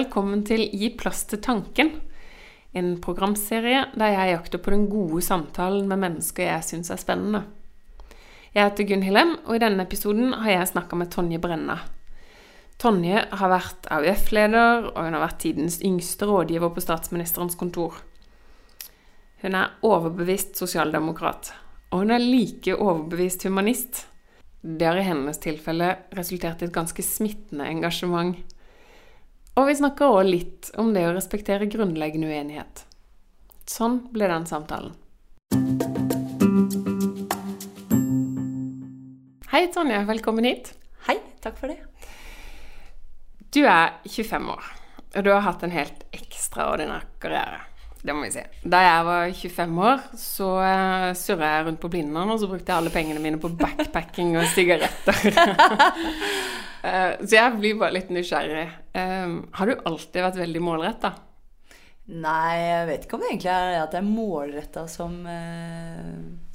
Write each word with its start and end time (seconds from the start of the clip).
Velkommen 0.00 0.40
til 0.48 0.62
Gi 0.72 0.88
plass 0.96 1.26
til 1.28 1.42
tanken. 1.44 1.90
En 2.72 2.94
programserie 3.04 3.82
der 3.92 4.14
jeg 4.14 4.30
jakter 4.30 4.60
på 4.62 4.72
den 4.72 4.86
gode 4.88 5.20
samtalen 5.20 5.88
med 5.90 6.00
mennesker 6.00 6.46
jeg 6.46 6.64
syns 6.64 6.92
er 6.94 7.00
spennende. 7.02 7.42
Jeg 8.54 8.70
heter 8.70 8.86
Gunn 8.88 9.02
Hillem, 9.04 9.34
og 9.44 9.58
i 9.58 9.60
denne 9.60 9.84
episoden 9.84 10.32
har 10.40 10.54
jeg 10.54 10.70
snakka 10.70 10.96
med 10.96 11.10
Tonje 11.12 11.40
Brenna. 11.42 11.76
Tonje 12.80 13.26
har 13.28 13.52
vært 13.52 13.90
AUF-leder, 13.92 14.86
og 14.94 15.04
hun 15.04 15.16
har 15.18 15.24
vært 15.26 15.42
tidens 15.42 15.76
yngste 15.84 16.28
rådgiver 16.30 16.72
på 16.72 16.84
statsministerens 16.86 17.58
kontor. 17.60 17.98
Hun 19.42 19.58
er 19.58 19.74
overbevist 19.84 20.56
sosialdemokrat, 20.62 21.50
og 21.90 22.06
hun 22.06 22.14
er 22.16 22.24
like 22.24 22.78
overbevist 22.78 23.44
humanist. 23.44 24.06
Det 24.62 24.88
har 24.88 25.02
i 25.02 25.04
hennes 25.10 25.44
tilfelle 25.44 25.92
resultert 26.16 26.64
i 26.64 26.70
et 26.70 26.74
ganske 26.78 27.04
smittende 27.04 27.68
engasjement. 27.68 28.40
Og 29.60 29.66
vi 29.68 29.74
snakker 29.76 30.08
òg 30.08 30.22
litt 30.24 30.68
om 30.80 30.94
det 30.94 31.02
å 31.04 31.12
respektere 31.12 31.66
grunnleggende 31.68 32.30
uenighet. 32.30 32.86
Sånn 33.68 33.98
ble 34.08 34.30
den 34.30 34.46
samtalen. 34.48 34.94
Hei, 39.52 39.66
Tonje. 39.74 39.98
Velkommen 40.08 40.48
hit. 40.48 40.72
Hei, 41.04 41.18
takk 41.44 41.60
for 41.60 41.68
det. 41.68 41.76
Du 43.52 43.60
er 43.66 43.98
25 44.08 44.48
år, 44.54 44.72
og 45.12 45.28
du 45.28 45.32
har 45.34 45.44
hatt 45.44 45.66
en 45.68 45.76
helt 45.76 46.06
ekstraordinær 46.16 47.04
karriere. 47.20 47.60
Det 48.00 48.14
må 48.16 48.24
vi 48.24 48.32
si. 48.32 48.42
Da 48.64 48.80
jeg 48.80 49.06
var 49.06 49.32
25 49.36 49.80
år, 49.84 50.04
så 50.16 50.48
uh, 50.56 51.10
surra 51.18 51.50
jeg 51.54 51.66
rundt 51.66 51.80
på 51.82 51.90
Blindern, 51.92 52.32
og 52.32 52.40
så 52.40 52.48
brukte 52.48 52.72
jeg 52.72 52.80
alle 52.80 52.92
pengene 52.94 53.20
mine 53.20 53.40
på 53.40 53.50
backpacking 53.60 54.38
og 54.40 54.46
sigaretter. 54.54 55.18
uh, 56.80 57.12
så 57.26 57.34
jeg 57.36 57.58
blir 57.58 57.80
bare 57.80 57.98
litt 57.98 58.12
nysgjerrig. 58.14 58.68
Um, 58.96 59.42
har 59.58 59.68
du 59.68 59.84
alltid 59.84 60.24
vært 60.24 60.40
veldig 60.40 60.64
målretta? 60.64 61.12
Nei, 62.10 62.54
jeg 62.56 62.86
vet 62.88 63.04
ikke 63.04 63.18
om 63.18 63.22
det 63.22 63.28
egentlig 63.34 63.52
er 63.52 63.76
at 63.82 63.92
jeg 63.94 64.00
er 64.00 64.08
målretta 64.08 64.86
som, 64.90 65.20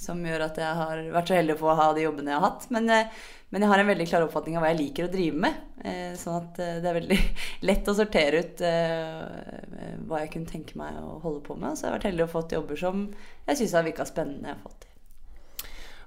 som 0.06 0.22
gjør 0.24 0.46
at 0.48 0.60
jeg 0.62 0.78
har 0.80 1.02
vært 1.16 1.32
så 1.32 1.40
heldig 1.40 1.56
å 1.58 1.62
få 1.64 1.76
ha 1.80 1.90
de 1.96 2.06
jobbene 2.06 2.32
jeg 2.32 2.40
har 2.40 2.46
hatt. 2.46 2.68
Men, 2.74 2.92
men 3.50 3.66
jeg 3.66 3.72
har 3.72 3.82
en 3.82 3.90
veldig 3.90 4.08
klar 4.10 4.26
oppfatning 4.28 4.58
av 4.58 4.66
hva 4.66 4.72
jeg 4.72 4.82
liker 4.84 5.08
å 5.08 5.14
drive 5.14 5.42
med. 5.46 5.60
Sånn 6.22 6.38
at 6.40 6.60
det 6.84 6.90
er 6.90 6.98
veldig 7.00 7.20
lett 7.70 7.92
å 7.92 7.98
sortere 7.98 8.42
ut 8.46 8.64
hva 10.06 10.22
jeg 10.24 10.32
kunne 10.34 10.50
tenke 10.50 10.78
meg 10.80 10.98
å 11.02 11.20
holde 11.24 11.44
på 11.46 11.58
med. 11.58 11.76
Så 11.76 11.86
jeg 11.86 11.92
har 11.92 11.98
vært 11.98 12.10
heldig 12.12 12.28
å 12.28 12.34
fått 12.38 12.56
jobber 12.58 12.80
som 12.80 13.06
jeg 13.46 13.60
syns 13.60 13.76
har 13.78 13.86
virka 13.86 14.08
spennende. 14.08 14.50
jeg 14.50 14.58
har 14.58 14.64
fått 14.64 14.88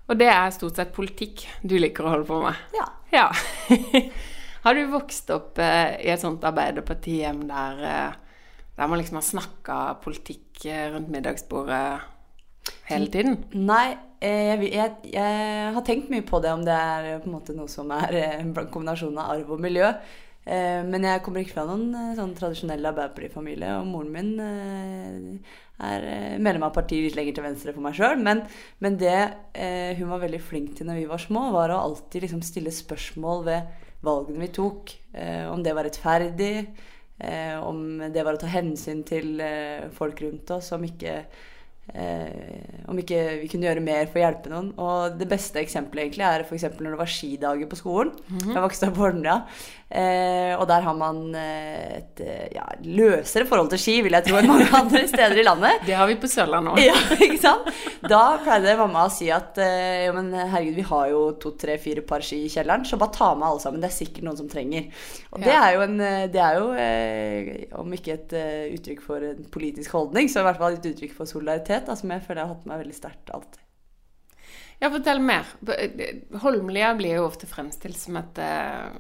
Og 0.09 0.19
det 0.19 0.31
er 0.33 0.57
stort 0.57 0.81
sett 0.81 0.95
politikk 0.97 1.47
du 1.63 1.79
liker 1.79 2.07
å 2.07 2.15
holde 2.17 2.29
på 2.29 2.41
med? 2.43 2.67
Ja. 2.77 2.89
ja. 3.15 3.29
har 4.65 4.75
du 4.75 4.87
vokst 4.93 5.31
opp 5.35 5.59
eh, 5.63 5.99
i 6.05 6.13
et 6.13 6.23
sånt 6.23 6.45
arbeiderpartihjem 6.45 7.45
der, 7.49 7.83
eh, 7.89 8.63
der 8.79 8.91
man 8.91 9.01
liksom 9.01 9.21
har 9.21 9.27
snakka 9.27 9.79
politikk 10.05 10.65
eh, 10.67 10.89
rundt 10.95 11.13
middagsbordet 11.13 12.18
hele 12.91 13.11
tiden? 13.13 13.41
Nei, 13.55 13.97
jeg, 14.23 14.71
jeg, 14.73 14.95
jeg, 15.13 15.75
har 15.75 15.85
tenkt 15.87 16.09
mye 16.13 16.25
på 16.27 16.41
det, 16.43 16.55
om 16.55 16.65
det 16.67 16.75
er 16.75 17.21
på 17.23 17.31
en 17.31 17.37
måte 17.37 17.55
noe 17.57 17.71
som 17.71 17.91
er 17.95 18.17
en 18.39 18.55
kombinasjon 18.57 19.19
av 19.19 19.37
arv 19.37 19.55
og 19.57 19.63
miljø. 19.63 19.93
Eh, 20.49 20.81
men 20.87 21.05
jeg 21.05 21.21
kommer 21.25 21.43
ikke 21.43 21.59
fra 21.59 21.67
noen 21.69 21.91
eh, 21.93 22.13
sånn 22.17 22.33
tradisjonell 22.37 22.89
Arbeiderparti-familie. 22.89 23.73
Og 23.83 23.89
moren 23.91 24.15
min 24.15 24.31
eh, 24.41 25.59
er 25.89 26.07
medlem 26.41 26.65
av 26.67 26.73
partiet 26.77 27.05
litt 27.05 27.19
lenger 27.19 27.37
til 27.37 27.45
venstre 27.45 27.75
for 27.75 27.85
meg 27.85 27.99
sjøl. 27.99 28.17
Men, 28.25 28.43
men, 28.83 28.97
det 28.99 29.19
hun 29.99 30.09
var 30.11 30.25
veldig 30.25 30.41
flink 30.43 30.73
til 30.79 30.89
når 30.89 31.03
vi 31.03 31.11
var 31.11 31.23
små, 31.23 31.45
var 31.55 31.75
å 31.75 31.83
alltid 31.85 32.25
liksom 32.25 32.41
stille 32.47 32.73
spørsmål 32.75 33.45
ved 33.47 33.85
valgene 34.07 34.43
vi 34.43 34.49
tok. 34.57 34.95
om 35.53 35.63
det 35.63 35.75
var 35.75 35.87
rettferdig, 35.87 36.67
om 37.67 37.79
det 38.15 38.25
var 38.27 38.35
å 38.35 38.41
ta 38.43 38.51
hensyn 38.51 39.05
til 39.07 39.39
folk 39.95 40.23
rundt 40.23 40.51
oss, 40.55 40.73
om 40.75 40.83
ikke 40.87 41.21
Eh, 41.95 42.85
om 42.89 42.99
ikke 43.01 43.21
vi 43.43 43.49
kunne 43.49 43.69
gjøre 43.69 43.85
mer 43.85 44.09
for 44.11 44.21
å 44.21 44.25
hjelpe 44.27 44.53
noen. 44.53 44.71
Og 44.77 45.17
det 45.21 45.29
beste 45.31 45.61
eksempelet 45.63 46.07
egentlig 46.07 46.27
er 46.29 46.45
f.eks. 46.45 46.69
når 46.77 46.95
det 46.95 47.01
var 47.01 47.13
skidager 47.13 47.71
på 47.71 47.81
skolen. 47.81 48.13
Mm 48.29 48.39
-hmm. 48.39 48.55
Jeg 48.55 48.63
vokste 48.63 48.89
opp 48.89 48.95
på 48.95 49.07
Holmlia. 49.07 49.43
Eh, 49.89 50.53
og 50.61 50.67
der 50.69 50.83
har 50.85 50.95
man 50.95 51.35
eh, 51.35 51.97
et 51.97 52.21
eh, 52.21 52.49
ja, 52.53 52.67
løsere 52.85 53.47
forhold 53.49 53.71
til 53.73 53.79
ski, 53.81 54.03
vil 54.05 54.13
jeg 54.13 54.27
tro, 54.27 54.37
enn 54.37 54.47
mange 54.47 54.67
andre 54.83 55.09
steder 55.09 55.39
i 55.39 55.43
landet. 55.47 55.81
Det 55.87 55.95
har 55.97 56.07
vi 56.07 56.19
på 56.21 56.29
Sørlandet 56.29 56.73
òg. 56.75 56.81
Ja, 56.85 56.95
ikke 57.25 57.41
sant? 57.41 57.71
Da 58.05 58.37
pleide 58.45 58.77
mamma 58.77 59.07
å 59.07 59.13
si 59.13 59.31
at 59.33 59.57
eh, 59.57 60.05
ja, 60.05 60.13
men 60.13 60.29
herregud, 60.35 60.75
vi 60.75 60.83
har 60.83 61.09
jo 61.09 61.33
to, 61.41 61.55
tre, 61.57 61.79
fire 61.79 62.03
par 62.03 62.21
ski 62.21 62.45
i 62.45 62.49
kjelleren, 62.53 62.85
så 62.85 63.01
bare 63.01 63.17
ta 63.17 63.35
med 63.35 63.49
alle 63.49 63.61
sammen. 63.61 63.81
Det 63.81 63.89
er 63.89 63.97
sikkert 63.97 64.25
noen 64.25 64.37
som 64.37 64.49
trenger. 64.49 64.83
Og 65.33 65.41
ja. 65.41 65.45
det 65.47 65.57
er 65.57 65.73
jo, 65.73 65.81
en, 65.81 65.97
det 66.33 66.43
er 66.45 66.55
jo 66.61 66.69
eh, 66.85 67.79
om 67.81 67.93
ikke 67.93 68.13
et 68.13 68.37
uttrykk 68.77 69.01
for 69.05 69.25
en 69.25 69.41
politisk 69.53 69.97
holdning, 69.97 70.29
så 70.29 70.41
i 70.43 70.49
hvert 70.51 70.61
fall 70.61 70.77
et 70.77 70.91
uttrykk 70.93 71.17
for 71.17 71.25
solidaritet 71.25 71.78
identitet 71.79 71.87
da, 71.87 71.97
som 71.97 72.11
jeg 72.13 72.25
føler 72.27 72.43
jeg 72.43 72.49
har 72.49 72.55
hatt 72.57 72.69
meg 72.69 72.83
veldig 72.83 72.97
sterkt 72.97 73.31
alltid. 73.35 73.65
Ja, 74.79 74.91
fortell 74.91 75.21
mer. 75.21 75.47
Holmlia 76.43 76.93
blir 76.95 77.19
jo 77.19 77.27
ofte 77.27 77.49
fremstilt 77.51 77.99
som 77.99 78.17
et 78.21 78.39
eh, 78.39 78.93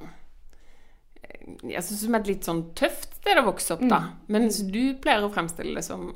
jeg 1.62 1.84
synes 1.84 2.02
som 2.02 2.16
et 2.18 2.26
litt 2.28 2.44
sånn 2.44 2.64
tøft 2.76 3.14
sted 3.20 3.38
å 3.38 3.46
vokse 3.46 3.76
opp, 3.76 3.84
da. 3.88 4.00
Mm. 4.00 4.26
Mens 4.34 4.58
du 4.66 4.82
pleier 5.00 5.24
å 5.24 5.30
fremstille 5.32 5.76
det 5.78 5.86
som 5.86 6.10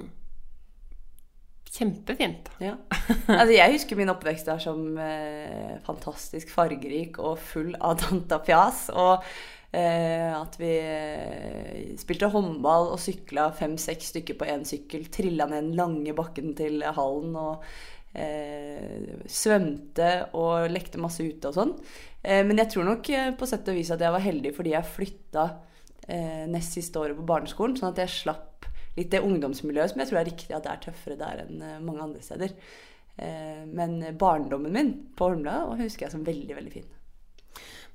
kjempefint. 1.73 2.51
Ja. 2.61 2.75
Altså, 3.33 3.55
jeg 3.55 3.79
husker 3.79 3.97
min 3.97 4.13
oppvekst 4.13 4.51
der 4.51 4.61
som 4.61 4.99
eh, 5.01 5.79
fantastisk 5.87 6.51
fargerik 6.53 7.17
og 7.23 7.41
full 7.41 7.73
av 7.81 7.97
tanta 8.03 8.43
fjas. 8.45 8.89
Og 8.93 9.25
at 9.73 10.59
vi 10.61 10.69
eh, 10.77 11.95
spilte 11.97 12.29
håndball 12.29 12.91
og 12.93 13.01
sykla 13.01 13.47
fem-seks 13.57 14.11
stykker 14.13 14.37
på 14.37 14.49
én 14.53 14.67
sykkel. 14.69 15.07
Trilla 15.09 15.47
ned 15.49 15.71
den 15.71 15.79
lange 15.79 16.13
bakken 16.17 16.53
til 16.59 16.85
hallen 16.85 17.33
og 17.41 17.65
eh, 18.19 19.17
svømte 19.25 20.11
og 20.39 20.69
lekte 20.73 21.01
masse 21.01 21.25
ute 21.25 21.51
og 21.51 21.57
sånn. 21.57 21.75
Eh, 22.23 22.43
men 22.47 22.61
jeg 22.63 22.73
tror 22.75 22.89
nok 22.89 23.11
eh, 23.13 23.33
på 23.39 23.49
sett 23.49 23.69
og 23.71 23.79
vis 23.79 23.93
at 23.95 24.03
jeg 24.03 24.15
var 24.15 24.25
heldig 24.25 24.55
fordi 24.57 24.77
jeg 24.77 24.93
flytta 24.95 25.49
eh, 26.07 26.45
nest 26.51 26.79
siste 26.79 27.03
året 27.03 27.19
på 27.19 27.27
barneskolen. 27.29 27.77
Sånn 27.79 27.93
at 27.93 28.03
jeg 28.05 28.17
slapp 28.21 28.69
litt 28.99 29.13
det 29.15 29.23
ungdomsmiljøet 29.25 29.95
som 29.95 30.03
jeg 30.03 30.11
tror 30.11 30.21
er 30.21 30.29
riktig 30.29 30.57
at 30.57 30.67
det 30.67 30.73
er 30.75 30.83
tøffere 30.87 31.21
der 31.21 31.47
enn 31.47 31.63
mange 31.87 32.03
andre 32.05 32.21
steder. 32.21 32.53
men 33.73 34.17
barndommen 34.21 34.73
min 34.73 34.91
på 35.17 35.31
Holmlia 35.31 35.77
husker 35.79 36.07
jeg 36.07 36.13
som 36.13 36.25
veldig, 36.27 36.57
veldig 36.57 36.73
fin. 36.73 36.91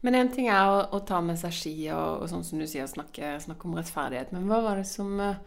Men 0.05 0.15
én 0.19 0.29
ting 0.33 0.49
er 0.51 0.69
å, 0.69 0.81
å, 0.93 1.01
ta 1.05 1.19
med 1.25 1.39
seg 1.41 1.53
ski 1.55 1.75
og, 1.89 2.23
og 2.23 2.29
sånn 2.31 2.45
som 2.45 2.61
du 2.61 2.67
sier, 2.69 2.85
snakke, 2.89 3.37
snakke, 3.43 3.65
om 3.67 3.77
rettferdighet. 3.79 4.33
Men 4.35 4.45
hva 4.49 4.61
var 4.65 4.81
det 4.81 4.85
som 4.89 5.15
eh, 5.23 5.39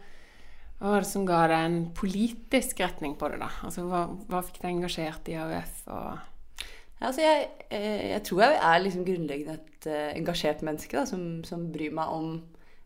hva 0.81 0.95
var 0.95 1.03
det 1.03 1.11
som 1.11 1.27
ga 1.29 1.43
deg 1.45 1.63
en 1.67 1.79
politisk 1.93 2.79
retning 2.81 3.13
på 3.19 3.27
det, 3.29 3.37
da? 3.43 3.51
Altså, 3.67 3.85
hva, 3.85 4.07
hva 4.31 4.39
fikk 4.47 4.63
deg 4.63 4.71
engasjert 4.71 5.27
i 5.29 5.35
AUF? 5.37 5.75
Og 5.93 7.03
altså 7.05 7.21
jeg, 7.21 7.43
eh, 7.69 8.07
jeg, 8.15 8.23
tror 8.25 8.41
jeg 8.47 8.55
er 8.57 8.81
liksom 8.81 9.03
grunnleggende 9.05 9.59
et 9.59 9.87
uh, 9.91 10.07
engasjert 10.15 10.63
menneske 10.65 10.97
da, 10.97 11.05
som, 11.09 11.27
som, 11.45 11.67
bryr 11.73 11.93
meg 11.93 12.15
om 12.15 12.31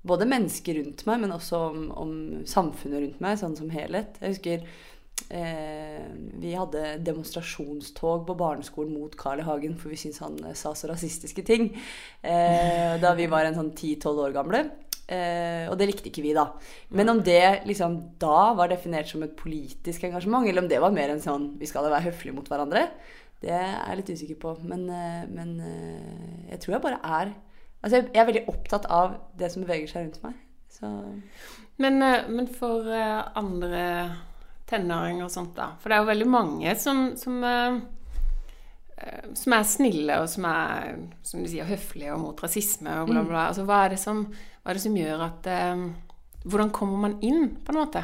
både 0.06 0.28
mennesker 0.28 0.76
rundt 0.82 1.06
meg, 1.08 1.24
men 1.24 1.34
også 1.34 1.62
om, 1.70 1.88
om 1.96 2.12
samfunnet 2.46 3.00
rundt 3.00 3.24
meg, 3.24 3.40
sånn 3.40 3.56
som 3.58 3.72
helhet. 3.72 4.20
Jeg 4.20 4.36
husker 4.36 4.68
Eh, 5.30 6.06
vi 6.38 6.54
hadde 6.54 6.98
demonstrasjonstog 7.02 8.26
på 8.28 8.36
barneskolen 8.38 8.94
mot 8.94 9.16
Carl 9.18 9.42
I. 9.42 9.46
Hagen, 9.48 9.78
for 9.80 9.90
vi 9.90 9.98
syntes 9.98 10.22
han 10.22 10.38
eh, 10.46 10.58
sa 10.58 10.76
så 10.78 10.90
rasistiske 10.92 11.46
ting. 11.48 11.72
Eh, 12.22 12.98
da 13.02 13.16
vi 13.18 13.30
var 13.32 13.48
en 13.48 13.58
sånn 13.58 13.72
10-12 13.74 14.22
år 14.28 14.36
gamle. 14.36 14.62
Eh, 15.06 15.66
og 15.70 15.78
det 15.78 15.90
likte 15.90 16.10
ikke 16.10 16.24
vi, 16.26 16.34
da. 16.38 16.48
Men 16.98 17.12
om 17.14 17.22
det 17.26 17.68
liksom 17.70 17.98
da 18.22 18.54
var 18.58 18.72
definert 18.72 19.10
som 19.10 19.26
et 19.26 19.36
politisk 19.38 20.08
engasjement, 20.08 20.48
eller 20.50 20.66
om 20.66 20.70
det 20.70 20.82
var 20.82 20.94
mer 20.94 21.14
enn 21.14 21.24
sånn 21.24 21.52
vi 21.60 21.70
skal 21.70 21.86
være 21.90 22.08
høflige 22.08 22.38
mot 22.38 22.50
hverandre, 22.50 22.88
det 23.44 23.54
er 23.54 23.76
jeg 23.76 24.00
litt 24.00 24.14
usikker 24.16 24.40
på. 24.42 24.54
Men, 24.66 24.88
eh, 24.90 25.26
men 25.30 25.58
eh, 25.62 26.54
jeg 26.54 26.64
tror 26.64 26.78
jeg 26.78 26.88
bare 26.90 27.02
er 27.22 27.36
Altså, 27.86 28.00
jeg 28.02 28.18
er 28.18 28.26
veldig 28.26 28.48
opptatt 28.50 28.88
av 28.90 29.12
det 29.38 29.46
som 29.54 29.62
beveger 29.62 29.86
seg 29.86 30.08
rundt 30.08 30.24
meg. 30.24 30.38
Så. 30.74 30.90
Men, 31.78 32.02
men 32.34 32.48
for 32.50 32.88
andre 32.90 33.84
tenåringer 34.70 35.28
og 35.28 35.34
sånt, 35.34 35.54
da. 35.58 35.74
For 35.82 35.92
det 35.92 35.98
er 35.98 36.04
jo 36.04 36.12
veldig 36.12 36.30
mange 36.32 36.74
som, 36.82 37.04
som, 37.20 37.38
uh, 37.46 37.78
som 39.38 39.56
er 39.58 39.70
snille, 39.70 40.20
og 40.24 40.30
som 40.32 40.48
er 40.50 41.00
som 41.26 41.44
du 41.44 41.52
sier, 41.52 41.70
høflige 41.70 42.14
og 42.16 42.24
mot 42.24 42.44
rasisme 42.46 43.02
og 43.02 43.12
bla, 43.12 43.22
bla. 43.22 43.46
Mm. 43.46 43.48
Altså, 43.50 43.68
hva, 43.70 43.84
er 43.86 43.98
som, 44.02 44.26
hva, 44.32 44.72
er 44.72 44.80
det 44.80 44.86
som, 44.88 45.00
gjør 45.02 45.26
at 45.30 45.52
uh, 45.54 45.88
Hvordan 46.46 46.70
kommer 46.70 47.08
man 47.08 47.16
inn, 47.26 47.56
på 47.66 47.74
en 47.74 47.80
måte? 47.80 48.04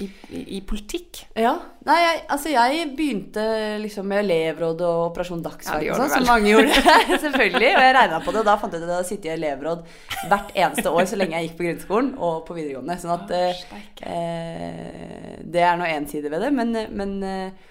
I, 0.00 0.06
i, 0.28 0.40
i, 0.56 0.60
politikk? 0.66 1.22
Ja. 1.38 1.54
Nei, 1.86 1.96
jeg, 2.02 2.16
altså 2.34 2.50
jeg 2.52 2.88
begynte 2.98 3.44
liksom 3.80 4.08
med 4.10 4.24
elevråd 4.26 4.82
og 4.84 5.02
Operasjon 5.06 5.44
Dagsverk 5.44 5.86
ja, 5.86 5.94
sånn, 5.96 6.10
som 6.12 6.26
mange 6.28 6.50
gjorde. 6.50 6.74
Selvfølgelig. 7.24 7.70
Og 7.70 7.84
jeg 7.86 7.94
regna 7.96 8.18
på 8.24 8.34
det, 8.34 8.42
og 8.42 8.48
da 8.50 8.56
fant 8.60 8.76
jeg 8.76 8.82
ut 8.82 8.84
at 8.84 8.90
jeg 8.90 8.98
hadde 8.98 9.08
sittet 9.08 9.30
i 9.30 9.34
elevråd 9.36 9.86
hvert 10.32 10.50
eneste 10.64 10.92
år 10.92 11.08
så 11.08 11.20
lenge 11.20 11.38
jeg 11.38 11.48
gikk 11.48 11.56
på 11.60 11.68
grunnskolen 11.68 12.10
og 12.16 12.42
på 12.48 12.58
videregående. 12.58 12.98
Sånn 13.00 13.14
at 13.14 13.32
eh, 13.36 13.62
eh, 14.10 15.38
Det 15.56 15.64
er 15.64 15.80
nå 15.80 15.88
én 15.88 16.10
side 16.10 16.32
ved 16.34 16.44
det. 16.44 16.52
Men, 16.58 16.76
men, 17.00 17.16
eh, 17.30 17.64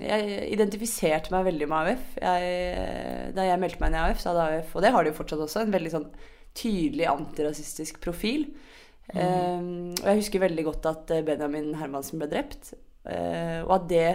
Jeg 0.00 0.50
identifiserte 0.56 1.34
meg 1.34 1.46
veldig 1.52 1.70
med 1.70 1.94
AUF. 1.94 2.10
Jeg, 2.18 3.30
da 3.36 3.46
jeg 3.46 3.62
meldte 3.62 3.84
meg 3.84 3.92
inn 3.92 4.00
i 4.00 4.02
AUF, 4.08 4.18
så 4.22 4.32
hadde 4.32 4.50
AUF, 4.56 4.74
og 4.74 4.84
det 4.86 4.92
har 4.96 5.06
de 5.06 5.14
jo 5.14 5.18
fortsatt 5.20 5.46
også, 5.46 5.62
en 5.62 5.78
veldig 5.78 5.94
sånn 5.94 6.10
tydelig 6.58 7.06
antirasistisk 7.10 8.02
profil. 8.02 8.48
Mm. 9.14 9.96
Og 9.96 10.06
jeg 10.06 10.20
husker 10.20 10.44
veldig 10.44 10.64
godt 10.68 10.86
at 10.90 11.12
Benjamin 11.26 11.72
Hermansen 11.80 12.20
ble 12.20 12.28
drept. 12.30 12.72
Uh, 13.04 13.64
og 13.64 13.74
at 13.80 13.88
det 13.90 14.06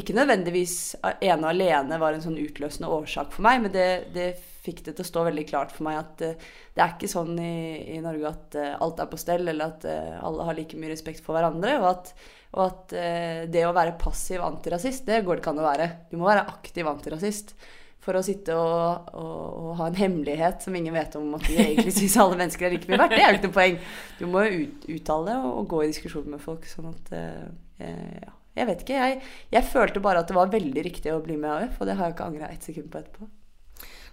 ikke 0.00 0.14
nødvendigvis 0.16 0.74
ene 1.02 1.42
og 1.42 1.50
alene 1.50 1.98
var 2.00 2.14
en 2.14 2.22
sånn 2.24 2.38
utløsende 2.40 2.90
årsak 2.90 3.32
for 3.34 3.44
meg, 3.44 3.60
men 3.64 3.74
det, 3.74 3.86
det 4.14 4.28
fikk 4.64 4.84
det 4.86 4.94
til 4.96 5.04
å 5.04 5.08
stå 5.08 5.24
veldig 5.26 5.44
klart 5.48 5.72
for 5.74 5.86
meg 5.88 6.00
at 6.00 6.24
uh, 6.26 6.50
det 6.74 6.84
er 6.84 6.94
ikke 6.94 7.10
sånn 7.10 7.38
i, 7.38 7.54
i 7.96 8.02
Norge 8.02 8.34
at 8.34 8.58
uh, 8.58 8.74
alt 8.86 9.02
er 9.02 9.10
på 9.10 9.20
stell, 9.20 9.46
eller 9.46 9.72
at 9.74 9.88
alle 10.20 10.46
har 10.48 10.58
like 10.58 10.78
mye 10.80 10.92
respekt 10.94 11.24
for 11.24 11.38
hverandre. 11.38 11.78
og 11.80 11.90
at 11.94 12.14
og 12.50 12.62
at 12.64 12.94
eh, 12.98 13.42
det 13.50 13.62
å 13.66 13.74
være 13.74 13.98
passiv 14.00 14.42
antirasist, 14.42 15.04
det 15.06 15.22
går 15.22 15.38
det 15.38 15.44
ikke 15.44 15.52
an 15.52 15.62
å 15.62 15.68
være. 15.68 15.90
Du 16.10 16.16
må 16.18 16.26
være 16.26 16.48
aktiv 16.50 16.88
antirasist. 16.90 17.54
For 18.00 18.16
å 18.16 18.22
sitte 18.24 18.54
og, 18.56 19.10
og, 19.12 19.40
og, 19.60 19.70
ha 19.76 19.90
en 19.90 19.98
hemmelighet 19.98 20.64
som 20.64 20.76
ingen 20.76 20.94
vet 20.96 21.16
om 21.18 21.34
at 21.36 21.44
de 21.44 21.58
egentlig 21.60 21.92
syns 21.98 22.16
alle 22.22 22.38
mennesker 22.40 22.66
er 22.66 22.72
like 22.72 22.88
mye 22.88 23.00
verdt, 23.02 23.12
det 23.12 23.24
er 23.24 23.26
jo 23.34 23.38
ikke 23.38 23.50
noe 23.50 23.56
poeng. 23.58 23.80
Du 24.16 24.22
må 24.32 24.44
ut, 24.48 24.86
uttale 24.96 25.34
og, 25.42 25.50
og, 25.50 25.66
gå 25.74 25.82
i 25.84 25.90
diskusjon 25.90 26.30
med 26.32 26.40
folk. 26.40 26.64
Sånn 26.70 26.88
at 26.88 27.12
eh, 27.16 28.22
ja, 28.24 28.32
Jeg 28.56 28.70
vet 28.70 28.86
ikke. 28.86 29.02
Jeg, 29.02 29.20
jeg, 29.52 29.68
følte 29.68 30.04
bare 30.04 30.24
at 30.24 30.32
det 30.32 30.38
var 30.38 30.54
veldig 30.54 30.86
riktig 30.88 31.12
å 31.12 31.20
bli 31.24 31.36
med 31.40 31.52
AUF, 31.52 31.76
og 31.76 31.90
det 31.90 31.98
har 31.98 32.08
jeg 32.08 32.16
ikke 32.16 32.30
angra 32.32 32.48
ett 32.54 32.70
sekund 32.70 32.88
på 32.88 33.02
etterpå. 33.02 33.28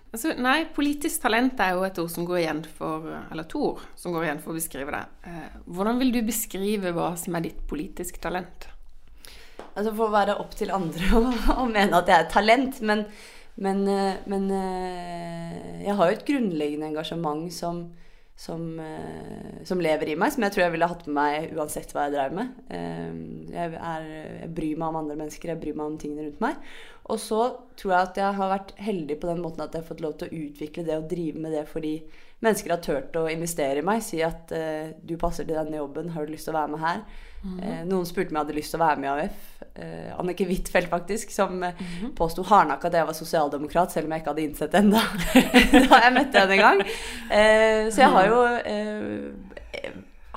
Altså, 0.08 0.32
nei, 0.40 0.62
politisk 0.76 1.24
talent 1.24 1.60
er 1.64 1.74
jo 1.76 1.84
et 1.88 1.98
ord 2.00 2.12
som 2.12 2.28
går 2.28 2.40
igjen 2.40 2.62
for 2.78 3.08
Eller 3.28 3.48
to 3.52 3.60
ord 3.74 3.82
som 4.00 4.14
går 4.16 4.28
igjen 4.28 4.44
for 4.44 4.54
å 4.54 4.60
beskrive 4.60 4.94
det. 4.96 5.04
Eh, 5.32 5.58
hvordan 5.68 6.00
vil 6.04 6.12
du 6.16 6.22
beskrive 6.28 6.92
hva 6.96 7.14
som 7.20 7.40
er 7.40 7.48
ditt 7.48 7.64
politisk 7.72 8.20
talent? 8.24 8.68
Altså 9.78 9.92
For 9.92 10.08
å 10.08 10.14
være 10.14 10.38
opp 10.42 10.56
til 10.58 10.72
andre 10.74 11.10
å, 11.18 11.24
å 11.64 11.68
mene 11.70 12.00
at 12.00 12.12
jeg 12.12 12.24
er 12.24 12.32
talent, 12.34 12.80
men, 12.88 13.06
men, 13.58 13.88
eh, 13.88 14.18
men, 14.26 14.52
eh, 14.52 15.86
jeg 15.86 15.96
har 15.98 16.10
jo 16.10 16.18
et 16.18 16.28
grunnleggende 16.28 16.92
engasjement 16.92 17.48
som, 17.54 17.88
som, 18.38 18.68
som, 19.66 19.80
lever 19.82 20.12
i 20.12 20.18
meg, 20.20 20.34
som 20.34 20.46
jeg 20.46 20.54
tror 20.54 20.64
jeg 20.68 20.74
ville 20.76 20.90
hatt 20.92 21.08
med 21.08 21.18
meg 21.18 21.56
uansett 21.58 21.90
hva 21.96 22.06
jeg 22.06 22.14
drev 22.14 22.36
med. 22.38 22.52
Jeg, 22.70 23.72
er, 23.74 24.06
jeg 24.44 24.52
bryr 24.60 24.78
meg 24.78 24.92
om 24.92 25.00
andre 25.00 25.18
mennesker, 25.18 25.56
jeg 25.56 25.62
bryr 25.64 25.80
meg 25.80 25.88
om 25.88 25.98
tingene 25.98 26.28
rundt 26.28 26.44
meg. 26.44 26.70
Og 27.10 27.18
så 27.24 27.42
tror 27.80 27.96
jeg 27.96 28.12
at 28.12 28.22
jeg 28.22 28.38
har 28.38 28.54
vært 28.54 28.76
heldig 28.84 29.18
på 29.18 29.32
den 29.32 29.42
måten 29.42 29.64
at 29.66 29.74
jeg 29.74 29.82
har 29.82 29.90
fått 29.90 30.06
lov 30.06 30.20
til 30.20 30.30
å 30.30 30.42
utvikle 30.44 30.86
det 30.86 31.00
og 31.00 31.10
drive 31.10 31.42
med 31.42 31.56
det 31.56 31.66
fordi 31.72 31.96
mennesker 32.46 32.76
har 32.76 32.84
turt 32.86 33.18
å 33.18 33.26
investere 33.32 33.82
i 33.82 33.88
meg. 33.90 34.06
Si 34.06 34.22
at 34.22 34.54
du 35.02 35.16
passer 35.18 35.48
til 35.48 35.58
denne 35.58 35.82
jobben, 35.82 36.14
har 36.14 36.28
du 36.28 36.36
lyst 36.36 36.46
til 36.46 36.54
å 36.54 36.60
være 36.60 36.76
med 36.76 36.86
her? 36.86 37.02
Mm 37.44 37.60
-hmm. 37.60 37.86
noen 37.86 38.06
spurte 38.06 38.34
meg 38.34 38.42
om 38.42 38.48
jeg 38.48 38.48
hadde 38.48 38.60
lyst 38.60 38.72
til 38.72 38.82
å 38.82 38.86
være 38.86 39.00
med 39.00 39.08
i 39.08 39.12
AUF. 39.12 39.38
Eh, 39.76 40.20
Annike 40.20 40.46
Huitfeldt, 40.46 40.90
faktisk, 40.90 41.32
som 41.32 41.52
mm 41.52 41.64
-hmm. 41.64 42.16
påsto 42.16 42.44
hardnakka 42.44 42.88
at 42.88 42.94
jeg 42.94 43.06
var 43.06 43.14
sosialdemokrat, 43.14 43.92
selv 43.92 44.06
om 44.06 44.12
jeg 44.12 44.22
ikke 44.22 44.30
hadde 44.30 44.42
innsett 44.42 44.72
det 44.72 44.80
ennå 44.80 44.98
da 45.90 46.00
jeg 46.04 46.14
møtte 46.14 46.40
henne 46.40 46.54
en 46.54 46.60
gang. 46.60 46.82
så 47.92 48.02
jeg 48.02 48.10
har 48.10 48.28
jo 48.28 48.38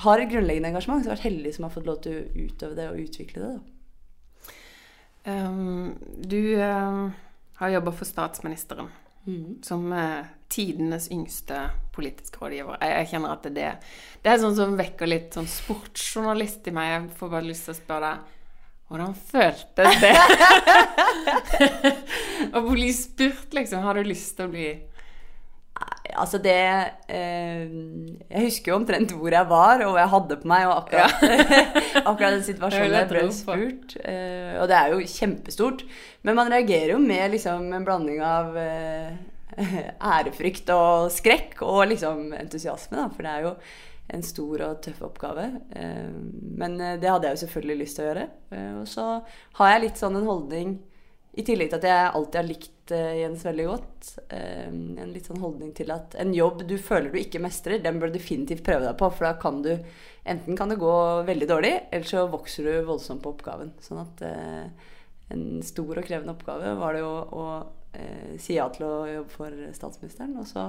har 0.00 0.18
et 0.18 0.30
grunnleggende 0.30 0.68
engasjement, 0.68 1.02
så 1.02 1.08
jeg 1.08 1.12
har 1.12 1.16
vært 1.16 1.32
heldig 1.32 1.54
som 1.54 1.64
har 1.64 1.74
fått 1.74 1.86
lov 1.86 2.00
til 2.02 2.16
å 2.16 2.46
utøve 2.46 2.76
det 2.78 2.88
og 2.88 3.00
utvikle 3.04 3.42
det. 3.42 3.52
da. 3.58 3.60
Um, 5.30 5.98
du 6.24 6.56
uh, 6.56 7.10
har 7.60 7.68
jobba 7.68 7.92
for 7.92 8.08
statsministeren 8.08 8.88
mm. 9.26 9.60
som 9.66 9.86
uh, 9.92 10.26
tidenes 10.50 11.08
yngste 11.12 11.68
politiske 11.94 12.40
rådgiver. 12.42 12.78
Jeg, 12.80 12.96
jeg 12.96 13.10
kjenner 13.12 13.36
at 13.36 13.48
det, 13.54 13.70
det 14.24 14.32
er 14.32 14.42
sånn 14.42 14.58
som 14.58 14.76
vekker 14.78 15.10
litt 15.10 15.36
sånn 15.36 15.48
sportsjournalist 15.50 16.68
i 16.70 16.74
meg. 16.76 16.92
Jeg 16.94 17.08
får 17.20 17.32
bare 17.36 17.48
lyst 17.48 17.68
til 17.68 17.76
å 17.76 17.80
spørre 17.80 18.10
deg 18.10 18.36
hvordan 18.90 19.12
føltes 19.14 20.00
det? 20.02 20.14
Å 22.58 22.62
bli 22.66 22.88
spurt, 22.90 23.52
liksom. 23.54 23.84
Har 23.84 23.94
du 23.94 24.08
lyst 24.08 24.34
til 24.34 24.48
å 24.48 24.50
bli 24.50 24.70
Altså 26.18 26.38
det 26.42 26.56
eh, 27.12 27.70
Jeg 28.30 28.44
husker 28.46 28.72
jo 28.72 28.78
omtrent 28.80 29.12
hvor 29.16 29.34
jeg 29.34 29.48
var, 29.50 29.84
og 29.84 29.94
hva 29.94 30.04
jeg 30.04 30.12
hadde 30.14 30.38
på 30.40 30.50
meg, 30.50 30.66
og 30.68 30.76
akkurat, 30.82 31.24
akkurat 32.10 32.36
den 32.36 32.46
situasjonen 32.46 32.96
jeg 32.96 33.10
ble 33.10 33.24
spurt. 33.34 33.96
Eh, 34.04 34.54
og 34.60 34.70
det 34.70 34.78
er 34.78 34.94
jo 34.94 35.10
kjempestort. 35.16 35.84
Men 36.26 36.38
man 36.38 36.52
reagerer 36.52 36.94
jo 36.94 37.02
med 37.02 37.36
liksom, 37.36 37.70
en 37.76 37.86
blanding 37.86 38.24
av 38.24 38.56
eh, 38.60 39.14
ærefrykt 40.16 40.72
og 40.74 41.10
skrekk, 41.14 41.60
og 41.66 41.86
liksom 41.92 42.34
entusiasme, 42.38 42.98
da. 42.98 43.08
For 43.14 43.26
det 43.26 43.36
er 43.36 43.48
jo 43.48 43.54
en 44.10 44.24
stor 44.26 44.64
og 44.66 44.78
tøff 44.84 45.02
oppgave. 45.06 45.46
Eh, 45.76 46.12
men 46.60 46.78
eh, 46.80 46.98
det 47.00 47.10
hadde 47.10 47.28
jeg 47.28 47.38
jo 47.38 47.42
selvfølgelig 47.44 47.80
lyst 47.84 47.98
til 47.98 48.06
å 48.06 48.08
gjøre. 48.10 48.28
Eh, 48.56 48.72
og 48.82 48.86
så 48.90 49.06
har 49.60 49.74
jeg 49.74 49.84
litt 49.86 50.00
sånn 50.00 50.18
en 50.18 50.30
holdning 50.30 50.78
i 51.38 51.44
tillegg 51.46 51.70
til 51.70 51.78
at 51.78 51.86
jeg 51.86 52.12
alltid 52.18 52.38
har 52.40 52.46
likt 52.48 52.92
uh, 52.94 53.14
Jens 53.20 53.44
veldig 53.46 53.66
godt. 53.68 54.08
Uh, 54.32 54.70
en 55.02 55.12
litt 55.14 55.28
sånn 55.30 55.42
holdning 55.42 55.72
til 55.76 55.92
at 55.94 56.16
en 56.20 56.32
jobb 56.34 56.64
du 56.66 56.76
føler 56.82 57.12
du 57.12 57.18
ikke 57.20 57.42
mestrer, 57.42 57.82
den 57.82 58.00
bør 58.02 58.10
du 58.10 58.18
definitivt 58.18 58.64
prøve 58.66 58.88
deg 58.88 58.96
på. 58.98 59.10
For 59.14 59.28
da 59.28 59.34
kan 59.40 59.62
du 59.66 59.74
Enten 60.30 60.52
kan 60.52 60.68
det 60.68 60.76
gå 60.76 60.94
veldig 61.24 61.46
dårlig, 61.48 61.70
eller 61.90 62.04
så 62.06 62.26
vokser 62.28 62.66
du 62.68 62.84
voldsomt 62.84 63.22
på 63.24 63.30
oppgaven. 63.32 63.70
Sånn 63.80 64.02
at 64.02 64.20
uh, 64.20 64.90
en 65.32 65.62
stor 65.64 65.96
og 65.96 66.04
krevende 66.04 66.34
oppgave 66.34 66.74
var 66.78 66.94
det 66.94 67.00
jo 67.00 67.14
å 67.40 67.44
si 68.38 68.54
ja 68.54 68.68
til 68.70 68.84
å 68.86 68.98
jobbe 69.08 69.32
for 69.32 69.62
statsministeren. 69.74 70.36
Og 70.38 70.46
så 70.46 70.68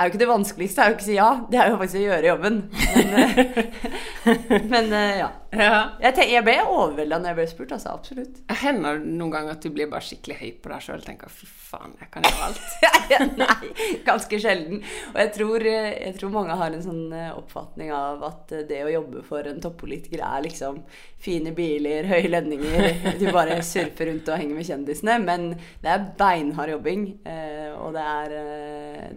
er 0.00 0.08
jo 0.08 0.14
ikke 0.14 0.22
det 0.22 0.30
vanskeligste 0.30 0.80
er 0.80 0.88
jo 0.88 0.96
ikke 0.96 1.04
å 1.04 1.08
si 1.10 1.16
ja. 1.18 1.28
Det 1.50 1.58
er 1.60 1.68
jo 1.68 1.78
faktisk 1.80 2.00
å 2.00 2.06
gjøre 2.06 2.30
jobben. 2.30 2.56
Men, 2.94 3.10
eh, 3.20 4.62
men 4.72 4.94
eh, 4.96 5.18
ja. 5.20 5.28
ja. 5.52 5.80
Jeg, 6.00 6.14
tenk, 6.16 6.30
jeg, 6.32 6.44
ble 6.46 6.54
overvelda 6.64 7.18
når 7.20 7.30
jeg 7.30 7.38
ble 7.40 7.46
spurt, 7.50 7.74
altså. 7.76 7.92
Absolutt. 7.98 8.40
Hender 8.62 9.02
det 9.02 9.12
noen 9.18 9.34
ganger 9.34 9.58
at 9.58 9.66
du 9.66 9.68
blir 9.74 9.90
bare 9.92 10.06
skikkelig 10.06 10.38
høy 10.40 10.54
på 10.62 10.72
deg 10.72 10.86
sjøl 10.86 11.02
og 11.02 11.04
tenker 11.04 11.34
fy 11.34 11.48
faen, 11.70 11.92
jeg 12.00 12.08
kan 12.14 12.24
gjøre 12.26 12.46
alt? 12.48 12.62
Nei, 13.42 13.98
ganske 14.06 14.40
sjelden. 14.40 14.80
Og 15.12 15.20
jeg 15.20 15.32
tror, 15.36 15.68
eh, 15.68 15.90
jeg 16.06 16.16
tror, 16.16 16.34
mange 16.38 16.56
har 16.62 16.72
en 16.72 16.86
sånn 16.86 17.04
oppfatning 17.36 17.92
av 17.92 18.24
at 18.30 18.56
det 18.70 18.80
å 18.86 18.94
jobbe 18.94 19.26
for 19.28 19.52
en 19.52 19.60
toppolitiker 19.60 20.24
er 20.24 20.48
liksom 20.48 20.80
fine 21.20 21.52
biler, 21.52 22.08
høye 22.08 22.30
lønninger, 22.32 23.18
du 23.20 23.26
bare 23.28 23.58
surfer 23.66 24.08
rundt 24.08 24.32
og 24.32 24.40
henger 24.40 24.56
med 24.56 24.64
kjendisene. 24.70 25.18
Men 25.20 25.50
det 25.84 25.92
er 25.92 26.08
beinhard 26.16 26.72
jobbing, 26.72 27.04
og 27.76 27.92
det 27.92 28.06
er, 28.08 28.34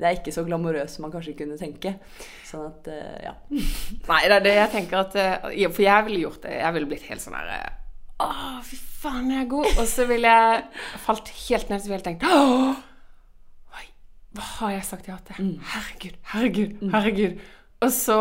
det 0.01 0.09
er 0.09 0.17
ikke 0.19 0.33
så 0.35 0.43
glamorøst 0.43 0.72
glamorøs 0.73 0.95
som 0.95 1.05
man 1.05 1.13
kanskje 1.13 1.35
kunne 1.37 1.57
tenke. 1.59 1.95
Sånn 2.47 2.65
at, 2.67 2.89
uh, 2.89 3.17
ja. 3.23 3.33
Nei, 4.09 4.21
det 4.27 4.37
er 4.37 4.45
det 4.45 4.55
jeg 4.57 4.71
tenker 4.73 5.01
at 5.03 5.17
uh, 5.17 5.47
For 5.69 5.85
jeg 5.85 6.07
ville 6.07 6.23
gjort 6.25 6.43
det. 6.45 6.57
Jeg 6.59 6.77
ville 6.77 6.89
blitt 6.89 7.07
helt 7.09 7.23
sånn 7.23 7.37
herre 7.37 7.59
uh, 7.61 8.23
Å, 8.23 8.29
fy 8.65 8.79
faen, 9.03 9.31
jeg 9.33 9.43
er 9.43 9.51
god. 9.51 9.69
Og 9.75 9.85
så 9.89 10.07
ville 10.09 10.33
jeg 10.33 10.63
falt 11.05 11.31
helt 11.43 11.71
ned, 11.71 11.83
så 11.83 11.91
ville 11.91 12.01
jeg 12.01 12.09
tenkt 12.09 12.27
Åh, 12.29 12.81
hva 14.33 14.45
har 14.63 14.71
jeg 14.73 14.85
sagt 14.87 15.05
ja 15.05 15.19
til? 15.27 15.37
Mm. 15.45 15.57
Herregud, 15.69 16.13
herregud, 16.31 16.71
mm. 16.81 16.93
herregud. 16.95 17.41
Og 17.85 17.91
så, 17.93 18.15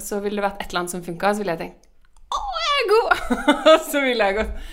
så 0.00 0.20
ville 0.24 0.40
det 0.40 0.46
vært 0.46 0.62
et 0.62 0.70
eller 0.70 0.80
annet 0.80 0.94
som 0.94 1.02
funka, 1.04 1.34
så 1.34 1.42
ville 1.42 1.56
jeg 1.58 1.60
tenkt 1.66 2.32
Å, 2.32 2.40
jeg 2.62 2.78
er 2.78 2.86
god! 2.88 3.26
Og 3.74 3.84
så 3.84 4.00
ville 4.00 4.30
jeg 4.30 4.38
gått 4.38 4.70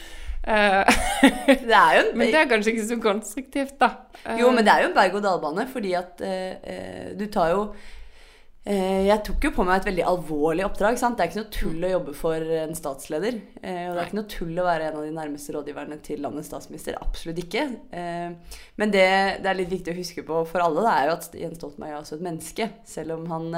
det 1.70 1.78
er 1.78 1.94
jo 1.98 2.02
en, 2.02 2.12
men 2.18 2.32
det 2.32 2.42
er 2.42 2.50
kanskje 2.50 2.74
ikke 2.74 2.90
så 2.90 2.98
konstruktivt, 3.04 3.78
da. 3.82 3.94
Jo, 4.40 4.50
men 4.56 4.66
det 4.66 4.74
er 4.74 4.84
jo 4.84 4.90
en 4.90 4.98
berg-og-dal-bane, 4.98 5.66
fordi 5.70 5.96
at 6.00 6.24
uh, 6.26 7.16
du 7.20 7.26
tar 7.32 7.52
jo 7.54 7.62
uh, 7.70 9.02
Jeg 9.06 9.20
tok 9.28 9.46
jo 9.46 9.52
på 9.56 9.66
meg 9.68 9.82
et 9.82 9.90
veldig 9.92 10.06
alvorlig 10.10 10.66
oppdrag. 10.66 10.98
Sant? 11.02 11.20
Det 11.20 11.26
er 11.26 11.32
ikke 11.32 11.44
noe 11.44 11.54
tull 11.60 11.86
å 11.86 11.92
jobbe 11.94 12.16
for 12.18 12.56
en 12.64 12.74
statsleder. 12.78 13.38
Uh, 13.62 13.86
og 13.90 13.94
det 13.94 14.02
er 14.02 14.08
ikke 14.08 14.20
noe 14.22 14.34
tull 14.34 14.64
å 14.64 14.68
være 14.72 14.90
en 14.90 15.00
av 15.00 15.06
de 15.06 15.14
nærmeste 15.20 15.56
rådgiverne 15.56 16.00
til 16.06 16.26
landets 16.26 16.50
statsminister. 16.50 16.98
Absolutt 17.04 17.44
ikke. 17.46 17.68
men 17.94 18.96
det, 18.96 19.06
det, 19.44 19.48
er 19.52 19.62
litt 19.62 19.72
viktig 19.76 19.94
å 19.94 20.00
huske 20.02 20.26
på 20.26 20.44
for 20.50 20.66
alle, 20.66 20.86
det 20.88 20.96
er 20.96 21.08
jo 21.10 21.16
at 21.20 21.40
Jens 21.44 21.62
Stoltenberg 21.62 21.94
er 21.94 22.02
også 22.02 22.18
et 22.18 22.28
menneske. 22.32 22.72
Selv 22.90 23.20
om 23.20 23.30
han 23.34 23.54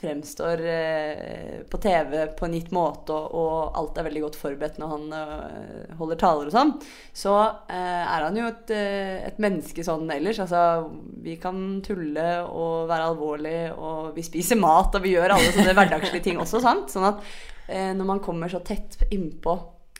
fremstår 0.00 0.66
eh, 0.66 1.60
på 1.70 1.78
TV 1.78 2.26
på 2.26 2.46
en 2.46 2.54
gitt 2.56 2.70
måte, 2.74 3.14
og, 3.14 3.74
alt 3.78 3.98
er 3.98 4.06
veldig 4.08 4.22
godt 4.26 4.38
forberedt 4.38 4.78
når 4.82 4.92
han 4.92 5.14
eh, 5.18 5.92
holder 5.98 6.20
taler 6.20 6.50
og 6.50 6.54
sånn, 6.54 6.72
så 7.14 7.34
eh, 7.70 8.02
er 8.02 8.26
han 8.26 8.38
jo 8.38 8.48
et, 8.50 8.72
et, 8.74 9.38
menneske 9.42 9.84
sånn 9.86 10.10
ellers. 10.14 10.40
Altså, 10.44 10.90
vi 11.24 11.36
kan 11.42 11.60
tulle 11.86 12.28
og 12.48 12.88
være 12.90 13.10
alvorlig, 13.12 13.58
og 13.76 14.14
vi 14.16 14.26
spiser 14.26 14.60
mat, 14.60 14.94
og 14.94 15.04
vi 15.04 15.14
gjør 15.14 15.36
alle 15.36 15.54
sånne 15.54 15.76
hverdagslige 15.78 16.26
ting 16.26 16.42
også, 16.42 16.62
sant? 16.64 16.90
Sånn 16.92 17.10
at 17.12 17.22
når 17.64 18.04
man 18.04 18.18
kommer 18.20 18.50
så 18.52 18.58
tett 18.60 19.06
innpå 19.08 19.54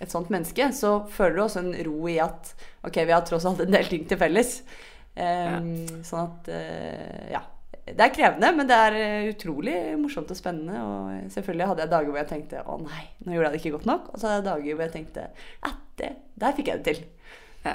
et 0.04 0.12
sånt 0.12 0.28
menneske, 0.28 0.66
så 0.76 0.98
føler 1.08 1.38
du 1.38 1.44
også 1.46 1.62
en 1.62 1.72
ro 1.86 2.10
i 2.12 2.18
at 2.20 2.50
ok, 2.84 2.98
vi 3.08 3.14
har 3.14 3.24
tross 3.24 3.46
alt 3.48 3.62
en 3.64 3.72
del 3.72 3.88
ting 3.88 4.04
til 4.10 4.20
felles. 4.20 4.58
Ja. 5.16 5.56
Sånn 6.04 6.26
at 6.26 6.50
ja 7.32 7.40
det 7.84 8.00
er 8.00 8.12
krevende, 8.16 8.48
men 8.56 8.68
det 8.68 8.76
er 8.80 8.94
eh, 8.96 9.26
utrolig 9.28 9.74
morsomt 10.00 10.30
og 10.32 10.38
spennende. 10.38 10.78
Og 10.80 11.32
selvfølgelig 11.34 11.66
hadde 11.70 11.84
jeg 11.84 11.92
dager 11.92 12.12
hvor 12.12 12.20
jeg 12.22 12.30
tenkte 12.30 12.62
å 12.64 12.78
nei, 12.80 13.02
nå 13.24 13.34
gjorde 13.34 13.50
jeg 13.50 13.54
det 13.56 13.60
ikke 13.60 13.74
godt 13.76 13.90
nok. 13.90 14.06
Og 14.12 14.20
så 14.20 14.28
hadde 14.28 14.38
jeg 14.38 14.46
dager 14.46 14.78
hvor 14.78 14.86
jeg 14.86 14.94
tenkte 14.94 15.26
at 15.68 15.82
det, 16.00 16.12
der 16.40 16.56
fikk 16.56 16.70
jeg 16.70 16.80
det 16.80 16.94
til. 16.94 17.02
Ja. 17.66 17.74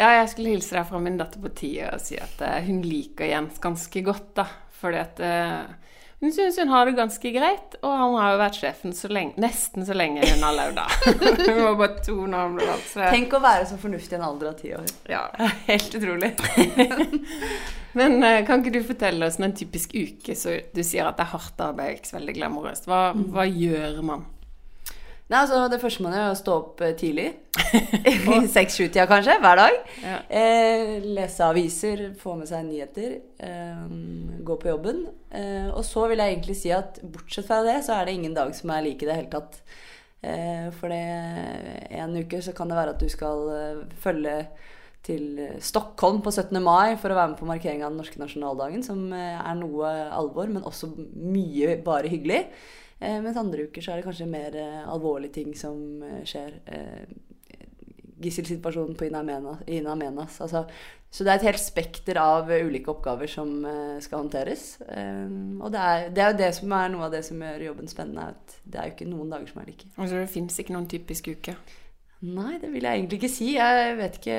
ja. 0.00 0.08
jeg 0.22 0.32
skulle 0.32 0.54
hilse 0.56 0.78
deg 0.78 0.88
fra 0.88 1.02
min 1.04 1.20
datter 1.20 1.44
på 1.44 1.52
ti 1.60 1.74
og 1.84 2.00
si 2.02 2.16
at 2.20 2.40
uh, 2.40 2.56
hun 2.64 2.80
liker 2.86 3.28
Jens 3.28 3.60
ganske 3.62 4.04
godt, 4.08 4.32
da. 4.40 4.48
Fordi 4.80 5.02
at 5.02 5.20
uh, 5.20 5.92
Hun 6.20 6.32
syns 6.32 6.58
hun 6.60 6.68
har 6.68 6.84
det 6.84 6.92
ganske 6.98 7.30
greit, 7.32 7.76
og 7.80 7.92
han 7.96 8.14
har 8.20 8.34
jo 8.34 8.40
vært 8.42 8.56
sjefen 8.60 8.92
så 8.92 9.08
lenge, 9.08 9.40
nesten 9.40 9.86
så 9.88 9.94
lenge 9.96 10.26
hun 10.28 10.42
har 10.44 10.52
levd, 10.52 10.76
da. 10.76 11.14
Hun 11.48 11.60
var 11.62 11.78
bare 11.80 12.02
to 12.04 12.16
når 12.18 12.42
han 12.42 12.58
ble 12.58 12.66
valgt. 12.68 12.90
Tenk 12.98 13.36
å 13.38 13.40
være 13.40 13.68
så 13.70 13.78
fornuftig 13.80 14.18
i 14.18 14.18
en 14.18 14.26
alder 14.26 14.50
av 14.50 14.58
ti 14.58 14.74
år. 14.76 14.90
Ja. 15.08 15.22
Helt 15.70 15.96
utrolig. 15.96 16.34
Men 17.98 18.18
eh, 18.20 18.42
kan 18.44 18.60
ikke 18.60 18.74
du 18.76 18.84
fortelle 18.84 19.30
oss 19.30 19.40
en 19.40 19.56
typisk 19.56 19.96
uke? 19.96 20.36
Så 20.36 20.58
du 20.76 20.82
sier 20.84 21.08
at 21.08 21.16
det 21.16 21.24
er 21.24 21.32
hardt 21.32 21.64
arbeid, 21.64 21.96
ikke 21.96 22.12
så 22.12 22.18
veldig 22.18 22.36
glamorøst. 22.36 22.90
Hva, 22.90 23.00
hva 23.16 23.48
gjør 23.48 24.02
man? 24.12 24.28
Nei, 25.30 25.44
altså 25.44 25.68
Det 25.70 25.78
første 25.78 26.02
man 26.02 26.14
gjør, 26.16 26.24
er 26.26 26.32
å 26.34 26.38
stå 26.38 26.54
opp 26.58 26.80
eh, 26.82 26.96
tidlig. 26.98 27.28
I 28.34 28.40
Seks-sju-tida 28.50 29.04
kanskje, 29.06 29.36
hver 29.38 29.60
dag. 29.60 29.76
Ja. 30.02 30.16
Eh, 30.26 30.96
lese 31.06 31.46
aviser, 31.46 32.02
få 32.18 32.34
med 32.40 32.50
seg 32.50 32.64
nyheter. 32.66 33.12
Eh, 33.38 33.84
gå 34.46 34.56
på 34.58 34.72
jobben. 34.72 35.04
Eh, 35.30 35.68
og 35.70 35.84
så 35.86 36.08
vil 36.10 36.18
jeg 36.18 36.34
egentlig 36.34 36.56
si 36.58 36.72
at 36.74 36.98
bortsett 37.04 37.46
fra 37.46 37.60
det, 37.66 37.76
så 37.86 37.94
er 38.00 38.08
det 38.10 38.16
ingen 38.18 38.34
dag 38.34 38.50
som 38.58 38.74
er 38.74 38.82
lik 38.88 39.06
i 39.06 39.10
det 39.10 39.20
hele 39.20 39.30
tatt. 39.30 39.60
Eh, 40.26 40.66
for 40.80 40.90
det 40.90 40.98
en 42.02 42.18
uke 42.18 42.42
så 42.42 42.56
kan 42.56 42.68
det 42.68 42.80
være 42.80 42.96
at 42.96 43.06
du 43.06 43.14
skal 43.14 43.46
eh, 43.54 43.86
følge 44.02 44.34
til 45.06 45.38
Stockholm 45.62 46.20
på 46.26 46.34
17. 46.34 46.58
mai 46.58 46.98
for 47.00 47.14
å 47.14 47.16
være 47.16 47.30
med 47.30 47.38
på 47.38 47.48
markeringa 47.48 47.86
av 47.86 47.94
den 47.94 48.02
norske 48.02 48.18
nasjonaldagen, 48.20 48.82
som 48.84 49.06
er 49.14 49.54
noe 49.62 49.94
alvor, 50.10 50.50
men 50.50 50.66
også 50.66 50.90
mye 50.98 51.78
bare 51.86 52.10
hyggelig. 52.10 52.42
Eh, 53.00 53.18
mens 53.24 53.38
andre 53.40 53.64
uker 53.68 53.84
så 53.84 53.94
er 53.94 54.00
det 54.00 54.06
kanskje 54.08 54.28
mer 54.28 54.56
eh, 54.60 54.80
alvorlige 54.84 55.38
ting 55.40 55.54
som 55.56 56.02
eh, 56.04 56.22
skjer. 56.28 56.60
Gisselsituasjonen 58.20 58.96
på 59.00 59.06
In 59.06 59.14
Amenas. 59.16 59.62
In 59.72 59.86
Amenas. 59.88 60.34
Altså, 60.44 60.66
så 61.10 61.24
det 61.24 61.32
er 61.32 61.38
et 61.38 61.46
helt 61.48 61.62
spekter 61.62 62.18
av 62.20 62.50
ulike 62.52 62.92
oppgaver 62.92 63.30
som 63.32 63.64
skal 64.04 64.20
håndteres. 64.20 64.64
Og 64.84 65.72
det 65.72 65.80
er, 65.80 66.04
det 66.12 66.22
er 66.22 66.28
jo 66.28 66.36
det 66.42 66.50
som 66.58 66.74
er 66.76 66.92
noe 66.92 67.06
av 67.06 67.14
det 67.16 67.22
som 67.24 67.40
gjør 67.40 67.64
jobben 67.70 67.88
spennende. 67.88 68.26
At 68.36 68.58
det 68.60 68.76
er 68.76 68.90
jo 68.90 68.94
ikke 68.94 69.08
noen 69.08 69.32
dager 69.32 69.48
som 69.48 69.62
er 69.62 69.70
like. 69.72 69.88
Altså, 69.96 70.20
det 70.20 70.28
fins 70.36 70.60
ikke 70.60 70.76
noen 70.76 70.90
typisk 70.92 71.32
uke. 71.32 71.56
Nei, 72.28 72.58
det 72.60 72.68
vil 72.74 72.84
jeg 72.84 73.00
egentlig 73.00 73.22
ikke 73.22 73.32
si. 73.32 73.54
Jeg 73.56 73.96
vet 73.96 74.20
ikke 74.20 74.38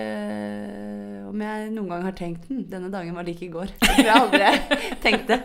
om 1.33 1.45
jeg 1.49 1.71
noen 1.73 1.93
gang 1.95 2.05
har 2.05 2.17
tenkt 2.21 2.45
den, 2.53 2.67
denne 2.69 2.93
dagen 2.93 3.17
var 3.17 3.25
like 3.25 3.49
i 3.49 3.53
går. 3.57 3.73
Det 3.81 3.95
tror 3.97 4.11
jeg 4.11 4.21
aldri 4.21 4.45
jeg 4.45 4.99
tenkte. 5.09 5.41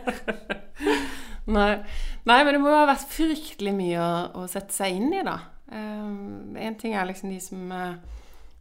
Nei. 1.47 1.73
Nei, 2.27 2.39
men 2.45 2.57
det 2.57 2.61
må 2.63 2.71
jo 2.73 2.79
ha 2.81 2.87
vært 2.89 3.07
fryktelig 3.13 3.73
mye 3.77 4.01
å, 4.03 4.13
å 4.43 4.47
sette 4.51 4.75
seg 4.75 4.97
inn 4.99 5.13
i, 5.15 5.23
da. 5.27 5.37
Én 5.71 6.77
ting 6.79 6.95
er 6.95 7.07
liksom 7.09 7.31
de 7.31 7.39
som, 7.43 7.65
eh, 7.75 7.95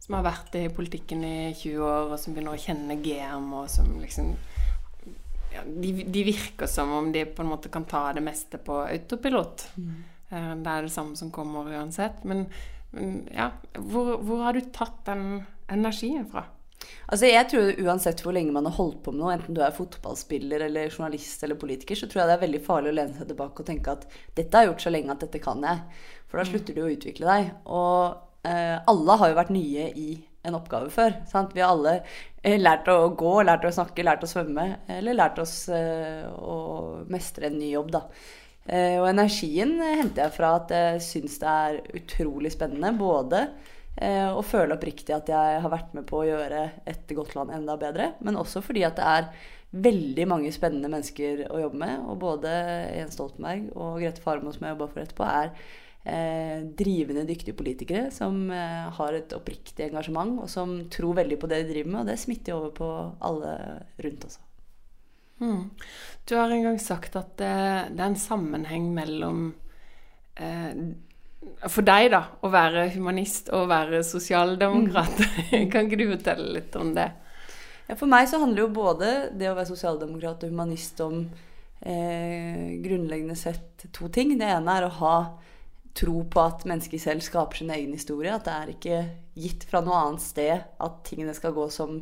som 0.02 0.14
har 0.18 0.26
vært 0.26 0.54
i 0.58 0.66
politikken 0.74 1.24
i 1.26 1.36
20 1.54 1.82
år, 1.82 2.12
og 2.14 2.18
som 2.22 2.34
begynner 2.34 2.54
å 2.54 2.62
kjenne 2.62 2.98
GM, 3.02 3.48
og 3.58 3.68
som 3.72 3.90
liksom 4.02 4.32
ja, 5.54 5.62
de, 5.66 5.92
de 6.12 6.24
virker 6.26 6.68
som 6.70 6.90
om 6.92 7.10
de 7.14 7.24
på 7.26 7.42
en 7.42 7.50
måte 7.54 7.70
kan 7.72 7.86
ta 7.88 8.08
det 8.16 8.22
meste 8.26 8.58
på 8.62 8.80
autopilot. 8.86 9.68
Eh, 10.30 10.52
Det 10.54 10.72
er 10.76 10.82
det 10.88 10.92
samme 10.94 11.16
som 11.18 11.30
kommer 11.34 11.70
uansett. 11.72 12.22
Men, 12.24 12.46
men 12.92 13.22
ja, 13.34 13.50
hvor, 13.78 14.16
hvor 14.22 14.42
har 14.46 14.52
du 14.58 14.60
tatt 14.74 15.02
den 15.06 15.44
energien 15.72 16.26
fra? 16.30 16.44
Altså 17.06 17.28
jeg 17.30 17.46
tror 17.50 17.80
Uansett 17.86 18.20
hvor 18.24 18.34
lenge 18.34 18.54
man 18.54 18.66
har 18.66 18.74
holdt 18.76 18.98
på 19.04 19.12
med 19.14 19.22
noe, 19.22 19.34
enten 19.36 19.56
du 19.56 19.62
er 19.62 19.74
fotballspiller 19.74 20.66
eller 20.66 20.90
journalist 20.90 21.44
eller 21.46 21.58
politiker, 21.60 21.98
så 21.98 22.08
tror 22.10 22.22
jeg 22.22 22.30
det 22.30 22.36
er 22.36 22.44
veldig 22.44 22.62
farlig 22.66 22.92
å 22.92 22.96
lene 22.98 23.16
seg 23.16 23.30
tilbake 23.30 23.62
og 23.62 23.68
tenke 23.68 23.94
at 23.94 24.06
dette 24.38 24.56
har 24.56 24.66
jeg 24.66 24.72
gjort 24.72 24.86
så 24.86 24.94
lenge 24.94 25.14
at 25.14 25.26
dette 25.26 25.42
kan 25.42 25.66
jeg. 25.66 25.82
For 26.26 26.40
da 26.40 26.46
slutter 26.48 26.76
du 26.76 26.82
å 26.82 26.88
utvikle 26.90 27.28
deg. 27.30 27.52
Og 27.70 28.48
eh, 28.48 28.78
alle 28.92 29.20
har 29.20 29.30
jo 29.30 29.38
vært 29.38 29.54
nye 29.54 29.90
i 29.94 30.08
en 30.46 30.56
oppgave 30.58 30.90
før. 30.94 31.14
Sant? 31.30 31.54
Vi 31.54 31.62
har 31.62 31.74
alle 31.74 32.00
eh, 32.42 32.58
lært 32.58 32.90
å 32.90 32.98
gå, 33.18 33.36
lært 33.46 33.66
å 33.66 33.74
snakke, 33.74 34.06
lært 34.06 34.26
å 34.26 34.30
svømme, 34.30 34.66
eller 34.98 35.18
lært 35.18 35.38
oss 35.42 35.60
eh, 35.74 36.26
å 36.26 37.06
mestre 37.12 37.50
en 37.50 37.58
ny 37.60 37.70
jobb, 37.72 37.94
da. 37.94 38.04
Eh, 38.66 38.96
og 38.98 39.08
energien 39.12 39.76
henter 39.78 40.24
jeg 40.24 40.34
fra 40.34 40.56
at 40.58 40.74
jeg 40.74 41.02
syns 41.06 41.38
det 41.42 41.54
er 41.54 41.80
utrolig 42.00 42.50
spennende. 42.54 42.94
Både 42.98 43.46
eh, 43.96 44.28
å 44.30 44.44
føle 44.46 44.76
oppriktig 44.76 45.14
at 45.16 45.30
jeg 45.32 45.60
har 45.64 45.72
vært 45.72 45.94
med 45.96 46.06
på 46.08 46.20
å 46.20 46.28
gjøre 46.28 46.62
et 46.88 47.16
godt 47.16 47.36
land 47.38 47.54
enda 47.54 47.78
bedre, 47.80 48.12
men 48.24 48.38
også 48.40 48.62
fordi 48.64 48.84
at 48.88 48.98
det 49.00 49.08
er 49.12 49.30
veldig 49.76 50.26
mange 50.30 50.52
spennende 50.54 50.90
mennesker 50.92 51.46
å 51.50 51.60
jobbe 51.66 51.80
med. 51.82 52.04
Og 52.10 52.20
både 52.22 52.52
Jens 52.96 53.16
Stoltenberg 53.18 53.72
og 53.74 53.98
Grete 54.02 54.22
Farmo, 54.24 54.54
som 54.54 54.66
jeg 54.66 54.76
jobba 54.76 54.88
for 54.92 55.02
etterpå, 55.02 55.26
er 55.26 55.52
eh, 56.06 56.64
drivende 56.78 57.26
dyktige 57.28 57.56
politikere 57.58 58.10
som 58.14 58.46
eh, 58.54 58.88
har 58.98 59.18
et 59.18 59.36
oppriktig 59.36 59.88
engasjement, 59.88 60.38
og 60.44 60.50
som 60.52 60.78
tror 60.92 61.18
veldig 61.20 61.40
på 61.42 61.50
det 61.50 61.62
de 61.64 61.72
driver 61.74 61.92
med, 61.92 62.02
og 62.04 62.10
det 62.12 62.18
smitter 62.22 62.54
jo 62.54 62.60
over 62.62 62.74
på 62.76 62.90
alle 63.28 63.54
rundt 64.06 64.28
også. 64.30 64.42
Mm. 65.36 65.64
Du 66.24 66.32
har 66.38 66.50
en 66.50 66.64
gang 66.64 66.78
sagt 66.80 67.16
at 67.18 67.34
det, 67.36 67.56
det 67.92 68.00
er 68.00 68.08
en 68.08 68.16
sammenheng 68.16 68.88
mellom 68.96 69.50
eh, 70.40 70.70
For 71.66 71.86
deg, 71.86 72.10
da, 72.12 72.22
å 72.44 72.50
være 72.52 72.88
humanist 72.94 73.48
og 73.54 73.68
være 73.70 74.02
sosialdemokrat. 74.06 75.22
kan 75.72 75.86
ikke 75.86 76.00
du 76.00 76.08
fortelle 76.10 76.50
litt 76.58 76.76
om 76.78 76.92
det? 76.96 77.08
Ja, 77.86 77.94
for 77.94 78.10
meg 78.10 78.26
så 78.30 78.40
handler 78.42 78.64
jo 78.64 78.74
både 78.74 79.10
det 79.38 79.50
å 79.50 79.56
være 79.56 79.70
sosialdemokrat 79.70 80.42
og 80.42 80.52
humanist 80.52 81.00
om 81.04 81.20
eh, 81.80 82.76
grunnleggende 82.82 83.38
sett 83.38 83.86
to 83.94 84.10
ting. 84.12 84.34
Det 84.38 84.48
ene 84.50 84.78
er 84.78 84.88
å 84.88 84.94
ha 84.98 85.16
tro 85.96 86.20
på 86.28 86.42
at 86.42 86.66
mennesket 86.68 87.00
selv 87.02 87.24
skaper 87.24 87.62
sin 87.62 87.72
egen 87.72 87.94
historie. 87.96 88.34
At 88.34 88.46
det 88.48 88.56
er 88.56 88.72
ikke 88.74 89.02
gitt 89.38 89.66
fra 89.70 89.82
noe 89.84 90.02
annet 90.02 90.24
sted 90.24 90.54
at 90.82 91.02
tingene 91.06 91.34
skal 91.36 91.54
gå 91.56 91.68
som, 91.72 92.00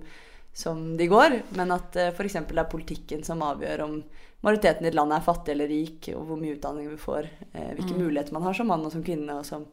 som 0.56 0.94
de 0.98 1.08
går. 1.10 1.40
Men 1.58 1.74
at 1.76 2.00
eh, 2.00 2.12
f.eks. 2.14 2.40
det 2.48 2.62
er 2.64 2.70
politikken 2.72 3.26
som 3.26 3.44
avgjør 3.44 3.86
om 3.86 3.98
majoriteten 4.44 4.84
i 4.84 4.90
et 4.90 4.96
land 4.96 5.14
er 5.16 5.24
fattig 5.24 5.54
eller 5.54 5.70
rik, 5.70 6.10
og 6.12 6.26
hvor 6.28 6.38
mye 6.40 6.54
utdanning 6.58 6.90
vi 6.92 7.00
får. 7.00 7.28
Eh, 7.52 7.70
hvilke 7.78 7.96
muligheter 7.96 8.36
man 8.36 8.44
har 8.44 8.56
som 8.56 8.68
mann 8.70 8.84
og 8.84 8.92
som 8.92 9.04
kvinne, 9.06 9.38
og 9.40 9.46
som 9.48 9.64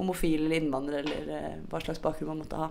homofil 0.00 0.46
eller 0.46 0.62
innvandrer, 0.62 1.04
eller 1.04 1.30
eh, 1.36 1.62
hva 1.70 1.82
slags 1.84 2.02
bakgrunn 2.02 2.32
man 2.32 2.42
måtte 2.42 2.58
ha. 2.58 2.70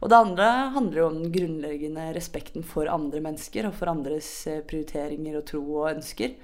Og 0.00 0.12
det 0.12 0.18
andre 0.18 0.48
handler 0.76 1.02
jo 1.02 1.10
om 1.10 1.20
den 1.20 1.34
grunnleggende 1.34 2.08
respekten 2.16 2.64
for 2.66 2.90
andre 2.90 3.22
mennesker 3.24 3.68
og 3.68 3.76
for 3.76 3.92
andres 3.92 4.30
eh, 4.50 4.62
prioriteringer 4.64 5.40
og 5.40 5.46
tro 5.50 5.62
og 5.82 5.90
ønsker. 5.92 6.36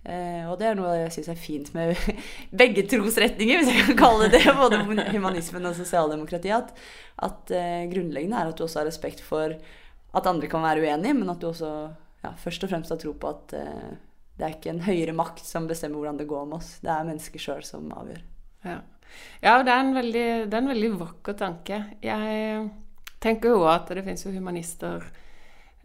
Eh, 0.00 0.46
og 0.48 0.56
det 0.60 0.70
er 0.70 0.78
noe 0.78 0.94
jeg 0.96 1.12
syns 1.18 1.28
er 1.28 1.40
fint 1.40 1.70
med 1.76 1.92
begge 2.62 2.86
trosretninger, 2.88 3.60
hvis 3.60 3.72
jeg 3.72 3.88
kan 3.90 4.00
kalle 4.00 4.28
det 4.28 4.40
det. 4.40 4.56
Både 4.56 4.80
humanismen 5.12 5.68
og 5.68 5.76
sosialdemokratiet. 5.76 6.70
At, 6.70 6.84
at 7.30 7.56
eh, 7.56 7.88
grunnleggende 7.92 8.40
er 8.40 8.52
at 8.52 8.58
du 8.58 8.64
også 8.66 8.82
har 8.82 8.88
respekt 8.88 9.22
for 9.24 9.56
at 10.10 10.26
andre 10.26 10.48
kan 10.50 10.64
være 10.64 10.82
uenige, 10.82 11.14
men 11.14 11.30
at 11.30 11.42
du 11.42 11.50
også 11.50 11.72
ja, 12.24 12.34
først 12.36 12.64
og 12.64 12.72
fremst 12.72 12.92
har 12.92 13.00
tro 13.00 13.14
på 13.16 13.32
at 13.32 13.54
eh, 13.56 13.90
det 14.40 14.46
er 14.46 14.56
ikke 14.56 14.72
en 14.72 14.84
høyere 14.86 15.14
makt 15.16 15.44
som 15.44 15.68
bestemmer 15.68 16.00
hvordan 16.00 16.20
det 16.20 16.28
går 16.30 16.46
med 16.48 16.60
oss. 16.60 16.74
Det 16.84 16.92
er 16.92 17.08
mennesker 17.08 17.42
sjøl 17.42 17.64
som 17.66 17.90
avgjør. 17.92 18.22
Ja, 18.64 18.78
ja 19.44 19.56
det, 19.64 19.72
er 19.72 19.82
en 19.84 19.96
veldig, 19.96 20.28
det 20.48 20.56
er 20.56 20.62
en 20.62 20.72
veldig 20.72 20.92
vakker 21.00 21.36
tanke. 21.40 21.82
Jeg 22.04 22.62
tenker 23.20 23.52
jo 23.56 23.66
at 23.68 23.92
det 23.92 24.04
finnes 24.06 24.24
jo 24.24 24.32
humanister 24.32 25.04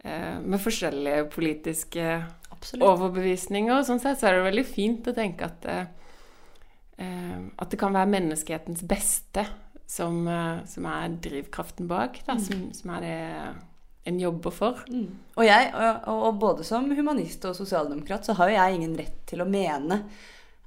eh, 0.04 0.38
med 0.40 0.62
forskjellige 0.62 1.28
politiske 1.34 2.08
Absolutt. 2.48 2.86
overbevisninger. 2.88 3.84
Sånn 3.84 4.00
sett 4.02 4.20
så 4.20 4.30
er 4.30 4.38
det 4.38 4.48
veldig 4.48 4.66
fint 4.68 5.12
å 5.12 5.16
tenke 5.16 5.50
at, 5.50 5.68
eh, 5.68 7.46
at 7.56 7.72
det 7.72 7.80
kan 7.80 7.96
være 7.96 8.14
menneskehetens 8.16 8.86
beste 8.88 9.44
som, 9.86 10.26
eh, 10.28 10.64
som 10.66 10.88
er 10.90 11.20
drivkraften 11.22 11.88
bak, 11.90 12.22
da, 12.26 12.38
som, 12.42 12.70
som 12.74 12.96
er 12.96 13.04
det 13.04 13.16
en 14.06 14.20
jobber 14.20 14.54
for. 14.54 14.80
Mm. 14.90 15.10
Og 15.36 15.44
jeg, 15.46 15.68
og, 15.74 16.08
og 16.28 16.40
både 16.42 16.66
som 16.66 16.88
humanist 16.94 17.44
og 17.48 17.56
sosialdemokrat, 17.58 18.26
så 18.26 18.36
har 18.38 18.50
jo 18.50 18.58
jeg 18.58 18.78
ingen 18.78 18.96
rett 18.98 19.20
til 19.28 19.42
å 19.42 19.48
mene 19.50 20.02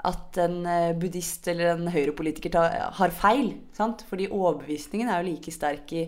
at 0.08 0.40
en 0.40 0.62
eh, 0.70 0.96
buddhist 0.96 1.48
eller 1.52 1.74
en 1.74 1.92
høyrepolitiker 1.92 2.56
har 3.00 3.16
feil. 3.16 3.54
Sant? 3.76 4.06
Fordi 4.08 4.30
overbevisningen 4.32 5.12
er 5.12 5.22
jo 5.22 5.32
like 5.34 5.54
sterk 5.56 5.92
i, 5.96 6.06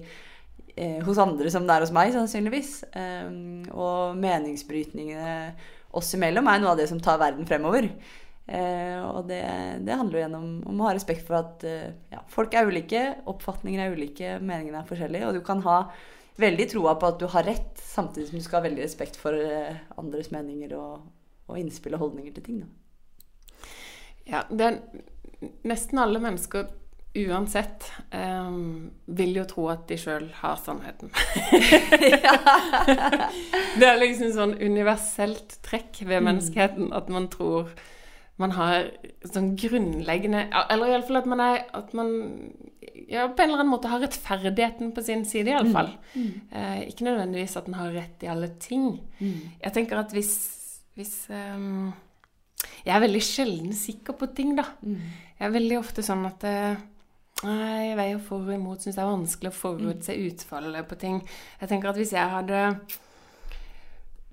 eh, 0.76 1.00
hos 1.04 1.20
andre 1.20 1.52
som 1.52 1.68
det 1.68 1.76
er 1.76 1.86
hos 1.86 1.94
meg, 1.96 2.14
sannsynligvis. 2.16 2.74
Um, 2.96 3.64
og 3.76 4.20
meningsbrytningene 4.20 5.36
oss 5.98 6.14
imellom 6.16 6.48
er 6.48 6.62
noe 6.62 6.74
av 6.74 6.80
det 6.80 6.88
som 6.92 7.02
tar 7.04 7.20
verden 7.20 7.48
fremover. 7.48 7.90
Eh, 8.52 9.00
og 9.06 9.28
det, 9.30 9.42
det 9.86 9.96
handler 9.96 10.18
jo 10.18 10.24
gjennom 10.26 10.48
om 10.68 10.82
å 10.82 10.88
ha 10.90 10.96
respekt 10.96 11.28
for 11.28 11.40
at 11.40 11.64
eh, 11.68 11.92
ja, 12.12 12.24
folk 12.32 12.56
er 12.58 12.68
ulike, 12.68 13.04
oppfatninger 13.30 13.84
er 13.84 13.94
ulike, 13.96 14.34
meningene 14.42 14.82
er 14.82 14.90
forskjellige, 14.90 15.30
og 15.30 15.38
du 15.38 15.46
kan 15.46 15.62
ha 15.68 15.78
veldig 16.42 16.68
troa 16.74 16.96
på 17.00 17.10
at 17.12 17.22
du 17.22 17.28
har 17.32 17.48
rett, 17.48 17.72
samtidig 17.82 18.30
som 18.30 18.40
du 18.40 18.46
skal 18.46 18.60
ha 18.60 18.68
veldig 18.68 18.84
respekt 18.84 19.18
for 19.20 19.38
eh, 19.38 19.80
andres 20.02 20.32
meninger 20.34 20.76
og, 20.78 21.08
og 21.48 21.60
innspill 21.62 21.98
og 21.98 22.06
holdninger 22.08 22.36
til 22.36 22.48
ting. 22.48 22.62
Da. 22.66 23.66
Ja, 24.32 24.44
er 24.52 24.80
nesten 25.66 26.00
alle 26.02 26.22
mennesker 26.22 26.70
uansett 27.12 27.92
eh, 28.16 28.52
vil 29.06 29.36
jo 29.36 29.46
tro 29.50 29.68
at 29.74 29.88
de 29.90 29.98
sjøl 30.00 30.30
har 30.40 30.60
sannheten. 30.62 31.12
det 33.80 33.88
er 33.88 34.00
liksom 34.00 34.32
sånn 34.36 34.56
universelt 34.62 35.60
trekk 35.66 36.04
ved 36.08 36.24
menneskeheten 36.28 36.94
at 36.96 37.12
man 37.12 37.28
tror 37.34 37.74
man 38.42 38.56
har 38.56 38.88
sånn 39.28 39.52
grunnleggende 39.60 40.48
Eller 40.74 40.96
iallfall 40.96 41.20
at 41.20 41.28
man 41.30 41.44
er 41.44 41.60
at 41.78 41.92
man 41.94 42.14
ja, 43.12 43.26
på 43.28 43.44
en 43.44 43.50
eller 43.50 43.62
annen 43.62 43.74
måte 43.74 43.92
har 43.92 44.02
rettferdigheten 44.04 44.94
på 44.96 45.04
sin 45.06 45.26
side, 45.28 45.52
iallfall. 45.52 45.92
Mm. 46.16 46.30
Eh, 46.52 46.78
ikke 46.92 47.08
nødvendigvis 47.10 47.58
at 47.60 47.68
den 47.68 47.76
har 47.80 47.92
rett 47.96 48.24
i 48.24 48.30
alle 48.32 48.54
ting. 48.64 48.94
Jeg 49.20 49.76
tenker 49.76 50.00
at 50.00 50.16
hvis, 50.16 50.32
hvis 50.96 51.18
um, 51.30 51.92
Jeg 52.86 52.96
er 52.96 53.04
veldig 53.04 53.22
sjelden 53.26 53.76
sikker 53.78 54.16
på 54.18 54.32
ting, 54.36 54.56
da. 54.58 54.66
Mm. 54.82 55.04
Jeg 55.38 55.48
er 55.48 55.54
veldig 55.58 55.78
ofte 55.82 56.06
sånn 56.06 56.26
at 56.30 56.48
Nei, 57.42 57.88
jeg 57.88 57.98
veier 57.98 58.20
for 58.22 58.46
og 58.46 58.54
imot. 58.54 58.84
Syns 58.84 58.98
det 59.00 59.02
er 59.02 59.10
vanskelig 59.10 59.50
å 59.50 59.58
forutse 59.58 60.14
utfallet 60.28 60.86
på 60.86 60.98
ting. 61.02 61.16
Jeg 61.62 61.72
tenker 61.72 61.90
at 61.90 61.98
hvis 61.98 62.12
jeg 62.14 62.34
hadde 62.36 62.60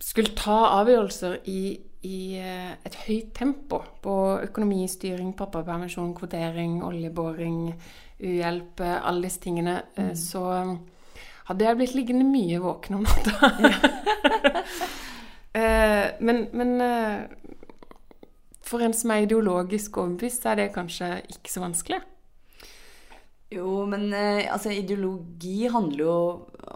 skulle 0.02 0.34
ta 0.38 0.58
avgjørelser 0.78 1.40
i, 1.50 1.60
i 2.06 2.38
eh, 2.38 2.74
et 2.86 2.98
høyt 3.06 3.32
tempo 3.34 3.80
på 4.02 4.14
økonomistyring, 4.44 5.32
pappapermisjon, 5.38 6.14
kvotering, 6.14 6.78
oljeboring, 6.86 7.72
uhjelp, 8.20 8.84
eh, 8.84 9.00
alle 9.02 9.26
disse 9.26 9.42
tingene, 9.42 9.80
mm. 9.96 10.14
så 10.18 10.44
hadde 11.48 11.64
jeg 11.64 11.80
blitt 11.80 11.96
liggende 11.96 12.28
mye 12.28 12.62
våken 12.62 13.00
om 13.00 13.06
natta. 13.08 13.52
Eh, 15.58 16.10
men, 16.20 16.42
men 16.52 16.80
eh, 16.84 17.22
for 18.62 18.84
en 18.84 18.92
som 18.94 19.10
er 19.10 19.24
ideologisk 19.24 19.96
overbevist, 19.98 20.44
så 20.44 20.52
er 20.52 20.60
det 20.60 20.66
kanskje 20.74 21.08
ikke 21.32 21.50
så 21.50 21.62
vanskelig. 21.64 21.98
Jo, 23.48 23.86
men 23.88 24.10
eh, 24.12 24.44
altså, 24.52 24.70
ideologi 24.76 25.70
handler 25.72 26.02
jo 26.04 26.16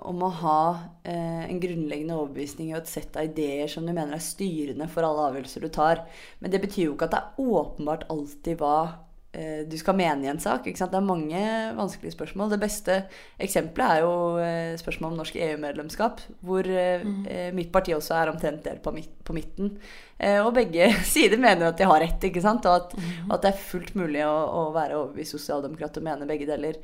om 0.08 0.22
å 0.24 0.30
ha 0.38 0.60
eh, 1.04 1.42
en 1.44 1.58
grunnleggende 1.60 2.16
overbevisning 2.16 2.70
og 2.72 2.78
et 2.78 2.92
sett 2.92 3.18
av 3.20 3.28
ideer 3.28 3.68
som 3.68 3.84
du 3.84 3.92
mener 3.92 4.16
er 4.16 4.24
styrende 4.24 4.88
for 4.88 5.04
alle 5.04 5.26
avgjørelser 5.28 5.66
du 5.66 5.68
tar. 5.74 6.06
Men 6.40 6.54
det 6.54 6.62
betyr 6.62 6.86
jo 6.86 6.94
ikke 6.94 7.10
at 7.10 7.16
det 7.16 7.20
er 7.20 7.50
åpenbart 7.60 8.06
alltid 8.14 8.56
hva 8.62 8.76
du 9.32 9.78
skal 9.80 9.96
mene 9.96 10.26
i 10.26 10.28
en 10.28 10.40
sak. 10.40 10.66
Det 10.68 10.84
er 10.84 11.04
mange 11.04 11.40
vanskelige 11.72 12.12
spørsmål. 12.12 12.50
Det 12.52 12.60
beste 12.60 12.98
eksempelet 13.40 13.94
er 13.94 14.02
jo 14.04 14.14
eh, 14.44 14.74
spørsmålet 14.76 15.14
om 15.14 15.22
norsk 15.22 15.38
EU-medlemskap, 15.46 16.20
hvor 16.44 16.68
mm. 16.68 17.14
eh, 17.32 17.48
mitt 17.56 17.72
parti 17.72 17.94
også 17.96 18.18
er 18.18 18.32
omtrent 18.32 18.60
delt 18.66 18.82
på, 18.84 18.92
midt, 18.92 19.14
på 19.24 19.36
midten. 19.36 19.72
Eh, 20.18 20.36
og 20.42 20.52
begge 20.58 20.90
sider 21.14 21.40
mener 21.40 21.64
jo 21.64 21.70
at 21.72 21.80
de 21.80 21.88
har 21.88 22.04
rett, 22.04 22.28
og 22.28 22.68
at, 22.74 22.92
og 22.98 23.32
at 23.38 23.46
det 23.46 23.54
er 23.54 23.64
fullt 23.70 23.94
mulig 23.98 24.20
å, 24.26 24.34
å 24.34 24.66
være 24.76 25.00
overbevist 25.00 25.38
sosialdemokrat 25.38 25.96
og 25.96 26.06
mene 26.10 26.28
begge 26.28 26.50
deler. 26.52 26.76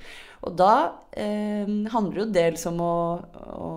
Og 0.49 0.57
da 0.57 0.73
eh, 1.12 1.69
handler 1.93 2.25
jo 2.25 2.31
dels 2.33 2.64
om 2.71 2.81
å, 2.81 2.97
å 3.61 3.71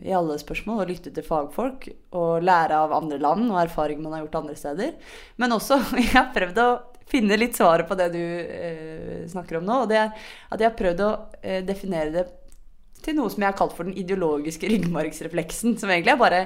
i 0.00 0.12
alle 0.16 0.36
spørsmål 0.40 0.82
å 0.82 0.88
lytte 0.88 1.12
til 1.14 1.24
fagfolk 1.26 1.88
og 2.16 2.44
lære 2.44 2.76
av 2.84 2.94
andre 2.96 3.18
land 3.20 3.50
og 3.50 3.60
erfaring 3.62 4.00
man 4.02 4.14
har 4.16 4.24
gjort 4.24 4.38
andre 4.42 4.56
steder. 4.58 4.94
Men 5.40 5.56
også 5.56 5.80
Jeg 6.00 6.12
har 6.14 6.32
prøvd 6.34 6.62
å 6.62 6.70
finne 7.10 7.38
litt 7.38 7.58
svaret 7.58 7.88
på 7.88 7.96
det 7.98 8.10
du 8.14 8.22
eh, 8.22 9.22
snakker 9.30 9.60
om 9.60 9.66
nå. 9.66 9.82
Og 9.84 9.90
det 9.90 9.98
er 10.00 10.12
at 10.14 10.60
jeg 10.60 10.68
har 10.68 10.78
prøvd 10.78 11.06
å 11.06 11.10
eh, 11.42 11.62
definere 11.66 12.14
det 12.14 12.26
til 13.04 13.16
noe 13.16 13.32
som 13.32 13.42
jeg 13.42 13.52
har 13.52 13.56
kalt 13.56 13.74
for 13.76 13.88
den 13.88 13.96
ideologiske 13.98 14.68
ryggmargsrefleksen. 14.70 15.78
Som 15.80 15.92
egentlig 15.92 16.14
er 16.14 16.20
bare 16.20 16.42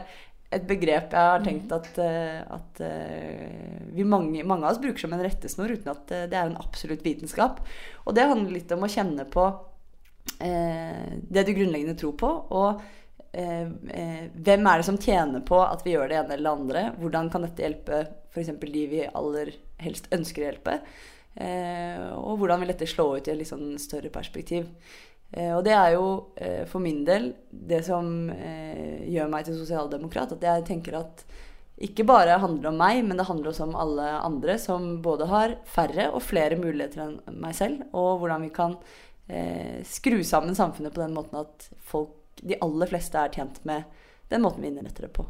et 0.55 0.67
begrep 0.69 1.15
jeg 1.15 1.31
har 1.31 1.45
tenkt 1.45 1.73
at, 1.75 1.89
eh, 2.03 2.41
at 2.57 2.83
eh, 2.85 3.79
vi 3.95 4.07
mange, 4.07 4.45
mange 4.47 4.67
av 4.67 4.75
oss 4.75 4.83
bruker 4.83 5.03
som 5.03 5.15
en 5.17 5.23
rettesnor 5.25 5.73
uten 5.73 5.91
at 5.95 6.13
eh, 6.15 6.27
det 6.31 6.39
er 6.39 6.51
en 6.51 6.61
absolutt 6.61 7.05
vitenskap. 7.07 7.63
Og 8.05 8.17
det 8.17 8.29
handler 8.31 8.59
litt 8.59 8.75
om 8.75 8.85
å 8.87 8.91
kjenne 8.91 9.27
på 9.31 9.49
eh, 10.39 11.17
det 11.19 11.47
du 11.47 11.55
grunnleggende 11.55 11.99
tror 12.01 12.19
på. 12.21 12.35
og 12.61 12.85
hvem 13.35 14.67
er 14.71 14.79
det 14.79 14.85
som 14.87 14.95
tjener 14.95 15.41
på 15.43 15.57
at 15.59 15.81
vi 15.83 15.97
gjør 15.97 16.07
det 16.07 16.19
ene 16.21 16.37
eller 16.37 16.45
det 16.45 16.53
andre? 16.53 16.83
Hvordan 17.01 17.31
kan 17.33 17.43
dette 17.43 17.65
hjelpe 17.65 17.97
f.eks. 18.31 18.53
de 18.63 18.85
vi 18.93 19.01
aller 19.11 19.51
helst 19.83 20.11
ønsker 20.15 20.45
å 20.45 20.49
hjelpe? 20.51 20.79
Eh, 21.35 22.05
og 22.15 22.39
hvordan 22.41 22.63
vil 22.63 22.71
dette 22.71 22.89
slå 22.89 23.17
ut 23.17 23.27
i 23.27 23.33
et 23.33 23.41
litt 23.41 23.51
sånn 23.51 23.75
større 23.83 24.13
perspektiv? 24.15 24.69
Eh, 25.33 25.51
og 25.57 25.65
det 25.67 25.75
er 25.75 25.97
jo 25.97 26.07
eh, 26.37 26.63
for 26.71 26.85
min 26.85 27.03
del 27.07 27.33
det 27.51 27.83
som 27.89 28.31
gjør 28.31 29.33
meg 29.33 29.49
til 29.49 29.59
sosialdemokrat. 29.59 30.37
At 30.37 30.47
jeg 30.47 30.69
tenker 30.69 31.01
at 31.01 31.27
ikke 31.83 32.07
bare 32.07 32.39
handler 32.39 32.71
om 32.71 32.77
meg, 32.79 33.01
men 33.03 33.19
det 33.19 33.27
handler 33.27 33.51
også 33.51 33.67
om 33.67 33.75
alle 33.79 34.07
andre 34.23 34.55
som 34.63 35.01
både 35.03 35.27
har 35.27 35.57
færre 35.67 36.07
og 36.15 36.23
flere 36.23 36.59
muligheter 36.61 37.03
enn 37.03 37.41
meg 37.43 37.57
selv, 37.59 37.83
og 37.91 38.23
hvordan 38.23 38.47
vi 38.47 38.53
kan 38.55 38.77
eh, 39.27 39.83
skru 39.87 40.21
sammen 40.23 40.55
samfunnet 40.55 40.95
på 40.95 41.03
den 41.03 41.17
måten 41.17 41.41
at 41.43 41.67
folk, 41.83 42.15
de 42.43 42.59
aller 42.63 42.91
fleste 42.91 43.19
er 43.19 43.35
tjent 43.35 43.59
med 43.67 43.91
den 44.31 44.45
måten 44.45 44.63
vi 44.63 44.71
innretter 44.71 45.09
det 45.09 45.15
på. 45.17 45.27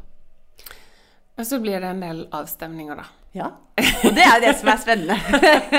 Og 1.35 1.43
så 1.45 1.59
blir 1.59 1.81
det 1.81 1.89
en 1.89 2.05
del 2.05 2.25
avstemninger, 2.33 3.01
da. 3.01 3.09
Ja, 3.35 3.49
Og 4.05 4.13
det 4.15 4.23
er 4.23 4.39
det 4.39 4.53
som 4.55 4.69
er 4.71 4.77
spennende. 4.79 5.17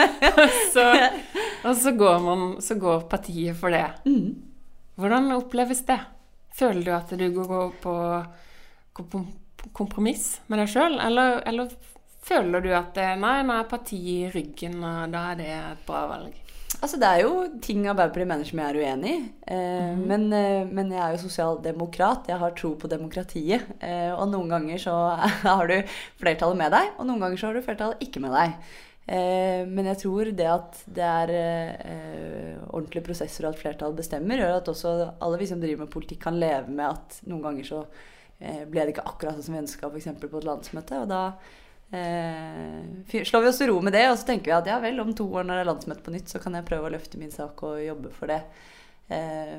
Så, 0.74 0.82
og 1.64 1.76
så 1.80 1.92
går, 1.96 2.18
man, 2.20 2.42
så 2.62 2.76
går 2.78 3.06
partiet 3.10 3.56
for 3.56 3.72
det. 3.72 3.86
Mm. 4.04 4.34
Hvordan 5.00 5.30
oppleves 5.38 5.80
det? 5.88 5.96
Føler 6.56 6.84
du 6.84 6.92
at 6.96 7.14
du 7.16 7.24
går 7.32 7.72
på 7.82 7.94
kom- 8.96 9.32
kompromiss 9.76 10.40
med 10.52 10.60
deg 10.62 10.70
sjøl, 10.72 10.98
eller, 11.02 11.40
eller 11.48 11.72
føler 12.26 12.60
du 12.64 12.70
at 12.76 12.92
det, 12.96 13.08
nei, 13.20 13.38
nå 13.48 13.56
er 13.60 13.68
partiet 13.70 14.28
i 14.28 14.30
ryggen, 14.34 14.76
og 14.84 15.10
da 15.16 15.24
er 15.32 15.40
det 15.40 15.48
et 15.56 15.82
bra 15.88 16.04
valg? 16.12 16.36
Altså, 16.76 16.98
det 17.00 17.08
er 17.08 17.22
jo 17.24 17.44
ting 17.64 17.86
Arbeiderpartiet 17.88 18.28
mener 18.28 18.46
som 18.48 18.60
jeg 18.60 18.68
er 18.68 18.78
uenig 18.82 19.12
i. 19.12 19.20
Eh, 19.54 19.92
men, 19.96 20.26
eh, 20.36 20.66
men 20.68 20.90
jeg 20.92 21.00
er 21.02 21.14
jo 21.14 21.22
sosialdemokrat. 21.24 22.28
Jeg 22.28 22.40
har 22.42 22.56
tro 22.58 22.74
på 22.76 22.90
demokratiet. 22.92 23.64
Eh, 23.80 24.12
og 24.12 24.28
noen 24.32 24.52
ganger 24.52 24.82
så 24.82 24.96
har 25.46 25.70
du 25.70 25.94
flertallet 26.20 26.60
med 26.60 26.74
deg, 26.76 26.92
og 26.98 27.08
noen 27.08 27.24
ganger 27.24 27.40
så 27.40 27.48
har 27.48 27.56
du 27.56 27.64
flertallet 27.64 28.04
ikke 28.04 28.22
med 28.26 28.36
deg. 28.36 28.58
Eh, 29.06 29.62
men 29.70 29.86
jeg 29.92 30.00
tror 30.02 30.32
det 30.34 30.48
at 30.50 30.80
det 30.90 31.06
er 31.06 31.32
eh, 31.38 32.54
ordentlige 32.74 33.06
prosesser 33.06 33.46
og 33.46 33.54
at 33.54 33.60
flertallet 33.60 34.00
bestemmer, 34.02 34.42
gjør 34.42 34.56
at 34.58 34.70
også 34.72 34.94
alle 35.22 35.38
vi 35.38 35.46
som 35.46 35.62
driver 35.62 35.84
med 35.84 35.92
politikk, 35.94 36.24
kan 36.26 36.40
leve 36.42 36.72
med 36.74 36.88
at 36.90 37.20
noen 37.30 37.44
ganger 37.44 37.68
så 37.68 37.84
eh, 38.40 38.64
ble 38.66 38.82
det 38.82 38.96
ikke 38.96 39.06
akkurat 39.06 39.38
sånn 39.38 39.46
som 39.46 39.56
vi 39.56 39.62
ønska 39.62 39.92
f.eks. 39.92 40.10
på 40.18 40.42
et 40.42 40.48
landsmøte. 40.50 41.04
Og 41.04 41.12
da 41.12 41.22
eh, 41.94 43.22
slår 43.28 43.44
vi 43.44 43.50
oss 43.50 43.60
til 43.62 43.70
ro 43.70 43.78
med 43.84 43.94
det, 43.94 44.06
og 44.10 44.18
så 44.18 44.30
tenker 44.32 44.50
vi 44.50 44.56
at 44.56 44.72
ja 44.72 44.80
vel, 44.82 44.98
om 45.02 45.14
to 45.16 45.28
år 45.30 45.46
når 45.46 45.60
det 45.60 45.66
er 45.66 45.70
landsmøte 45.70 46.06
på 46.06 46.14
nytt, 46.14 46.32
så 46.32 46.42
kan 46.42 46.58
jeg 46.58 46.66
prøve 46.68 46.88
å 46.88 46.96
løfte 46.96 47.20
min 47.20 47.34
sak 47.34 47.62
og 47.66 47.78
jobbe 47.84 48.12
for 48.16 48.32
det. 48.32 48.42
Eh, 49.08 49.58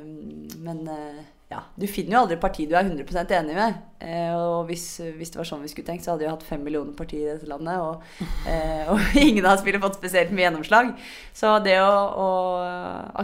men 0.60 0.88
eh, 0.92 1.26
ja, 1.48 1.62
du 1.80 1.86
finner 1.88 2.18
jo 2.18 2.22
aldri 2.26 2.36
parti 2.42 2.66
du 2.68 2.74
er 2.76 2.84
100% 2.84 3.30
enig 3.38 3.54
med. 3.56 3.76
Eh, 4.04 4.34
og 4.36 4.68
hvis, 4.68 4.84
hvis 5.16 5.32
det 5.32 5.40
var 5.40 5.48
sånn 5.48 5.64
vi 5.64 5.72
skulle 5.72 5.88
tenkt, 5.88 6.04
så 6.04 6.12
hadde 6.14 6.26
vi 6.26 6.32
hatt 6.32 6.44
fem 6.44 6.64
millioner 6.64 6.92
partier 6.98 7.24
i 7.24 7.36
dette 7.38 7.48
landet. 7.48 7.80
Og, 7.80 8.04
eh, 8.52 8.92
og 8.92 9.16
ingen 9.22 9.46
av 9.46 9.56
oss 9.56 9.64
ville 9.64 9.82
fått 9.84 9.96
spesielt 10.02 10.34
mye 10.36 10.50
gjennomslag. 10.50 10.92
Så 11.38 11.54
det 11.64 11.78
å, 11.80 11.88
å 11.88 12.28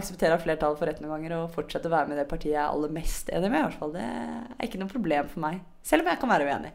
akseptere 0.00 0.40
flertallet 0.40 0.80
for 0.80 0.88
rett 0.88 1.04
noen 1.04 1.18
ganger 1.18 1.36
og 1.42 1.52
fortsette 1.58 1.90
å 1.90 1.96
være 1.98 2.12
med 2.12 2.22
det 2.22 2.28
partiet 2.30 2.54
jeg 2.54 2.62
er 2.62 2.70
aller 2.70 2.96
mest 2.96 3.28
enig 3.28 3.52
med, 3.52 3.60
i 3.60 3.68
hvert 3.68 3.82
fall, 3.82 3.92
det 3.98 4.08
er 4.08 4.68
ikke 4.70 4.80
noe 4.80 4.96
problem 4.96 5.28
for 5.34 5.44
meg. 5.44 5.60
Selv 5.84 6.06
om 6.06 6.12
jeg 6.14 6.24
kan 6.24 6.32
være 6.32 6.48
uenig. 6.48 6.74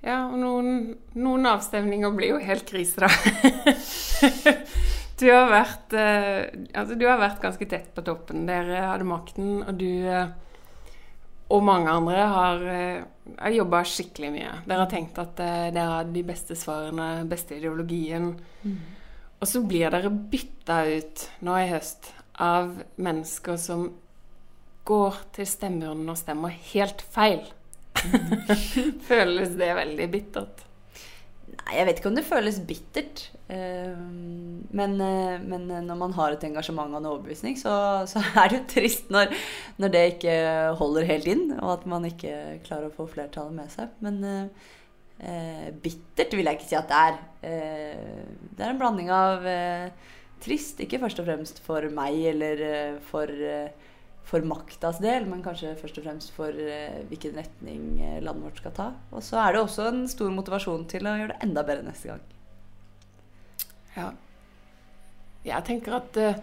Ja, 0.00 0.22
og 0.30 0.38
noen, 0.40 0.76
noen 1.20 1.48
avstemninger 1.50 2.12
blir 2.16 2.34
jo 2.34 2.38
helt 2.40 2.64
krise, 2.68 3.04
da. 3.04 3.10
du, 5.20 5.26
har 5.28 5.50
vært, 5.50 5.92
eh, 5.92 6.46
altså, 6.72 6.96
du 6.96 7.04
har 7.04 7.20
vært 7.20 7.42
ganske 7.42 7.68
tett 7.68 7.90
på 7.96 8.04
toppen. 8.06 8.46
Dere 8.48 8.86
hadde 8.86 9.08
makten, 9.08 9.58
og 9.60 9.76
du 9.80 9.90
eh, 10.08 10.30
og 11.50 11.64
mange 11.66 11.92
andre 11.92 12.24
har, 12.30 12.64
eh, 12.70 13.02
har 13.34 13.56
jobba 13.58 13.82
skikkelig 13.84 14.32
mye. 14.32 14.54
Dere 14.64 14.86
har 14.86 14.90
tenkt 14.92 15.18
at 15.20 15.34
dere 15.36 15.86
har 15.92 16.08
de 16.08 16.22
beste 16.24 16.56
svarene, 16.56 17.26
beste 17.28 17.58
ideologien. 17.58 18.32
Og 19.40 19.48
så 19.48 19.60
blir 19.66 19.90
dere 19.90 20.12
bytta 20.12 20.84
ut 20.86 21.26
nå 21.44 21.56
i 21.58 21.68
høst 21.72 22.12
av 22.40 22.70
mennesker 23.02 23.58
som 23.60 23.88
går 24.88 25.18
til 25.36 25.48
stemmeurnen 25.48 26.08
og 26.12 26.18
stemmer 26.20 26.54
helt 26.72 27.02
feil. 27.02 27.42
Føles 29.10 29.54
det 29.60 29.70
veldig 29.76 30.06
bittert? 30.12 30.64
Nei, 31.50 31.74
jeg 31.76 31.86
vet 31.88 32.00
ikke 32.00 32.10
om 32.10 32.16
det 32.18 32.24
føles 32.26 32.58
bittert. 32.66 33.24
Eh, 33.50 33.94
Men, 34.80 34.94
eh, 35.02 35.40
men 35.42 35.66
når 35.86 35.98
man 35.98 36.14
har 36.16 36.34
et 36.36 36.44
engasjement 36.46 36.92
og 36.94 37.00
en 37.00 37.08
overbevisning, 37.12 37.56
så, 37.58 37.72
så 38.10 38.22
er 38.42 38.52
det 38.52 38.60
jo 38.60 38.66
trist 38.74 39.10
når, 39.12 39.34
når 39.82 39.94
det 39.94 40.04
ikke 40.14 40.36
holder 40.80 41.08
helt 41.10 41.26
inn, 41.32 41.46
og 41.58 41.72
at 41.78 41.88
man 41.90 42.06
ikke 42.08 42.60
klarer 42.66 42.88
å 42.90 42.94
få 42.94 43.08
flertallet 43.10 43.56
med 43.58 43.72
seg. 43.74 43.92
Men 44.04 44.20
eh, 44.26 44.70
eh, 45.32 45.68
bittert 45.84 46.36
vil 46.38 46.46
jeg 46.48 46.60
ikke 46.60 46.70
si 46.70 46.78
at 46.78 46.90
det 46.92 47.02
er. 47.10 47.20
Eh, 47.50 48.24
det 48.56 48.64
er 48.66 48.72
en 48.74 48.80
blanding 48.80 49.10
av 49.14 49.46
eh, 49.50 49.90
trist, 50.40 50.80
ikke 50.80 51.02
først 51.02 51.20
og 51.20 51.26
fremst 51.28 51.60
for 51.66 51.84
meg 51.92 52.16
eller 52.32 52.64
eh, 52.70 52.98
for, 53.10 53.28
eh, 53.28 53.89
for 54.28 54.44
maktas 54.46 55.00
del, 55.02 55.26
men 55.26 55.42
kanskje 55.42 55.74
først 55.80 55.98
og 55.98 56.06
fremst 56.06 56.32
for 56.36 56.54
eh, 56.54 57.00
hvilken 57.10 57.34
retning 57.40 57.86
eh, 57.98 58.18
landet 58.22 58.46
vårt 58.46 58.60
skal 58.62 58.74
ta. 58.76 58.88
Og 59.10 59.24
så 59.26 59.40
er 59.42 59.54
det 59.54 59.62
også 59.64 59.88
en 59.90 60.04
stor 60.10 60.30
motivasjon 60.34 60.86
til 60.90 61.08
å 61.08 61.16
gjøre 61.18 61.34
det 61.34 61.46
enda 61.48 61.64
bedre 61.66 61.86
neste 61.88 62.12
gang. 62.12 62.26
Ja. 63.96 64.10
Jeg 65.46 65.64
tenker 65.66 65.96
at 65.96 66.18
eh, 66.20 66.36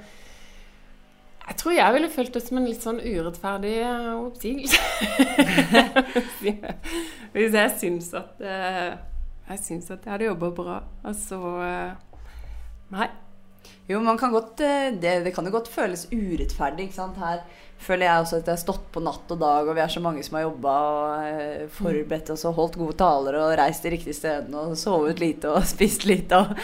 Jeg 1.48 1.58
tror 1.62 1.76
jeg 1.78 1.94
ville 1.96 2.10
følt 2.12 2.34
det 2.34 2.42
som 2.44 2.58
en 2.60 2.66
litt 2.68 2.84
sånn 2.84 3.00
urettferdig 3.00 3.76
oppsigelse. 4.18 4.82
Hvis 7.38 7.56
jeg 7.56 7.76
syns 7.78 8.10
at 8.18 8.42
eh, 8.42 8.98
Jeg 9.48 9.63
syns 9.63 9.88
at 9.94 10.04
jeg 10.04 10.12
hadde 10.12 10.28
jobba 10.28 10.52
bra, 10.58 10.82
og 11.08 11.16
så 11.16 11.40
Nei. 12.92 13.08
Jo, 13.88 14.02
man 14.04 14.18
kan 14.20 14.34
godt, 14.36 14.60
det, 14.60 15.13
det 15.24 15.32
kan 15.36 15.48
jo 15.48 15.54
godt 15.54 15.70
føles 15.72 16.06
urettferdig. 16.12 16.88
ikke 16.88 16.98
sant? 16.98 17.20
Her, 17.20 17.46
føler 17.82 18.08
jeg 18.08 18.24
også 18.24 18.40
at 18.40 18.48
jeg 18.50 18.56
har 18.56 18.62
stått 18.62 18.86
på 18.94 19.02
natt 19.06 19.32
og 19.34 19.40
dag, 19.42 19.68
og 19.68 19.76
vi 19.78 19.84
er 19.84 19.92
så 19.92 20.02
mange 20.04 20.24
som 20.26 20.38
har 20.38 20.46
jobba 20.48 20.76
og 20.88 21.28
eh, 21.28 21.66
forberedt 21.78 22.32
oss 22.34 22.46
og 22.50 22.56
holdt 22.58 22.78
gode 22.80 22.98
taler 23.00 23.38
og 23.40 23.54
reist 23.60 23.86
de 23.86 23.92
riktige 23.94 24.18
stedene 24.18 24.63
og 24.63 24.80
sovet 24.80 25.22
lite 25.22 25.52
og 25.52 25.68
spist 25.74 26.08
lite 26.10 26.42
og, 26.42 26.56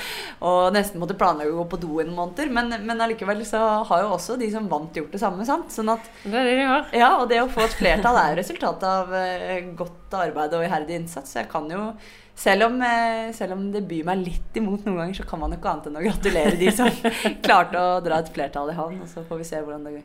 og 0.50 0.74
nesten 0.76 1.02
måtte 1.02 1.18
planlegge 1.20 1.54
å 1.54 1.62
gå 1.62 1.68
på 1.76 1.82
do 1.84 2.00
i 2.02 2.08
noen 2.08 2.18
måneder. 2.18 2.50
Men, 2.54 2.74
men 2.88 3.06
allikevel 3.06 3.46
så 3.48 3.62
har 3.90 4.04
jo 4.06 4.16
også 4.18 4.40
de 4.42 4.50
som 4.54 4.70
vant, 4.72 4.96
gjort 4.98 5.14
det 5.14 5.22
samme, 5.22 5.46
sant? 5.48 5.70
Sånn 5.74 5.94
at 5.94 6.10
Det 6.24 6.34
er 6.34 6.50
det 6.50 6.58
de 6.60 6.68
har. 6.72 6.90
Ja, 6.98 7.14
og 7.22 7.30
det 7.32 7.44
å 7.44 7.52
få 7.52 7.68
et 7.68 7.78
flertall 7.78 8.20
er 8.20 8.34
jo 8.34 8.42
resultatet 8.42 8.90
av 8.90 9.16
eh, 9.20 9.72
godt 9.78 10.18
arbeid 10.18 10.58
og 10.58 10.66
iherdig 10.66 11.02
innsats. 11.02 11.34
Så 11.34 11.44
jeg 11.44 11.52
kan 11.52 11.70
jo 11.72 11.92
selv 12.36 12.66
om, 12.66 12.82
eh, 12.82 13.32
selv 13.34 13.54
om 13.54 13.72
det 13.72 13.84
byr 13.88 14.06
meg 14.10 14.26
litt 14.26 14.58
imot 14.58 14.86
noen 14.86 14.98
ganger, 14.98 15.16
så 15.22 15.28
kan 15.30 15.40
man 15.40 15.54
jo 15.54 15.60
ikke 15.60 15.70
annet 15.70 15.88
enn 15.90 16.00
å 16.00 16.06
gratulere 16.08 16.58
de 16.58 16.72
som 16.74 16.90
klarte 17.46 17.78
å 17.78 18.02
dra 18.04 18.20
et 18.20 18.34
flertall 18.34 18.74
i 18.74 18.78
havn. 18.78 19.00
Og 19.06 19.10
så 19.10 19.24
får 19.28 19.42
vi 19.42 19.48
se 19.48 19.62
hvordan 19.62 19.86
det, 19.86 20.02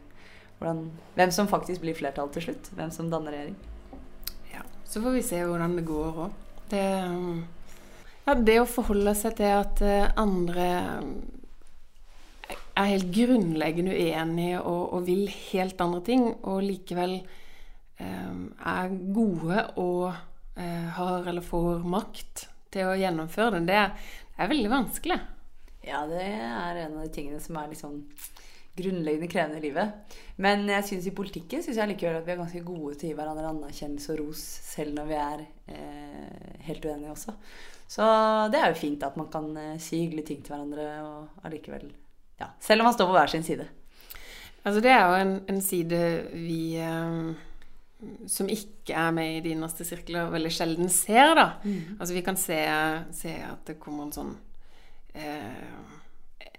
hvordan, 0.58 0.84
hvem 1.14 1.32
som 1.34 1.48
faktisk 1.50 1.82
blir 1.84 1.96
flertall 1.98 2.30
til 2.34 2.48
slutt. 2.48 2.70
Hvem 2.76 2.90
som 2.94 3.10
danner 3.12 3.34
regjering. 3.34 3.56
Ja, 4.52 4.64
Så 4.84 5.02
får 5.02 5.16
vi 5.16 5.24
se 5.26 5.42
hvordan 5.44 5.76
det 5.78 5.86
går 5.88 6.22
òg. 6.26 6.36
Det, 6.68 6.84
um, 7.08 7.46
ja, 8.26 8.34
det 8.34 8.58
å 8.60 8.68
forholde 8.68 9.14
seg 9.16 9.38
til 9.38 9.54
at 9.56 9.82
eh, 9.86 10.10
andre 10.20 10.66
um, 11.00 11.12
er 12.78 12.92
helt 12.92 13.10
grunnleggende 13.14 13.96
uenige 13.96 14.60
og, 14.60 14.82
og 14.94 15.06
vil 15.08 15.26
helt 15.50 15.80
andre 15.82 16.02
ting, 16.06 16.26
og 16.46 16.62
likevel 16.66 17.16
eh, 17.18 18.34
er 18.74 18.94
gode 19.14 19.64
og 19.80 20.04
eh, 20.58 20.86
har 20.98 21.26
eller 21.26 21.44
får 21.44 21.86
makt 21.88 22.46
til 22.74 22.90
å 22.90 22.98
gjennomføre 22.98 23.58
det, 23.58 23.66
det 23.70 23.80
er, 23.80 24.14
det 24.34 24.44
er 24.44 24.52
veldig 24.52 24.72
vanskelig. 24.72 25.18
Ja, 25.88 26.02
det 26.10 26.20
er 26.20 26.82
en 26.84 26.98
av 26.98 27.06
de 27.06 27.12
tingene 27.14 27.40
som 27.40 27.56
er 27.56 27.70
litt 27.70 27.80
sånn 27.80 28.02
grunnleggende 28.78 29.30
krevende 29.30 29.60
i 29.60 29.64
livet. 29.66 30.18
Men 30.42 30.66
jeg 30.70 30.86
synes 30.90 31.08
i 31.08 31.14
politikken 31.16 31.64
synes 31.64 31.80
jeg 31.80 31.92
likevel 31.92 32.20
at 32.20 32.26
vi 32.26 32.34
er 32.34 32.40
ganske 32.40 32.62
gode 32.66 32.94
til 32.94 33.08
å 33.08 33.12
gi 33.12 33.18
hverandre 33.18 33.50
anerkjennelse 33.52 34.14
og 34.14 34.20
ros, 34.22 34.44
selv 34.68 34.94
når 34.98 35.10
vi 35.10 35.18
er 35.22 35.42
eh, 35.74 36.54
helt 36.68 36.86
uenige 36.86 37.14
også. 37.14 37.34
Så 37.88 38.06
det 38.52 38.60
er 38.60 38.70
jo 38.70 38.80
fint 38.82 39.04
at 39.06 39.16
man 39.18 39.30
kan 39.32 39.50
eh, 39.56 39.74
si 39.82 40.02
hyggelige 40.04 40.30
ting 40.30 40.44
til 40.44 40.54
hverandre 40.54 40.88
og 41.06 41.44
allikevel 41.48 41.88
ja, 42.38 42.52
Selv 42.62 42.84
om 42.84 42.86
man 42.86 42.94
står 42.94 43.08
på 43.08 43.16
hver 43.16 43.30
sin 43.32 43.46
side. 43.46 43.64
Altså 44.62 44.82
det 44.84 44.90
er 44.92 45.04
jo 45.08 45.20
en, 45.22 45.36
en 45.50 45.60
side 45.64 46.00
vi 46.36 46.62
eh, 46.78 47.30
som 48.30 48.50
ikke 48.52 48.94
er 48.94 49.14
med 49.14 49.38
i 49.38 49.40
de 49.42 49.54
innerste 49.56 49.86
sirkler, 49.86 50.30
veldig 50.30 50.52
sjelden 50.54 50.90
ser, 50.92 51.32
da. 51.34 51.48
Mm. 51.64 51.96
Altså 51.98 52.14
vi 52.14 52.22
kan 52.26 52.38
se, 52.38 52.58
se 53.16 53.34
at 53.42 53.64
det 53.66 53.78
kommer 53.82 54.06
en 54.06 54.14
sånn 54.14 54.34
eh, 55.18 55.96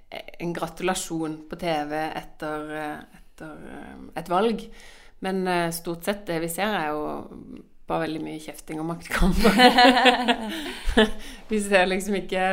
En 0.09 0.53
gratulasjon 0.53 1.35
på 1.49 1.57
TV 1.61 1.95
etter, 2.01 2.71
eh, 2.75 3.19
etter 3.19 3.65
eh, 3.73 3.97
et 4.21 4.31
valg. 4.31 4.63
Men 5.25 5.43
eh, 5.47 5.71
stort 5.75 6.07
sett 6.07 6.25
det 6.29 6.39
vi 6.43 6.49
ser, 6.49 6.73
er 6.73 6.93
jo 6.93 7.03
bare 7.89 8.05
veldig 8.05 8.21
mye 8.23 8.41
kjefting 8.41 8.81
og 8.81 8.89
maktkamp. 8.89 9.39
vi 11.51 11.61
ser 11.61 11.89
liksom 11.89 12.19
ikke 12.21 12.43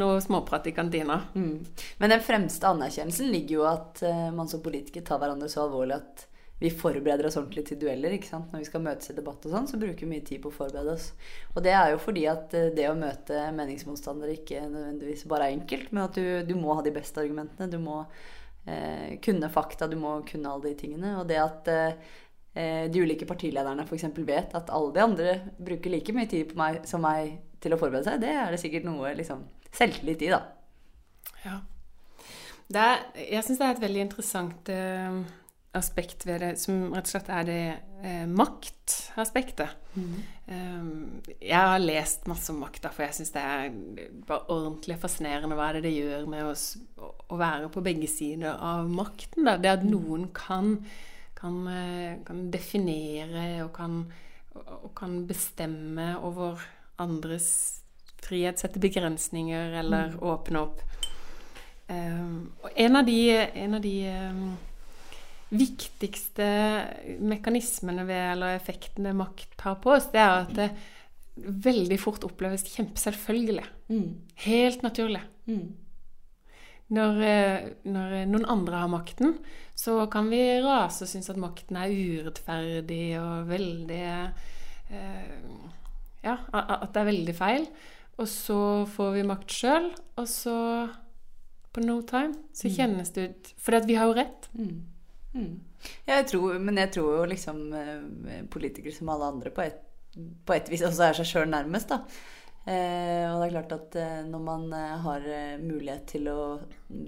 noe 0.00 0.18
småprat 0.24 0.68
i 0.68 0.74
kantina. 0.76 1.22
Mm. 1.34 1.54
Men 2.00 2.12
den 2.12 2.24
fremste 2.24 2.68
anerkjennelsen 2.68 3.32
ligger 3.32 3.58
jo 3.58 3.64
at 3.68 4.04
man 4.32 4.48
som 4.48 4.60
politiker 4.64 5.04
tar 5.04 5.20
hverandre 5.20 5.48
så 5.52 5.64
alvorlig 5.66 5.96
at 6.00 6.26
vi 6.62 6.70
forbereder 6.70 7.26
oss 7.28 7.36
ordentlig 7.40 7.64
til 7.68 7.80
dueller. 7.82 8.14
ikke 8.16 8.30
sant? 8.30 8.52
Når 8.52 8.62
vi 8.62 8.68
skal 8.68 8.84
møtes 8.84 9.10
i 9.10 9.16
debatt 9.16 9.46
og 9.46 9.54
sånn, 9.54 9.68
så 9.70 9.80
bruker 9.80 10.06
vi 10.06 10.10
mye 10.12 10.24
tid 10.26 10.42
på 10.42 10.52
å 10.52 10.54
forberede 10.54 10.94
oss. 10.94 11.10
Og 11.54 11.62
det 11.66 11.74
er 11.74 11.92
jo 11.92 12.00
fordi 12.02 12.24
at 12.30 12.56
uh, 12.56 12.70
det 12.76 12.88
å 12.90 12.98
møte 12.98 13.44
meningsmotstandere 13.58 14.36
ikke 14.38 14.64
nødvendigvis 14.68 15.26
bare 15.30 15.48
er 15.48 15.56
enkelt, 15.58 15.92
men 15.92 16.04
at 16.06 16.18
du, 16.18 16.26
du 16.48 16.54
må 16.58 16.78
ha 16.78 16.86
de 16.86 16.94
beste 16.94 17.22
argumentene. 17.22 17.70
Du 17.72 17.78
må 17.82 18.02
eh, 18.66 19.18
kunne 19.24 19.50
fakta, 19.52 19.90
du 19.90 19.98
må 20.00 20.18
kunne 20.28 20.52
alle 20.52 20.70
de 20.70 20.76
tingene. 20.84 21.16
Og 21.20 21.26
det 21.30 21.40
at 21.42 21.72
de 22.52 23.00
ulike 23.00 23.24
partilederne 23.24 23.86
f.eks. 23.86 24.10
vet 24.28 24.50
at 24.52 24.68
alle 24.76 24.90
de 24.92 25.00
andre 25.00 25.30
bruker 25.56 25.88
like 25.94 26.12
mye 26.12 26.28
tid 26.28 26.50
på 26.50 26.58
meg 26.60 26.82
som 26.84 27.00
meg 27.00 27.38
til 27.64 27.72
å 27.72 27.78
forberede 27.80 28.04
seg, 28.10 28.20
det 28.20 28.32
er 28.36 28.52
det 28.52 28.58
sikkert 28.60 28.84
noe 28.84 29.14
liksom 29.16 29.46
selvtillit 29.72 30.26
i, 30.26 30.32
da. 30.34 30.42
Ja. 31.46 31.60
Er, 32.72 33.02
jeg 33.18 33.44
syns 33.44 33.60
det 33.60 33.66
er 33.66 33.74
et 33.74 33.82
veldig 33.82 34.04
interessant 34.06 34.70
eh, 34.72 35.16
aspekt 35.72 36.26
ved 36.26 36.42
det, 36.44 36.50
som 36.60 36.90
rett 36.92 37.08
og 37.08 37.12
slett 37.14 37.28
er 37.32 37.46
det 37.48 37.60
eh, 38.04 38.24
maktaspektet. 38.28 39.72
Mm. 39.94 40.16
Um, 40.46 40.88
jeg 41.40 41.56
har 41.56 41.80
lest 41.80 42.26
masse 42.28 42.52
om 42.52 42.60
makta, 42.60 42.90
for 42.92 43.06
jeg 43.06 43.16
syns 43.16 43.32
det 43.32 43.44
er 43.44 43.70
bare 44.28 44.52
ordentlig 44.52 44.98
fascinerende 45.00 45.56
hva 45.56 45.70
det 45.76 45.84
det 45.86 45.94
gjør 45.94 46.26
med 46.28 46.50
oss 46.50 46.66
å 47.00 47.38
være 47.40 47.70
på 47.72 47.84
begge 47.84 48.10
sider 48.10 48.52
av 48.52 48.90
makten. 48.92 49.46
Da. 49.48 49.56
Det 49.56 49.72
at 49.72 49.86
noen 49.86 50.28
kan, 50.36 50.74
kan, 51.38 51.62
kan 52.28 52.42
definere 52.52 53.46
og 53.64 53.72
kan, 53.76 54.02
og 54.52 54.90
kan 54.98 55.22
bestemme 55.28 56.12
over 56.20 56.60
andres 57.00 57.48
frihet, 58.22 58.60
sette 58.60 58.82
begrensninger 58.82 59.72
eller 59.80 60.12
mm. 60.12 60.20
åpne 60.20 60.66
opp. 60.66 60.84
Um, 61.88 62.52
og 62.62 62.76
en 62.76 63.00
av 63.00 63.08
de, 63.08 63.18
en 63.64 63.74
av 63.76 63.82
de 63.84 63.96
um, 64.30 64.44
viktigste 65.52 66.46
mekanismene 67.20 68.06
ved, 68.08 68.24
eller 68.34 68.56
effektene 68.56 69.12
makt 69.16 69.60
har 69.66 69.78
på 69.82 69.92
oss, 69.96 70.08
det 70.12 70.22
er 70.22 70.34
at 70.40 70.56
det 70.56 70.70
veldig 71.36 71.98
fort 72.00 72.24
oppleves 72.26 72.64
kjempeselvfølgelig. 72.74 73.64
Mm. 73.92 74.08
Helt 74.44 74.84
naturlig. 74.84 75.22
Mm. 75.48 75.70
Når, 76.92 77.20
eh, 77.24 77.68
når, 77.88 78.16
noen 78.28 78.48
andre 78.52 78.82
har 78.82 78.90
makten, 78.92 79.38
så 79.78 79.96
kan 80.12 80.28
vi 80.28 80.42
rase 80.60 81.06
og 81.06 81.12
synes 81.12 81.30
at 81.32 81.40
makten 81.40 81.78
er 81.80 81.92
urettferdig 81.92 83.06
og 83.20 83.48
veldig 83.48 84.02
eh, 84.92 85.36
Ja, 86.22 86.36
at 86.52 86.92
det 86.92 87.00
er 87.00 87.08
veldig 87.08 87.34
feil. 87.34 87.64
Og 88.20 88.28
så 88.28 88.84
får 88.92 89.16
vi 89.16 89.24
makt 89.26 89.54
sjøl, 89.56 89.88
og 90.20 90.28
så 90.28 90.56
på 91.72 91.80
no 91.80 92.02
time 92.04 92.36
så 92.52 92.68
mm. 92.68 92.74
kjennes 92.76 93.14
det 93.16 93.22
ut 93.24 93.52
For 93.56 93.88
vi 93.88 93.96
har 93.96 94.10
jo 94.10 94.18
rett. 94.20 94.50
Mm. 94.52 94.91
Mm. 95.32 95.56
Jeg 96.06 96.26
tror, 96.30 96.58
men 96.62 96.78
jeg 96.78 96.92
tror 96.94 97.16
jo 97.16 97.24
liksom 97.30 97.64
eh, 97.78 98.44
politikere 98.52 98.94
som 98.94 99.10
alle 99.12 99.32
andre 99.32 99.50
på 99.54 99.64
et, 99.64 99.80
på 100.46 100.54
et 100.54 100.70
vis 100.70 100.84
også 100.86 101.08
er 101.08 101.18
seg 101.18 101.28
sjøl 101.28 101.50
nærmest, 101.50 101.92
da. 101.92 102.02
Eh, 102.62 103.24
og 103.26 103.40
det 103.40 103.46
er 103.48 103.54
klart 103.56 103.72
at 103.74 103.96
eh, 103.98 104.18
når 104.28 104.42
man 104.46 104.68
eh, 104.78 104.98
har 105.02 105.24
eh, 105.26 105.56
mulighet 105.58 106.04
til 106.12 106.28
å 106.30 106.42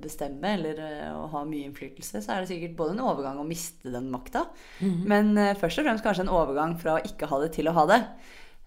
bestemme 0.03 0.57
eller 0.57 0.81
eh, 0.83 1.13
å 1.15 1.29
ha 1.31 1.45
mye 1.47 1.69
innflytelse, 1.69 2.25
så 2.25 2.33
er 2.35 2.43
det 2.43 2.51
sikkert 2.51 2.75
både 2.81 2.97
en 2.97 3.05
overgang 3.07 3.39
å 3.39 3.47
miste 3.47 3.93
den 3.95 4.11
makta, 4.11 4.49
-hmm. 4.81 5.05
men 5.07 5.55
først 5.61 5.79
og 5.79 5.87
fremst 5.87 6.05
kanskje 6.05 6.27
en 6.27 6.35
overgang 6.41 6.75
fra 6.81 6.97
å 6.97 7.05
ikke 7.07 7.31
ha 7.31 7.39
det 7.45 7.53
til 7.55 7.69
å 7.69 7.77
ha 7.79 7.87
det. 7.87 8.01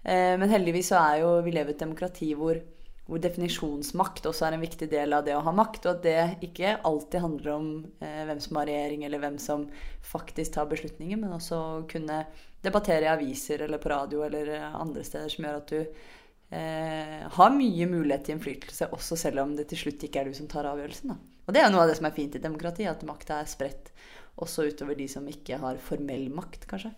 Eh, 0.07 0.37
men 0.39 0.49
heldigvis 0.49 0.93
så 0.93 1.01
er 1.01 1.21
jo 1.21 1.41
vi 1.43 1.51
lever 1.51 1.73
i 1.73 1.75
et 1.75 1.83
demokrati 1.83 2.31
hvor, 2.37 2.59
hvor, 3.07 3.21
definisjonsmakt 3.23 4.27
også 4.27 4.47
er 4.47 4.57
en 4.57 4.63
viktig 4.63 4.89
del 4.91 5.15
av 5.15 5.23
det 5.25 5.35
å 5.37 5.43
ha 5.45 5.53
makt, 5.55 5.85
og 5.85 5.95
at 5.95 6.03
det 6.03 6.49
ikke 6.49 6.75
alltid 6.87 7.23
handler 7.23 7.53
om 7.53 7.69
eh, 8.03 8.21
hvem 8.27 8.41
som 8.43 8.59
har 8.59 8.69
regjering, 8.69 9.05
eller 9.07 9.23
hvem 9.23 9.39
som 9.41 9.65
faktisk 10.05 10.57
tar 10.57 10.69
beslutninger, 10.71 11.19
men 11.21 11.35
også 11.37 11.61
kunne 11.91 12.25
debattere 12.63 13.07
i 13.07 13.11
aviser 13.11 13.63
eller 13.65 13.81
på 13.81 13.91
radio 13.93 14.25
eller 14.27 14.53
eh, 14.57 14.75
andre 14.75 15.05
steder 15.07 15.31
som 15.31 15.47
gjør 15.47 15.59
at 15.61 15.73
du 15.73 15.79
eh, 15.79 17.25
har 17.37 17.55
mye 17.55 17.89
mulighet 17.89 18.27
til 18.27 18.37
innflytelse, 18.37 18.91
også 18.97 19.19
selv 19.23 19.45
om 19.45 19.55
det 19.57 19.69
til 19.71 19.85
slutt 19.85 20.07
ikke 20.07 20.23
er 20.23 20.29
du 20.29 20.37
som 20.37 20.51
tar 20.51 20.67
avgjørelsen. 20.69 21.15
Da. 21.15 21.37
Og 21.47 21.55
det 21.55 21.63
er 21.63 21.69
jo 21.69 21.75
noe 21.77 21.85
av 21.85 21.91
det 21.91 21.97
som 21.99 22.09
er 22.09 22.15
fint 22.17 22.35
i 22.35 22.43
demokrati, 22.43 22.87
at 22.89 23.07
makta 23.07 23.39
er 23.41 23.49
spredt 23.49 23.91
også 24.37 24.67
utover 24.69 24.97
de 24.97 25.07
som 25.09 25.25
ikke 25.29 25.59
har 25.61 25.79
formell 25.81 26.27
makt, 26.33 26.67
kanskje. 26.69 26.91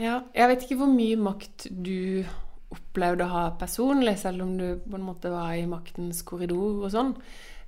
Ja, 0.00 0.24
jeg 0.34 0.50
vet 0.50 0.64
ikke 0.64 0.80
hvor 0.80 0.90
mye 0.90 1.18
makt 1.20 1.68
du 1.70 2.24
opplevde 2.74 3.26
å 3.26 3.32
ha 3.32 3.44
personlig, 3.58 4.18
selv 4.20 4.44
om 4.44 4.54
du 4.58 4.68
på 4.82 4.98
en 4.98 5.06
måte 5.06 5.32
var 5.32 5.54
i 5.56 5.66
maktens 5.70 6.22
korridor 6.26 6.84
og 6.84 6.92
sånn. 6.94 7.14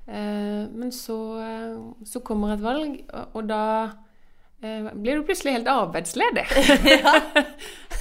Eh, 0.07 0.66
men 0.71 0.92
så, 0.95 1.19
eh, 1.42 1.79
så, 2.07 2.23
kommer 2.23 2.55
et 2.55 2.62
valg, 2.62 3.01
og, 3.33 3.40
da 3.49 3.62
eh, 4.62 4.87
blir 4.95 5.19
du 5.19 5.27
plutselig 5.27 5.57
helt 5.57 5.71
arbeidsledig. 5.71 6.45
ja. 6.99 7.16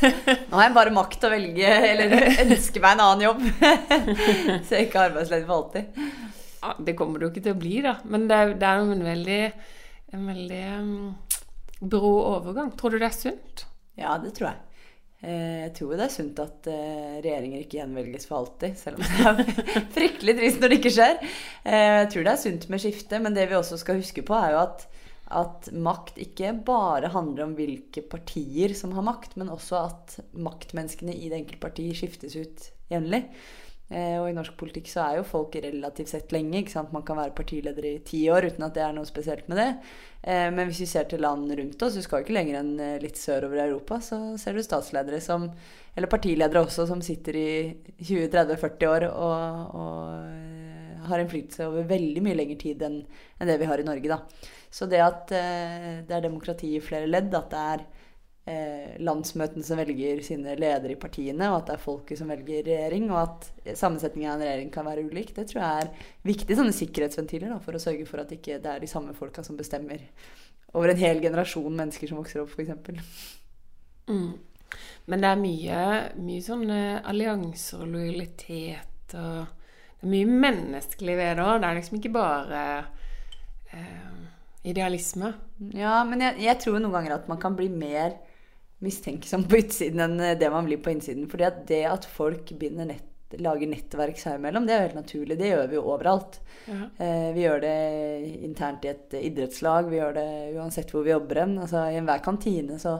Nå 0.04 0.58
har 0.58 0.68
jeg 0.68 0.76
bare 0.76 0.94
makt 0.94 1.18
til 1.22 1.30
å 1.30 1.34
velge, 1.34 1.72
eller 1.92 2.16
ønske 2.46 2.84
meg 2.84 2.92
en 2.94 3.06
annen 3.08 3.26
jobb. 3.26 3.46
så 4.68 4.76
jeg 4.76 4.84
er 4.84 4.86
ikke 4.86 5.08
arbeidsledig 5.10 5.48
for 5.48 5.58
alltid. 5.58 6.06
Ja, 6.66 6.76
det 6.82 6.98
kommer 6.98 7.22
du 7.22 7.30
ikke 7.30 7.46
til 7.46 7.56
å 7.56 7.62
bli, 7.62 7.80
da. 7.86 7.98
Men 8.10 8.30
det 8.30 8.38
er, 8.38 8.54
det 8.62 8.70
er 8.70 8.84
en 8.84 9.06
veldig, 9.06 9.42
en 10.18 10.30
veldig 10.30 10.64
um, 10.82 10.94
brå 11.82 12.14
overgang. 12.36 12.72
Tror 12.78 12.94
du 12.94 13.02
det 13.02 13.10
er 13.10 13.18
sunt? 13.18 13.66
Ja, 13.98 14.16
det 14.22 14.34
tror 14.38 14.52
jeg. 14.52 14.62
Eh, 15.26 15.62
jeg 15.64 15.72
tror 15.80 15.96
det 15.96 16.06
er 16.06 16.14
sunt 16.14 16.40
at 16.44 16.68
eh, 16.70 17.16
regjeringer 17.24 17.64
ikke 17.64 17.80
gjenvelges 17.80 18.28
for 18.30 18.44
alltid, 18.44 18.76
selv 18.78 19.00
om 19.00 19.06
det 19.06 19.30
er 19.32 19.88
fryktelig 19.98 20.36
trist 20.38 20.62
når 20.62 20.72
det 20.72 20.80
ikke 20.82 20.94
skjer. 20.94 21.16
Eh, 21.66 21.94
jeg 22.04 22.12
tror 22.14 22.28
det 22.28 22.34
er 22.36 22.44
sunt 22.44 22.68
med 22.70 22.84
skifte, 22.84 23.22
men 23.24 23.38
det 23.38 23.48
vi 23.50 23.58
også 23.58 23.80
skal 23.82 24.02
huske 24.02 24.26
på, 24.28 24.38
er 24.38 24.54
jo 24.54 24.62
at, 24.62 24.86
at 25.42 25.70
makt 25.74 26.22
ikke 26.22 26.54
bare 26.68 27.10
handler 27.16 27.48
om 27.48 27.58
hvilke 27.58 28.06
partier 28.12 28.76
som 28.78 28.94
har 28.98 29.08
makt, 29.08 29.34
men 29.42 29.50
også 29.54 29.82
at 29.82 30.18
maktmenneskene 30.38 31.16
i 31.16 31.32
det 31.32 31.42
enkelte 31.42 31.64
parti 31.64 31.90
skiftes 31.98 32.38
ut 32.38 32.70
jevnlig. 32.94 33.26
Eh, 33.86 34.16
og 34.18 34.32
i 34.32 34.34
norsk 34.34 34.56
politikk 34.58 34.88
så 34.90 35.04
er 35.04 35.20
jo 35.20 35.28
folk 35.30 35.54
relativt 35.62 36.10
sett 36.10 36.32
lenge. 36.34 36.58
ikke 36.64 36.74
sant? 36.74 36.94
Man 36.94 37.06
kan 37.06 37.20
være 37.20 37.36
partileder 37.38 37.86
i 37.86 38.00
ti 38.06 38.24
år 38.34 38.48
uten 38.50 38.66
at 38.66 38.74
det 38.74 38.82
er 38.82 38.96
noe 38.98 39.06
spesielt 39.06 39.46
med 39.52 39.62
det. 39.62 39.68
Eh, 40.24 40.50
men 40.50 40.66
hvis 40.66 40.82
vi 40.82 40.90
ser 40.90 41.06
til 41.10 41.22
land 41.22 41.52
rundt 41.54 41.86
oss, 41.86 41.98
du 41.98 42.02
skal 42.02 42.24
ikke 42.24 42.34
lenger 42.34 42.60
enn 42.62 42.72
eh, 42.82 42.98
litt 43.04 43.20
sørover 43.22 43.62
i 43.62 43.66
Europa, 43.68 44.00
så 44.02 44.20
ser 44.42 44.58
du 44.58 44.64
statsledere 44.66 45.22
som 45.22 45.52
Eller 45.96 46.12
partiledere 46.12 46.60
også, 46.60 46.84
som 46.90 47.00
sitter 47.00 47.38
i 47.40 47.52
20-30-40 48.02 48.90
år 48.90 49.04
og, 49.08 49.78
og 49.80 51.06
har 51.08 51.22
innflytelse 51.22 51.70
over 51.70 51.86
veldig 51.88 52.24
mye 52.26 52.36
lengre 52.36 52.58
tid 52.60 52.82
enn 52.84 52.98
det 53.40 53.56
vi 53.62 53.70
har 53.70 53.80
i 53.80 53.86
Norge, 53.88 54.10
da. 54.12 54.18
Så 54.68 54.90
det 54.92 55.00
at 55.00 55.30
det 55.32 56.12
er 56.12 56.26
demokrati 56.26 56.74
i 56.76 56.84
flere 56.84 57.08
ledd, 57.08 57.32
at 57.32 57.48
det 57.54 57.62
er 57.62 57.86
eh, 58.46 58.96
landsmøtene 59.04 59.66
som 59.66 59.80
velger 59.82 60.22
sine 60.26 60.56
ledere 60.60 60.96
i 60.96 61.00
partiene, 61.02 61.50
og 61.52 61.60
at 61.60 61.70
det 61.70 61.76
er 61.76 61.86
folket 61.86 62.22
som 62.22 62.32
velger 62.32 62.66
regjering, 62.68 63.10
og 63.12 63.22
at 63.24 63.78
sammensetningen 63.78 64.32
av 64.32 64.40
en 64.40 64.46
regjering 64.48 64.74
kan 64.74 64.88
være 64.88 65.06
ulik, 65.10 65.36
det 65.38 65.48
tror 65.52 65.62
jeg 65.64 65.86
er 65.86 66.10
viktige 66.30 66.60
sånne 66.62 66.76
sikkerhetsventiler 66.78 67.54
da, 67.56 67.62
for 67.64 67.78
å 67.78 67.82
sørge 67.82 68.08
for 68.10 68.24
at 68.24 68.34
ikke 68.36 68.60
det 68.64 68.74
er 68.74 68.84
de 68.84 68.92
samme 68.92 69.16
folka 69.18 69.46
som 69.46 69.58
bestemmer 69.60 70.04
over 70.76 70.92
en 70.92 71.00
hel 71.00 71.22
generasjon 71.24 71.72
mennesker 71.76 72.12
som 72.12 72.20
vokser 72.20 72.44
opp, 72.44 72.52
f.eks. 72.52 73.32
Mm. 74.12 74.34
Men 75.06 75.22
det 75.22 75.30
er 75.30 75.40
mye, 75.40 75.80
mye 76.20 76.44
sånne 76.44 76.80
allianser 77.08 77.86
og 77.86 77.94
lojalitet 77.94 79.16
og 79.16 79.62
Det 79.96 80.10
er 80.10 80.12
mye 80.12 80.38
menneskelig 80.44 81.14
ved 81.18 81.38
det 81.38 81.44
òg. 81.46 81.62
Det 81.62 81.68
er 81.68 81.78
liksom 81.78 81.96
ikke 81.98 82.12
bare 82.14 82.62
eh, 83.74 84.18
idealisme. 84.70 85.32
Ja, 85.74 86.04
men 86.06 86.22
jeg, 86.22 86.42
jeg 86.44 86.60
tror 86.62 86.76
noen 86.78 86.94
ganger 86.94 87.16
at 87.16 87.30
man 87.32 87.40
kan 87.42 87.56
bli 87.58 87.70
mer 87.72 88.18
mistenksom 88.84 89.46
på 89.50 89.60
utsiden 89.64 90.04
enn 90.06 90.20
eh, 90.20 90.38
det 90.40 90.50
man 90.54 90.68
blir 90.68 90.82
på 90.84 90.94
innsiden. 90.94 91.28
Fordi 91.32 91.48
at 91.48 91.62
det 91.70 91.84
at 91.90 92.08
folk 92.10 92.52
nett, 92.60 93.38
lager 93.42 93.70
nettverk 93.72 94.20
seg 94.22 94.40
imellom, 94.40 94.68
det 94.68 94.76
er 94.76 94.82
jo 94.82 94.88
helt 94.90 95.00
naturlig. 95.02 95.40
Det 95.40 95.52
gjør 95.52 95.70
vi 95.72 95.80
jo 95.80 95.86
overalt. 95.86 96.40
Ja. 96.66 96.82
Eh, 97.06 97.30
vi 97.36 97.46
gjør 97.46 97.64
det 97.64 97.78
internt 98.48 98.86
i 98.86 98.92
et 98.94 99.16
idrettslag, 99.22 99.90
vi 99.92 100.02
gjør 100.02 100.20
det 100.20 100.28
uansett 100.58 100.94
hvor 100.94 101.06
vi 101.08 101.16
jobber 101.16 101.44
hen. 101.44 101.58
Altså, 101.62 101.88
I 101.90 102.00
enhver 102.02 102.24
kantine 102.26 102.80
så 102.82 103.00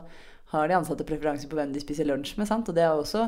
har 0.54 0.68
de 0.70 0.78
ansatte 0.78 1.08
preferanser 1.08 1.50
på 1.52 1.58
hvem 1.60 1.74
de 1.74 1.84
spiser 1.84 2.08
lunsj 2.08 2.36
med. 2.40 2.50
Sant? 2.50 2.70
Og 2.70 2.78
det 2.78 2.86
er 2.86 2.94
også 2.94 3.28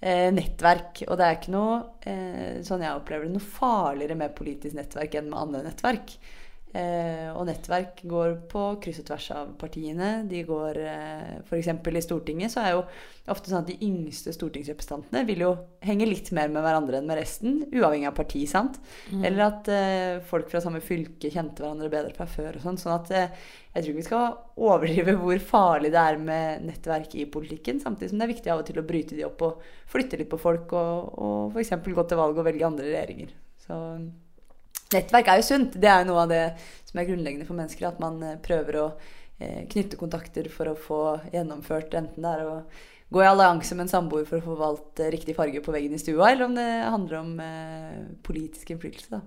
eh, 0.00 0.28
nettverk. 0.34 1.04
Og 1.08 1.18
det 1.18 1.26
er 1.26 1.38
ikke 1.38 1.54
noe, 1.54 1.78
eh, 2.08 2.58
sånn 2.66 2.84
jeg 2.84 2.98
opplever 2.98 3.28
det, 3.28 3.36
noe 3.36 3.52
farligere 3.60 4.18
med 4.18 4.36
politisk 4.36 4.76
nettverk 4.78 5.16
enn 5.18 5.30
med 5.30 5.40
andre 5.46 5.64
nettverk. 5.68 6.18
Eh, 6.76 7.28
og 7.32 7.46
nettverk 7.48 8.00
går 8.08 8.32
på 8.50 8.62
kryss 8.82 8.98
og 9.00 9.06
tvers 9.08 9.26
av 9.36 9.52
partiene. 9.60 10.08
De 10.28 10.42
går 10.44 10.80
eh, 10.82 11.36
F.eks. 11.46 11.70
i 11.70 12.02
Stortinget 12.04 12.52
så 12.52 12.64
er 12.64 12.74
jo 12.74 12.82
ofte 13.32 13.50
sånn 13.50 13.62
at 13.62 13.70
de 13.70 13.78
yngste 13.86 14.34
stortingsrepresentantene 14.34 15.22
vil 15.28 15.44
jo 15.46 15.52
henge 15.86 16.08
litt 16.08 16.28
mer 16.36 16.50
med 16.52 16.64
hverandre 16.66 17.00
enn 17.00 17.08
med 17.08 17.18
resten, 17.20 17.62
uavhengig 17.70 18.10
av 18.10 18.16
parti. 18.18 18.42
sant? 18.50 18.80
Mm. 19.12 19.22
Eller 19.28 19.44
at 19.46 19.70
eh, 19.72 20.18
folk 20.26 20.50
fra 20.52 20.60
samme 20.64 20.82
fylke 20.84 21.30
kjente 21.32 21.64
hverandre 21.64 21.92
bedre 21.92 22.12
fra 22.18 22.28
før. 22.30 22.58
og 22.58 22.66
sånn, 22.66 22.82
sånn 22.82 22.96
at 22.98 23.14
eh, 23.14 23.48
jeg 23.72 23.80
tror 23.80 23.92
ikke 23.92 24.02
vi 24.02 24.08
skal 24.10 24.36
overdrive 24.68 25.16
hvor 25.22 25.48
farlig 25.54 25.94
det 25.94 26.02
er 26.02 26.20
med 26.20 26.68
nettverk 26.68 27.16
i 27.16 27.26
politikken. 27.30 27.80
Samtidig 27.82 28.12
som 28.12 28.20
det 28.20 28.28
er 28.28 28.34
viktig 28.34 28.52
av 28.52 28.62
og 28.64 28.68
til 28.68 28.82
å 28.82 28.86
bryte 28.90 29.16
de 29.16 29.26
opp 29.28 29.48
og 29.48 29.66
flytte 29.92 30.20
litt 30.20 30.32
på 30.32 30.42
folk, 30.42 30.76
og, 30.76 31.18
og 31.22 31.56
f.eks. 31.56 31.76
gå 31.86 32.08
til 32.10 32.24
valg 32.24 32.36
og 32.36 32.48
velge 32.50 32.68
andre 32.68 32.90
regjeringer. 32.90 33.34
Så 33.66 33.80
Nettverk 34.94 35.30
er 35.30 35.40
jo 35.40 35.46
sunt. 35.46 35.78
Det 35.82 35.90
er 35.90 36.04
noe 36.06 36.24
av 36.24 36.32
det 36.32 36.42
som 36.86 37.00
er 37.00 37.08
grunnleggende 37.08 37.46
for 37.48 37.58
mennesker. 37.58 37.88
At 37.88 38.02
man 38.02 38.20
eh, 38.22 38.36
prøver 38.42 38.80
å 38.82 38.88
eh, 39.38 39.64
knytte 39.70 39.98
kontakter 40.00 40.50
for 40.52 40.70
å 40.70 40.76
få 40.78 41.00
gjennomført 41.34 41.96
enten 41.98 42.26
det 42.26 42.34
er 42.36 42.44
å 42.46 42.58
gå 43.14 43.22
i 43.22 43.26
allianse 43.28 43.76
med 43.78 43.86
en 43.86 43.92
samboer 43.92 44.26
for 44.26 44.40
å 44.40 44.46
få 44.46 44.58
valgt 44.58 45.02
eh, 45.02 45.12
riktig 45.14 45.36
farge 45.38 45.62
på 45.62 45.74
veggen 45.74 45.94
i 45.94 46.02
stua, 46.02 46.30
eller 46.30 46.48
om 46.48 46.54
det 46.58 46.68
handler 46.82 47.18
om 47.20 47.34
politisk 48.26 48.74
innflytelse. 48.74 49.22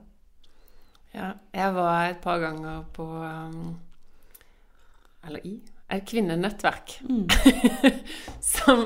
Ja, 1.16 1.34
jeg 1.56 1.74
var 1.74 2.10
et 2.12 2.20
par 2.22 2.38
ganger 2.44 2.84
på 2.94 3.02
um, 3.02 3.80
Eller 5.26 5.46
i 5.48 5.56
et 5.90 6.06
kvinnenettverk. 6.06 7.00
Mm. 7.10 7.26
som, 8.54 8.84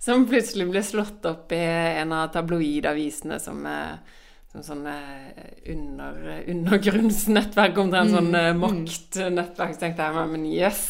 som, 0.00 0.24
plutselig 0.28 0.70
ble 0.70 0.82
slått 0.84 1.26
opp 1.28 1.52
i 1.52 1.60
en 2.00 2.14
av 2.16 2.30
tabloidavisene 2.32 3.36
som 3.42 3.60
eh, 3.68 4.16
sånn 4.64 4.84
under, 4.86 6.18
undergrunnsnettverk, 6.52 7.80
omtrent 7.82 8.14
sånn 8.14 8.30
mm. 8.30 8.36
sånn 8.38 8.60
maktnettverk. 8.62 9.76
Så 9.76 9.82
tenkte 9.82 10.08
jeg 10.08 10.28
men 10.32 10.44
yes! 10.48 10.82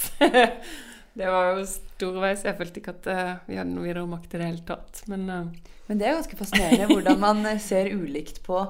det 1.19 1.31
var 1.33 1.55
jo 1.57 1.69
storveis. 1.69 2.47
Jeg 2.47 2.59
følte 2.59 2.83
ikke 2.83 2.97
at 2.97 3.09
vi 3.49 3.59
hadde 3.59 3.73
noe 3.73 3.87
videre 3.87 4.07
makt 4.11 4.35
i 4.35 4.41
det 4.43 4.51
hele 4.51 4.67
tatt. 4.69 5.05
Men, 5.11 5.29
uh. 5.31 5.71
men 5.89 6.03
det 6.03 6.09
er 6.09 6.19
ganske 6.19 6.41
fascinerende 6.41 6.91
hvordan 6.93 7.23
man 7.23 7.47
ser 7.63 7.91
ulikt 7.95 8.43
på 8.47 8.61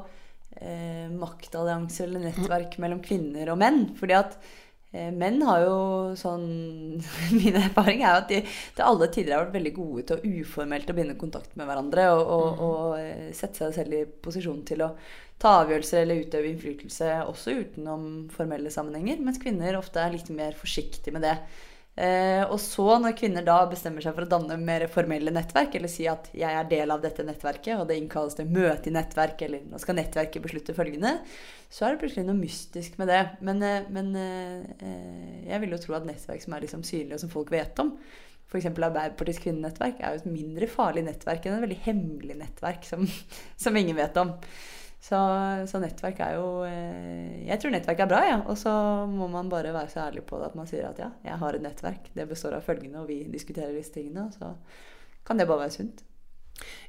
eh, 0.60 1.08
maktallianser 1.12 2.08
eller 2.08 2.28
nettverk 2.28 2.78
mellom 2.82 3.02
kvinner 3.04 3.52
og 3.52 3.60
menn. 3.60 3.88
fordi 3.98 4.20
at 4.20 4.38
Eh, 4.38 4.65
menn 4.94 5.42
har 5.44 5.64
jo 5.64 5.76
sånn 6.16 6.46
Min 7.38 7.58
erfaring 7.58 8.02
er 8.02 8.14
jo 8.14 8.22
at 8.22 8.30
de 8.30 8.40
til 8.46 8.86
alle 8.86 9.08
tider 9.12 9.34
har 9.34 9.44
vært 9.44 9.56
veldig 9.58 9.74
gode 9.76 10.04
til 10.08 10.16
å 10.16 10.34
uformelt 10.42 10.90
å 10.90 10.96
begynne 10.96 11.18
kontakt 11.20 11.56
med 11.58 11.68
hverandre 11.68 12.08
og, 12.14 12.22
og, 12.22 12.46
mm. 12.46 12.64
og, 12.66 12.90
eh, 13.00 13.30
sette 13.36 13.60
seg 13.60 13.74
selv 13.76 13.96
i 13.98 14.02
posisjon 14.06 14.62
til 14.68 14.86
å 14.86 14.92
ta 15.42 15.58
avgjørelser 15.60 16.02
eller 16.02 16.22
utøve 16.24 16.48
innflytelse 16.48 17.10
også 17.28 17.56
utenom 17.60 18.04
formelle 18.32 18.72
sammenhenger. 18.72 19.20
Mens 19.24 19.40
kvinner 19.42 19.76
ofte 19.76 20.00
er 20.00 20.14
litt 20.14 20.30
mer 20.32 20.56
forsiktige 20.56 21.12
med 21.12 21.26
det. 21.26 21.36
Eh, 21.96 22.42
og 22.44 22.58
så, 22.60 22.84
når 23.00 23.14
kvinner 23.16 23.44
da 23.44 23.56
bestemmer 23.70 24.04
seg 24.04 24.12
for 24.12 24.26
å 24.26 24.28
danne 24.28 24.58
mer 24.60 24.84
formelle 24.92 25.32
nettverk, 25.32 25.78
eller 25.78 25.88
si 25.88 26.04
at 26.06 26.28
'jeg 26.28 26.52
er 26.52 26.68
del 26.68 26.90
av 26.92 27.00
dette 27.00 27.24
nettverket', 27.24 27.80
og 27.80 27.88
det 27.88 27.96
innkalles 27.96 28.36
til 28.36 28.50
møte 28.52 28.90
i 28.90 28.92
nettverk, 28.92 29.40
eller 29.42 29.60
'nå 29.64 29.80
skal 29.80 29.96
nettverket 29.96 30.42
beslutte 30.42 30.76
følgende', 30.76 31.20
så 31.70 31.86
er 31.86 31.96
det 31.96 32.00
plutselig 32.04 32.26
noe 32.26 32.36
mystisk 32.36 32.98
med 32.98 33.08
det. 33.08 33.22
Men, 33.40 33.62
eh, 33.62 33.88
men 33.88 34.14
eh, 34.14 35.48
jeg 35.48 35.60
vil 35.60 35.70
jo 35.70 35.78
tro 35.78 35.94
at 35.94 36.04
nettverk 36.04 36.42
som 36.42 36.52
er 36.52 36.60
liksom 36.60 36.82
synlige, 36.84 37.14
og 37.14 37.20
som 37.20 37.30
folk 37.30 37.50
vet 37.50 37.78
om, 37.78 37.96
F.eks. 38.46 38.66
Arbeiderpartiets 38.66 39.42
kvinnenettverk 39.42 39.98
er 40.00 40.12
jo 40.12 40.20
et 40.20 40.30
mindre 40.30 40.68
farlig 40.70 41.02
nettverk 41.02 41.46
enn 41.46 41.56
et 41.56 41.64
veldig 41.64 41.82
hemmelig 41.82 42.36
nettverk 42.36 42.84
som, 42.84 43.08
som 43.56 43.76
ingen 43.76 43.96
vet 43.96 44.16
om. 44.16 44.36
Så, 45.06 45.18
så, 45.70 45.78
nettverk 45.78 46.18
er 46.24 46.34
jo 46.34 46.46
eh, 46.66 47.44
Jeg 47.46 47.60
tror 47.62 47.74
nettverk 47.74 48.00
er 48.02 48.10
bra, 48.10 48.22
ja. 48.26 48.38
Og 48.50 48.58
så 48.58 48.72
må 49.10 49.28
man 49.30 49.50
bare 49.52 49.74
være 49.74 49.92
så 49.92 50.02
ærlig 50.08 50.24
på 50.26 50.40
det 50.40 50.48
at 50.48 50.58
man 50.58 50.66
sier 50.66 50.88
at 50.88 50.98
ja, 50.98 51.12
jeg 51.28 51.38
har 51.42 51.54
et 51.58 51.62
nettverk. 51.62 52.10
Det 52.16 52.26
består 52.26 52.56
av 52.56 52.66
følgende, 52.66 53.04
og 53.04 53.10
vi 53.10 53.20
diskuterer 53.30 53.76
disse 53.76 53.94
tingene. 53.94 54.26
Så 54.34 54.50
kan 55.26 55.38
det 55.38 55.46
bare 55.46 55.66
være 55.66 55.76
sunt. 55.76 56.02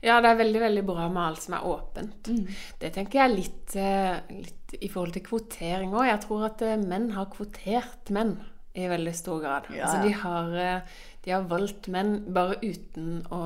Ja, 0.01 0.15
det 0.23 0.31
er 0.31 0.39
veldig 0.39 0.61
veldig 0.63 0.83
bra 0.87 1.05
med 1.11 1.21
alt 1.27 1.43
som 1.43 1.57
er 1.57 1.67
åpent. 1.69 2.31
Mm. 2.31 2.57
Det 2.81 2.91
tenker 2.95 3.21
jeg 3.21 3.35
litt, 3.35 3.75
eh, 3.77 4.39
litt, 4.39 4.77
i 4.79 4.89
forhold 4.89 5.13
til 5.13 5.25
kvotering 5.27 5.93
òg. 5.93 6.07
Jeg 6.07 6.23
tror 6.25 6.47
at 6.49 6.63
eh, 6.65 6.79
menn 6.81 7.11
har 7.17 7.29
kvotert 7.35 8.13
menn 8.15 8.37
i 8.77 8.87
veldig 8.89 9.13
stor 9.17 9.43
grad. 9.43 9.69
Ja. 9.75 9.91
Altså 9.91 10.01
de 10.07 10.17
har, 10.23 10.89
de 11.25 11.35
har 11.35 11.45
valgt 11.51 11.89
menn 11.93 12.19
bare 12.33 12.57
uten 12.63 13.21
å 13.33 13.43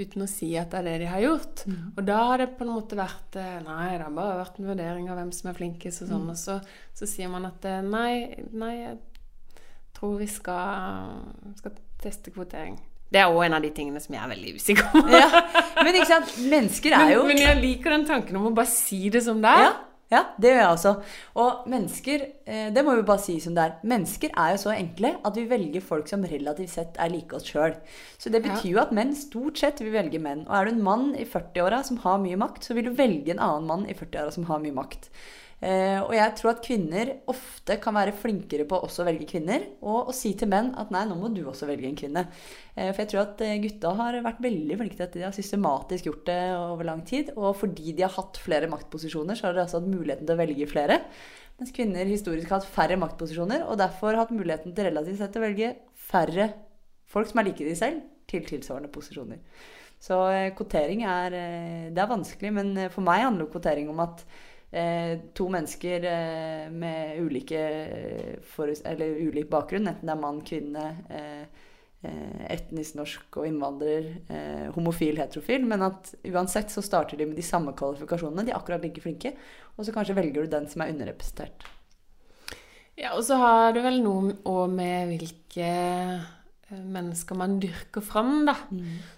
uten 0.00 0.24
å 0.24 0.28
si 0.30 0.50
at 0.58 0.72
det 0.72 0.80
er 0.80 0.88
det 0.88 0.96
de 1.02 1.08
har 1.10 1.22
gjort. 1.24 1.64
Mm. 1.68 1.80
Og 1.94 2.02
da 2.08 2.18
har 2.30 2.42
det 2.42 2.50
på 2.58 2.66
en 2.66 2.72
måte 2.74 2.98
vært 2.98 3.38
eh, 3.40 3.56
Nei, 3.66 3.86
det 3.94 4.06
har 4.06 4.14
bare 4.16 4.38
vært 4.40 4.60
en 4.60 4.70
vurdering 4.70 5.10
av 5.10 5.20
hvem 5.20 5.32
som 5.36 5.50
er 5.50 5.58
flinkest, 5.58 6.04
og 6.04 6.12
sånn. 6.12 6.26
Mm. 6.26 6.34
Og 6.34 6.40
så, 6.40 6.58
så, 6.96 7.08
sier 7.10 7.32
man 7.32 7.48
at 7.50 7.66
eh, 7.68 7.82
nei, 7.86 8.12
nei, 8.50 8.74
jeg 8.80 8.98
tror 9.98 10.16
vi 10.20 10.30
skal, 10.30 11.18
skal 11.60 11.76
teste 12.00 12.32
kvotering. 12.34 12.78
Det 13.10 13.18
er 13.18 13.30
òg 13.32 13.42
en 13.48 13.56
av 13.58 13.64
de 13.64 13.72
tingene 13.74 14.00
som 14.02 14.14
jeg 14.14 14.22
er 14.22 14.30
veldig 14.30 14.56
usikker 14.56 14.90
på. 14.92 15.04
ja, 15.18 15.44
men 15.82 15.96
ikke 15.96 16.10
sant, 16.12 16.34
mennesker 16.46 16.94
er 16.94 17.14
jo 17.16 17.24
men, 17.24 17.34
men, 17.34 17.44
jeg 17.48 17.62
liker 17.64 17.96
den 17.96 18.06
tanken 18.08 18.38
om 18.38 18.50
å 18.52 18.56
bare 18.56 18.70
si 18.70 19.08
det 19.12 19.24
som 19.26 19.42
det 19.42 19.50
er. 19.50 19.66
Ja. 19.66 19.72
Ja, 20.10 20.24
det 20.42 20.50
gjør 20.50 20.58
jeg 20.58 20.74
også. 20.74 20.92
Og 21.38 21.66
mennesker, 21.70 22.22
eh, 22.46 22.70
det 22.74 22.82
må 22.82 22.96
vi 22.98 23.04
bare 23.06 23.22
si 23.22 23.36
som 23.42 23.54
det 23.54 23.62
er, 23.62 23.76
mennesker 23.86 24.32
er 24.34 24.56
jo 24.56 24.62
så 24.64 24.72
enkle 24.74 25.12
at 25.24 25.36
vi 25.38 25.44
velger 25.50 25.84
folk 25.86 26.10
som 26.10 26.24
relativt 26.26 26.72
sett 26.72 26.98
er 26.98 27.12
like 27.12 27.36
oss 27.36 27.46
sjøl. 27.46 27.76
Så 28.18 28.32
det 28.34 28.42
betyr 28.42 28.72
jo 28.72 28.80
at 28.82 28.94
menn 28.96 29.14
stort 29.14 29.62
sett 29.62 29.82
vil 29.84 29.94
velge 29.94 30.18
menn. 30.22 30.42
Og 30.48 30.56
er 30.56 30.66
du 30.66 30.72
en 30.74 30.82
mann 30.82 31.12
i 31.14 31.28
40-åra 31.28 31.84
som 31.86 32.02
har 32.02 32.18
mye 32.18 32.40
makt, 32.42 32.66
så 32.66 32.74
vil 32.74 32.90
du 32.90 32.98
velge 32.98 33.36
en 33.36 33.44
annen 33.44 33.70
mann 33.70 33.86
i 33.86 33.94
40-åra 33.94 34.34
som 34.34 34.50
har 34.50 34.58
mye 34.64 34.74
makt. 34.74 35.12
Uh, 35.60 36.06
og 36.06 36.14
jeg 36.16 36.32
tror 36.38 36.54
at 36.54 36.62
kvinner 36.64 37.10
ofte 37.28 37.74
kan 37.84 37.92
være 37.92 38.14
flinkere 38.16 38.64
på 38.68 38.78
også 38.80 39.02
å 39.02 39.06
velge 39.10 39.26
kvinner, 39.28 39.66
og 39.84 40.08
å 40.08 40.14
si 40.16 40.30
til 40.38 40.48
menn 40.48 40.70
at 40.80 40.88
nei, 40.94 41.02
nå 41.04 41.18
må 41.20 41.28
du 41.34 41.42
også 41.44 41.68
velge 41.68 41.84
en 41.84 41.98
kvinne. 42.00 42.22
Uh, 42.72 42.86
for 42.86 43.02
jeg 43.02 43.10
tror 43.12 43.22
at 43.26 43.42
uh, 43.44 43.58
gutta 43.60 43.92
har 43.98 44.16
vært 44.24 44.40
veldig 44.46 44.78
flinke 44.80 44.96
til 44.96 45.04
dette. 45.04 45.20
De 45.20 45.26
har 45.26 45.36
systematisk 45.36 46.08
gjort 46.08 46.24
det 46.30 46.40
over 46.56 46.88
lang 46.88 47.04
tid. 47.04 47.34
Og 47.36 47.52
fordi 47.60 47.92
de 47.92 48.06
har 48.06 48.14
hatt 48.16 48.40
flere 48.40 48.70
maktposisjoner, 48.72 49.36
så 49.36 49.50
har 49.50 49.58
de 49.58 49.64
altså 49.66 49.82
hatt 49.82 49.92
muligheten 49.92 50.24
til 50.24 50.38
å 50.38 50.40
velge 50.40 50.70
flere. 50.70 51.00
Mens 51.60 51.76
kvinner 51.76 52.08
historisk 52.08 52.48
har 52.48 52.62
hatt 52.62 52.72
færre 52.78 52.96
maktposisjoner, 53.02 53.66
og 53.68 53.76
derfor 53.82 54.14
har 54.14 54.22
hatt 54.22 54.32
muligheten 54.32 54.72
til 54.72 54.88
relativt 54.88 55.20
sett 55.20 55.36
å 55.36 55.44
velge 55.44 55.74
færre 56.08 56.54
folk 57.10 57.28
som 57.28 57.42
er 57.42 57.50
like 57.50 57.66
de 57.66 57.76
selv, 57.76 58.00
til 58.30 58.46
tilsvarende 58.48 58.88
posisjoner. 58.94 59.42
Så 60.00 60.16
kvotering 60.56 61.02
er, 61.04 61.34
det 61.92 62.00
er 62.00 62.08
vanskelig, 62.08 62.52
men 62.56 62.70
for 62.94 63.04
meg 63.04 63.26
handler 63.26 63.50
kvotering 63.52 63.90
om 63.92 64.00
at 64.00 64.22
eh, 64.24 64.49
to 64.70 65.48
mennesker 65.50 66.04
eh, 66.06 66.68
med 66.70 67.18
ulike 67.18 67.62
eller 68.86 69.16
ulik 69.18 69.48
bakgrunn, 69.50 69.88
enten 69.90 70.06
det 70.06 70.14
er 70.14 70.20
mann, 70.20 70.38
kvinne, 70.46 70.84
eh, 71.10 71.66
eh, 72.06 72.44
etnisk 72.54 72.94
norsk 73.00 73.40
og 73.40 73.48
innvandrer, 73.48 74.06
eh, 74.30 74.68
homofil, 74.76 75.18
heterofil. 75.18 75.66
Men 75.66 75.82
at 75.88 76.14
uansett 76.30 76.70
så 76.70 76.84
starter 76.86 77.18
de 77.18 77.26
med 77.26 77.40
de 77.40 77.46
samme 77.46 77.74
kvalifikasjonene. 77.74 78.46
De 78.46 78.54
er 78.54 78.60
akkurat 78.60 78.86
like 78.86 79.02
flinke. 79.02 79.34
Og 79.76 79.86
så 79.86 79.94
kanskje 79.96 80.16
velger 80.18 80.46
du 80.46 80.54
den 80.54 80.68
som 80.70 80.84
er 80.84 80.94
underrepresentert. 80.94 81.66
Ja, 83.00 83.14
og 83.16 83.24
så 83.24 83.38
har 83.40 83.72
du 83.72 83.80
vel 83.82 84.02
noe 84.04 84.34
òg 84.44 84.70
med 84.76 85.14
hvilke 85.14 85.66
eh, 85.66 86.30
mennesker 86.70 87.38
man 87.38 87.58
dyrker 87.62 88.04
fram, 88.04 88.44
da. 88.48 88.54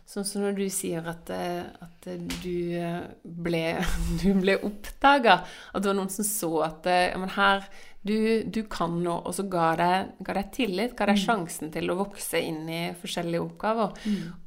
Sånn 0.09 0.27
som 0.29 0.45
når 0.45 0.59
du 0.59 0.67
sier 0.73 1.07
at, 1.09 1.31
eh, 1.33 1.63
at 1.85 2.09
du 2.43 2.77
eh, 2.79 3.01
ble, 3.23 3.65
du 4.23 4.29
ble 4.41 4.59
oppdaga. 4.65 5.41
At 5.73 5.83
det 5.83 5.93
var 5.93 5.99
noen 6.01 6.13
som 6.13 6.27
så 6.29 6.53
at 6.69 6.89
eh, 6.91 7.09
ja, 7.13 7.21
men 7.21 7.35
her 7.37 7.67
du, 8.03 8.43
du 8.51 8.65
kan 8.67 8.97
noe, 8.99 9.21
og 9.29 9.37
så 9.37 9.45
ga 9.47 9.73
deg, 9.79 10.15
ga 10.27 10.35
deg 10.41 10.53
tillit, 10.57 10.95
ga 10.99 11.07
deg 11.07 11.21
sjansen 11.23 11.71
til 11.75 11.93
å 11.93 12.01
vokse 12.01 12.41
inn 12.43 12.65
i 12.67 12.83
forskjellige 12.99 13.45
oppgaver. 13.45 13.95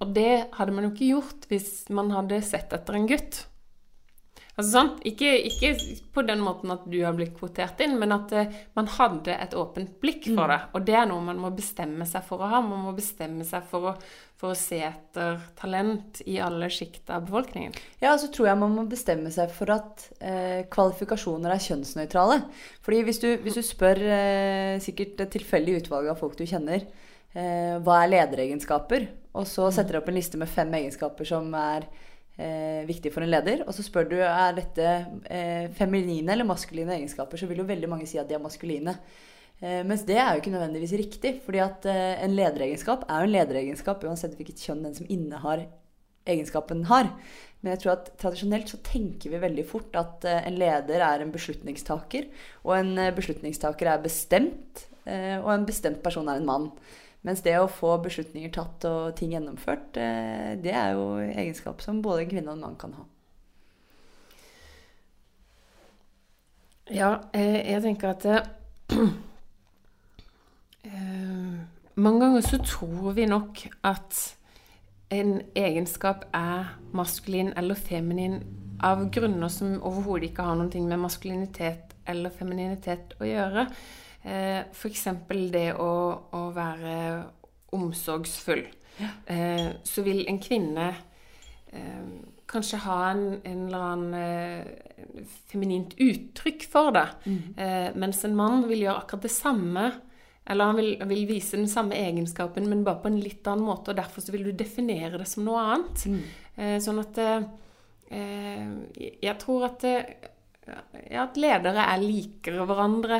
Og 0.03 0.15
det 0.17 0.31
hadde 0.57 0.75
man 0.75 0.89
jo 0.89 0.91
ikke 0.91 1.11
gjort 1.13 1.47
hvis 1.47 1.69
man 1.95 2.11
hadde 2.11 2.41
sett 2.43 2.75
etter 2.75 2.99
en 2.99 3.07
gutt. 3.07 3.45
Altså, 4.55 4.69
sant? 4.71 5.01
Ikke, 5.03 5.33
ikke 5.49 5.73
på 6.15 6.23
den 6.23 6.39
måten 6.43 6.71
at 6.71 6.85
du 6.87 6.95
har 7.01 7.15
blitt 7.17 7.33
kvotert 7.35 7.81
inn, 7.83 7.97
men 7.99 8.13
at 8.15 8.31
uh, 8.31 8.53
man 8.77 8.87
hadde 8.95 9.33
et 9.35 9.55
åpent 9.57 9.97
blikk 9.99 10.29
for 10.29 10.51
det. 10.51 10.59
Og 10.71 10.85
det 10.87 10.95
er 10.95 11.09
noe 11.09 11.23
man 11.25 11.41
må 11.43 11.51
bestemme 11.55 12.07
seg 12.07 12.23
for 12.23 12.39
å 12.39 12.47
ha. 12.53 12.61
Man 12.63 12.85
må 12.85 12.93
bestemme 12.95 13.43
seg 13.47 13.67
for 13.67 13.91
å, 13.91 13.93
for 14.39 14.53
å 14.53 14.59
se 14.59 14.79
etter 14.87 15.41
talent 15.59 16.21
i 16.23 16.37
alle 16.43 16.69
sjikt 16.71 17.11
av 17.11 17.27
befolkningen. 17.27 17.75
Ja, 17.99 18.15
så 18.21 18.31
tror 18.31 18.47
jeg 18.53 18.61
man 18.63 18.77
må 18.77 18.87
bestemme 18.87 19.33
seg 19.35 19.51
for 19.55 19.75
at 19.75 20.07
uh, 20.23 20.63
kvalifikasjoner 20.71 21.51
er 21.51 21.65
kjønnsnøytrale. 21.67 22.39
Fordi 22.87 23.03
hvis 23.09 23.19
du, 23.25 23.29
hvis 23.43 23.59
du 23.59 23.63
spør 23.65 23.99
uh, 24.07 24.79
sikkert 24.83 25.19
et 25.19 25.35
tilfeldig 25.35 25.81
utvalg 25.81 26.13
av 26.13 26.23
folk 26.23 26.39
du 26.39 26.47
kjenner, 26.47 26.87
hva 27.35 27.97
er 27.99 28.07
lederegenskaper, 28.13 29.09
og 29.35 29.43
så 29.43 29.65
setter 29.75 29.97
du 29.97 29.99
opp 29.99 30.05
en 30.07 30.15
liste 30.15 30.39
med 30.39 30.47
fem 30.47 30.69
egenskaper 30.77 31.27
som 31.27 31.49
er 31.59 31.83
eh, 32.37 32.81
viktig 32.87 33.11
for 33.13 33.25
en 33.25 33.31
leder, 33.31 33.63
og 33.65 33.75
så 33.75 33.85
spør 33.85 34.09
du 34.11 34.17
er 34.19 34.57
dette 34.57 34.89
eh, 35.29 35.71
feminine 35.77 36.33
eller 36.33 36.47
maskuline 36.47 36.97
egenskaper, 36.97 37.39
så 37.39 37.49
vil 37.49 37.63
jo 37.63 37.69
veldig 37.69 37.91
mange 37.91 38.09
si 38.09 38.19
at 38.21 38.29
de 38.29 38.37
er 38.37 38.43
maskuline. 38.43 38.97
Eh, 39.61 39.81
mens 39.87 40.03
det 40.07 40.17
er 40.19 40.33
jo 40.33 40.43
ikke 40.43 40.53
nødvendigvis 40.55 40.97
riktig, 40.99 41.33
fordi 41.45 41.63
at 41.63 41.87
eh, 41.87 42.19
en 42.25 42.35
lederegenskap 42.35 43.07
er 43.07 43.23
jo 43.23 43.29
en 43.29 43.35
lederegenskap 43.37 44.03
uansett 44.03 44.35
hvilket 44.35 44.63
kjønn 44.67 44.83
den 44.87 44.97
som 44.97 45.07
innehar 45.11 45.65
egenskapen 46.25 46.83
har. 46.89 47.11
Men 47.61 47.73
jeg 47.73 47.83
tror 47.83 47.95
at 47.95 48.11
tradisjonelt 48.21 48.69
så 48.69 48.81
tenker 48.85 49.31
vi 49.31 49.41
veldig 49.41 49.65
fort 49.69 49.95
at 49.97 50.27
eh, 50.27 50.43
en 50.49 50.59
leder 50.59 51.05
er 51.07 51.23
en 51.23 51.31
beslutningstaker, 51.33 52.27
og 52.65 52.75
en 52.81 52.93
eh, 52.99 53.15
beslutningstaker 53.15 53.93
er 53.93 54.03
bestemt, 54.03 54.89
og 55.05 55.51
en 55.53 55.67
bestemt 55.67 55.99
person 56.01 56.25
er 56.31 56.39
en 56.39 56.47
mann. 56.47 56.63
Mens 57.25 57.41
det 57.41 57.55
å 57.57 57.69
få 57.71 57.95
beslutninger 58.03 58.51
tatt 58.53 58.85
og 58.85 59.15
ting 59.17 59.33
gjennomført, 59.33 59.97
eh, 59.97 60.53
det 60.61 60.73
er 60.77 60.93
jo 60.93 61.07
egenskap 61.25 61.81
som 61.81 62.03
både 62.05 62.27
kvinne 62.29 62.53
og 62.53 62.61
mann 62.61 62.77
kan 62.77 62.93
ha. 62.99 63.05
Ja, 66.93 67.15
eh, 67.33 67.63
jeg 67.71 67.81
tenker 67.81 68.11
at 68.13 68.25
eh, 68.29 68.45
eh, 70.85 71.55
Mange 71.95 72.19
ganger 72.21 72.41
så 72.45 72.59
tror 72.61 73.15
vi 73.17 73.25
nok 73.25 73.63
at 73.81 74.19
en 75.15 75.39
egenskap 75.55 76.27
er 76.33 76.75
maskulin 76.93 77.53
eller 77.57 77.75
feminin 77.75 78.43
av 78.83 79.07
grunner 79.09 79.49
som 79.49 79.79
overhodet 79.79 80.29
ikke 80.29 80.45
har 80.45 80.59
noe 80.59 80.81
med 80.85 80.99
maskulinitet 80.99 81.95
eller 82.05 82.29
femininitet 82.29 83.15
å 83.17 83.25
gjøre. 83.25 83.65
Eh, 84.25 84.61
F.eks. 84.73 85.03
det 85.53 85.67
å, 85.77 85.89
å 86.33 86.43
være 86.55 86.95
omsorgsfull. 87.75 88.63
Eh, 89.27 89.67
så 89.83 90.03
vil 90.05 90.23
en 90.31 90.39
kvinne 90.41 90.87
eh, 91.75 92.07
kanskje 92.49 92.79
ha 92.85 92.97
en, 93.11 93.25
en 93.43 93.61
eller 93.67 93.85
annen 93.91 94.13
eh, 94.17 95.23
feminint 95.51 95.93
uttrykk 96.01 96.65
for 96.71 96.93
det. 96.95 97.05
Eh, 97.57 97.89
mens 97.99 98.23
en 98.25 98.35
mann 98.37 98.65
vil 98.69 98.85
gjøre 98.85 99.03
akkurat 99.03 99.27
det 99.27 99.33
samme. 99.35 99.85
Eller 100.45 100.69
han 100.69 100.77
vil, 100.77 100.91
vil 101.09 101.23
vise 101.25 101.57
den 101.57 101.69
samme 101.69 101.97
egenskapen, 101.97 102.67
men 102.69 102.83
bare 102.85 103.01
på 103.01 103.09
en 103.09 103.17
litt 103.21 103.47
annen 103.49 103.65
måte. 103.65 103.91
Og 103.93 103.97
derfor 103.97 104.21
så 104.21 104.33
vil 104.35 104.45
du 104.45 104.51
definere 104.57 105.17
det 105.21 105.27
som 105.29 105.45
noe 105.47 105.63
annet. 105.73 106.05
Eh, 106.55 106.77
sånn 106.85 107.01
at 107.01 107.17
eh, 107.21 107.47
Jeg 109.25 109.35
tror 109.41 109.65
at, 109.71 109.83
ja, 109.89 111.23
at 111.25 111.37
ledere 111.41 111.81
er 111.89 112.03
likere 112.05 112.65
hverandre 112.69 113.19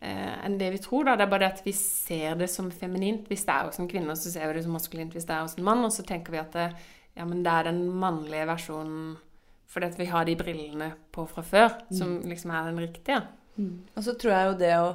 enn 0.00 0.58
det 0.60 0.70
vi 0.74 0.80
tror. 0.82 1.04
Da. 1.08 1.16
Det 1.18 1.26
er 1.26 1.32
bare 1.32 1.44
det 1.44 1.52
at 1.58 1.66
vi 1.66 1.74
ser 1.76 2.38
det 2.40 2.48
som 2.52 2.70
feminint 2.72 3.28
hvis 3.28 3.44
det 3.48 3.54
er 3.54 3.68
hos 3.68 3.80
en 3.82 3.90
kvinne, 3.90 4.14
og 4.14 4.20
så 4.20 4.32
ser 4.32 4.48
vi 4.48 4.58
det 4.58 4.64
som 4.64 4.76
maskulint 4.76 5.12
hvis 5.16 5.28
det 5.28 5.36
er 5.36 5.44
hos 5.44 5.58
en 5.58 5.66
mann. 5.66 5.84
Og 5.84 5.92
så 5.92 6.06
tenker 6.06 6.34
vi 6.34 6.40
at 6.40 6.56
det, 6.56 6.70
ja, 7.18 7.26
men 7.28 7.44
det 7.44 7.52
er 7.52 7.70
den 7.70 7.84
mannlige 8.00 8.48
versjonen 8.50 9.18
fordi 9.70 9.86
at 9.86 9.98
vi 10.00 10.08
har 10.10 10.24
de 10.26 10.34
brillene 10.34 10.88
på 11.14 11.22
fra 11.30 11.44
før, 11.46 11.68
som 11.94 12.16
liksom 12.26 12.50
er 12.50 12.64
den 12.72 12.80
riktige. 12.82 13.20
Og 13.94 14.02
så 14.02 14.16
tror 14.18 14.32
jeg 14.34 14.48
jo 14.48 14.60
det 14.64 14.74
å 14.80 14.90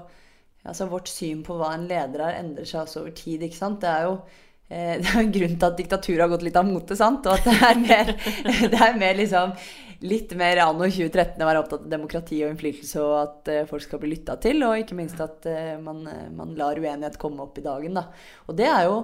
Altså 0.65 0.87
vårt 0.89 1.05
syn 1.05 1.43
på 1.45 1.53
hva 1.59 1.75
en 1.75 1.83
leder 1.85 2.23
er, 2.25 2.39
endrer 2.39 2.65
seg 2.65 2.79
også 2.81 3.03
over 3.03 3.11
tid, 3.13 3.43
ikke 3.45 3.57
sant. 3.59 3.83
Det 3.83 3.89
er 3.91 4.07
jo 4.07 4.15
eh, 4.15 4.23
det 5.01 5.09
er 5.11 5.21
en 5.21 5.33
grunn 5.33 5.57
til 5.57 5.67
at 5.67 5.79
diktaturet 5.79 6.23
har 6.25 6.31
gått 6.31 6.45
litt 6.47 6.59
av 6.59 6.67
mote, 6.67 6.97
sant. 6.97 7.27
Og 7.29 7.37
at 7.37 7.49
det 7.49 7.57
er 7.69 7.81
mer, 7.81 8.13
det 8.73 8.85
er 8.89 9.01
mer 9.01 9.19
liksom 9.21 9.57
Litt 10.05 10.33
mer 10.35 10.59
anno 10.59 10.83
2013 10.91 11.39
å 11.39 11.45
være 11.47 11.59
opptatt 11.63 11.85
av 11.85 11.91
demokrati 11.93 12.41
og 12.43 12.49
innflytelse, 12.51 12.99
og 13.01 13.13
at 13.15 13.49
eh, 13.49 13.61
folk 13.69 13.85
skal 13.85 14.01
bli 14.01 14.09
lytta 14.11 14.35
til. 14.43 14.59
Og 14.67 14.81
ikke 14.81 14.97
minst 14.97 15.21
at 15.23 15.47
eh, 15.49 15.77
man, 15.81 16.01
eh, 16.11 16.25
man 16.35 16.51
lar 16.59 16.77
uenighet 16.77 17.15
komme 17.17 17.41
opp 17.45 17.55
i 17.57 17.63
dagen, 17.65 17.95
da. 17.95 18.03
Og 18.45 18.57
det 18.59 18.67
er 18.67 18.89
jo 18.89 18.97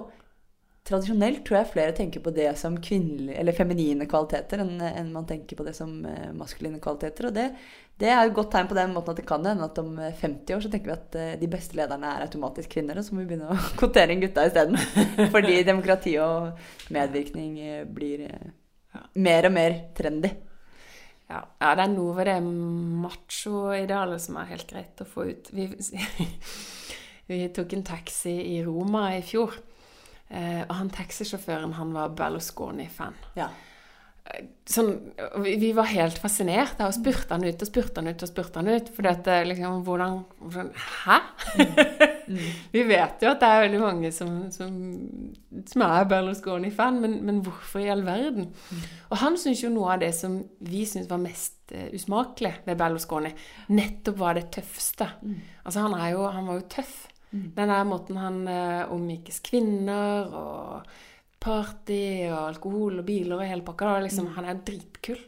Tradisjonelt 0.82 1.44
tror 1.46 1.60
jeg 1.60 1.70
flere 1.70 1.94
tenker 1.94 2.22
på 2.24 2.32
det 2.34 2.48
som 2.58 2.74
eller 2.74 3.54
feminine 3.54 4.08
kvaliteter 4.10 4.64
enn 4.64 4.80
enn 4.82 5.12
man 5.14 5.28
tenker 5.28 5.54
på 5.54 5.62
det 5.62 5.76
som 5.78 5.92
eh, 6.10 6.32
maskuline 6.34 6.80
kvaliteter. 6.82 7.28
Og 7.28 7.36
det, 7.36 7.44
det 8.00 8.08
er 8.10 8.22
et 8.24 8.34
godt 8.34 8.50
tegn 8.54 8.70
på 8.70 8.76
den 8.76 8.94
måten 8.94 9.12
at 9.12 9.20
det 9.20 9.26
kan 9.28 9.44
hende 9.46 9.66
at 9.68 9.78
om 9.82 9.92
eh, 10.00 10.14
50 10.18 10.56
år 10.56 10.64
så 10.64 10.70
tenker 10.72 10.90
vi 10.90 10.94
at 10.96 11.18
eh, 11.20 11.34
de 11.40 11.48
beste 11.50 11.76
lederne 11.78 12.08
er 12.08 12.24
automatisk 12.26 12.72
kvinner, 12.74 12.98
og 12.98 13.06
så 13.06 13.14
må 13.14 13.22
vi 13.22 13.32
begynne 13.32 13.52
å 13.52 13.58
kvotere 13.80 14.14
inn 14.14 14.22
gutta 14.24 14.46
isteden. 14.48 14.78
Fordi 15.34 15.60
demokrati 15.66 16.16
og 16.22 16.64
medvirkning 16.94 17.58
eh, 17.62 17.84
blir 17.86 18.24
eh, 18.26 18.48
mer 19.22 19.48
og 19.48 19.54
mer 19.54 19.78
trendy. 19.96 20.32
Ja, 21.32 21.40
ja, 21.62 21.74
det 21.78 21.84
er 21.84 21.92
noe 21.94 22.14
ved 22.16 22.28
det 22.28 22.38
macho-idealet 22.44 24.20
som 24.20 24.36
er 24.40 24.50
helt 24.50 24.66
greit 24.68 25.00
å 25.00 25.08
få 25.08 25.28
ut. 25.30 25.52
Vi, 25.54 25.68
vi 27.30 27.42
tok 27.56 27.76
en 27.76 27.86
taxi 27.86 28.34
i 28.56 28.58
Roma 28.66 29.06
i 29.16 29.22
fjor, 29.24 29.54
eh, 30.28 30.64
og 30.66 30.74
han 30.80 30.90
taxisjåføren 30.92 31.76
han 31.78 31.94
var 31.96 32.16
Berlusconi-fan. 32.18 33.16
Ja. 33.38 33.52
Sånn, 34.72 34.92
vi, 35.42 35.72
var 35.74 35.88
helt 35.90 36.16
fascinert 36.22 36.78
og 36.80 36.92
spurte 36.94 37.34
han 37.34 37.42
ut 37.42 37.64
og 37.64 37.68
spurte 37.68 37.98
han 37.98 38.08
ut 38.12 38.22
og 38.22 38.30
spurte 38.30 38.60
han 38.62 38.70
ut. 38.70 38.90
For 38.94 39.04
det, 39.04 39.34
liksom, 39.50 39.82
hvordan, 39.84 40.20
hvordan 40.38 40.70
Hæ? 40.78 41.16
vi 42.76 42.84
vet 42.86 43.24
jo 43.24 43.32
at 43.32 43.42
det 43.42 43.50
er 43.50 43.64
veldig 43.66 43.82
mange 43.82 44.12
som, 44.14 44.38
som, 44.54 44.78
som 45.68 45.84
er 45.88 46.08
Berlusconi-fan, 46.08 47.02
men, 47.02 47.18
men 47.26 47.42
hvorfor 47.44 47.82
i 47.82 47.90
all 47.92 48.06
verden? 48.06 48.52
Og 49.10 49.18
han 49.24 49.36
syns 49.42 49.64
jo 49.66 49.74
noe 49.74 49.96
av 49.96 50.04
det 50.04 50.12
som 50.16 50.38
vi 50.70 50.86
syns 50.88 51.10
var 51.10 51.20
mest 51.20 51.74
eh, 51.74 51.90
usmakelig 51.92 52.60
ved 52.68 52.78
Berlusconi, 52.78 53.34
nettopp 53.74 54.22
var 54.22 54.38
det 54.38 54.48
tøffeste. 54.54 55.10
Altså 55.66 55.82
han, 55.82 55.98
jo, 56.14 56.28
han 56.30 56.46
var 56.48 56.62
jo 56.62 56.68
tøff. 56.78 57.00
Den 57.32 57.70
der 57.74 57.84
måten 57.88 58.18
han 58.20 58.42
eh, 58.48 58.92
omgikkes 58.92 59.42
kvinner 59.44 60.30
og 60.30 60.94
party 61.42 62.28
og 62.30 62.38
alkohol 62.46 63.02
og 63.02 63.06
biler 63.08 63.40
og 63.40 63.46
hele 63.48 63.66
pakka. 63.66 63.98
Liksom, 64.06 64.30
mm. 64.30 64.34
Han 64.38 64.48
er 64.48 64.64
dritkul. 64.66 65.20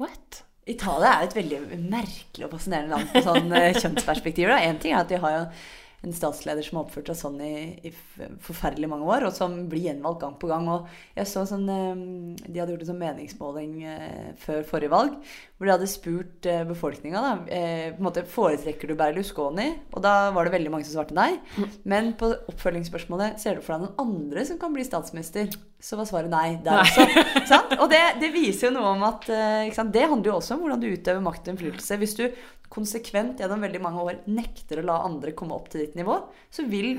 What? 0.00 0.42
Italia 0.66 1.18
er 1.18 1.26
et 1.26 1.36
veldig 1.36 1.62
merkelig 1.92 2.46
og 2.46 2.54
fascinerende 2.56 2.96
land 2.96 3.10
på 3.12 3.24
sånn 3.26 3.56
kjønnsperspektiv. 3.82 4.52
Én 4.56 4.80
ting 4.80 4.94
er 4.94 5.02
at 5.02 5.12
de 5.12 5.20
har 5.20 5.34
jo 5.36 5.42
en 6.04 6.14
statsleder 6.14 6.64
som 6.64 6.78
har 6.78 6.86
oppført 6.86 7.08
seg 7.10 7.18
sånn 7.18 7.40
i, 7.44 7.54
i 7.88 7.92
forferdelig 8.44 8.88
mange 8.90 9.08
år, 9.08 9.26
og 9.28 9.34
som 9.36 9.54
blir 9.70 9.88
gjenvalgt 9.88 10.22
gang 10.24 10.36
på 10.40 10.50
gang. 10.50 10.68
Og 10.70 10.88
jeg 11.16 11.30
så 11.30 11.44
sånn, 11.48 11.66
De 11.66 12.58
hadde 12.58 12.74
gjort 12.74 12.84
en 12.84 12.90
sånn 12.92 13.00
meningsmåling 13.00 13.74
eh, 13.88 14.30
før 14.40 14.64
forrige 14.68 14.92
valg, 14.92 15.16
hvor 15.56 15.68
de 15.68 15.74
hadde 15.74 15.90
spurt 15.90 16.48
eh, 16.50 16.64
befolkninga 16.68 17.22
da, 17.24 17.34
eh, 17.48 17.86
på 17.94 18.02
en 18.02 18.08
måte, 18.08 18.26
foretrekker 18.28 18.90
du 18.90 18.96
Berlusconi, 18.98 19.68
og 19.94 20.04
da 20.04 20.30
var 20.34 20.46
det 20.46 20.56
veldig 20.56 20.74
mange 20.74 20.88
som 20.88 20.98
svarte 20.98 21.16
nei. 21.16 21.32
Men 21.88 22.12
på 22.20 22.32
oppfølgingsspørsmålet 22.52 23.40
ser 23.42 23.58
du 23.58 23.64
for 23.64 23.76
deg 23.76 23.86
noen 23.86 24.04
andre 24.04 24.44
som 24.48 24.60
kan 24.60 24.74
bli 24.74 24.84
statsminister, 24.86 25.52
så 25.84 25.98
var 26.00 26.08
svaret 26.08 26.32
nei 26.32 26.58
der 26.64 26.80
også. 26.80 27.04
sant? 27.50 27.76
Og 27.76 27.88
det, 27.92 28.02
det 28.22 28.32
viser 28.32 28.70
jo 28.70 28.76
noe 28.78 28.94
om 28.94 29.02
at? 29.04 29.26
Det 29.28 30.06
handler 30.08 30.30
jo 30.30 30.36
også 30.38 30.56
om 30.56 30.64
hvordan 30.64 30.80
du 30.80 30.88
utøver 30.88 31.20
makt 31.24 31.44
og 31.44 31.52
innflytelse. 31.52 31.98
Hvis 32.00 32.16
du 32.16 32.24
konsekvent 32.74 33.40
gjennom 33.40 33.62
veldig 33.62 33.82
mange 33.82 34.06
år 34.08 34.22
nekter 34.26 34.80
å 34.80 34.88
la 34.88 35.00
andre 35.06 35.34
komme 35.36 35.56
opp 35.56 35.70
til 35.70 35.84
ditt 35.84 35.94
nivå, 35.98 36.18
så 36.50 36.66
vil 36.66 36.96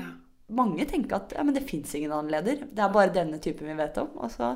mange 0.56 0.86
tenke 0.88 1.16
at 1.18 1.34
ja, 1.34 1.42
men 1.44 1.56
det 1.56 1.66
fins 1.66 1.94
ingen 1.94 2.14
annen 2.14 2.32
leder. 2.32 2.62
Det 2.70 2.82
er 2.82 2.92
bare 2.94 3.14
denne 3.14 3.40
typen 3.42 3.68
vi 3.68 3.78
vet 3.78 3.98
om. 4.02 4.12
Og 4.22 4.30
så 4.32 4.54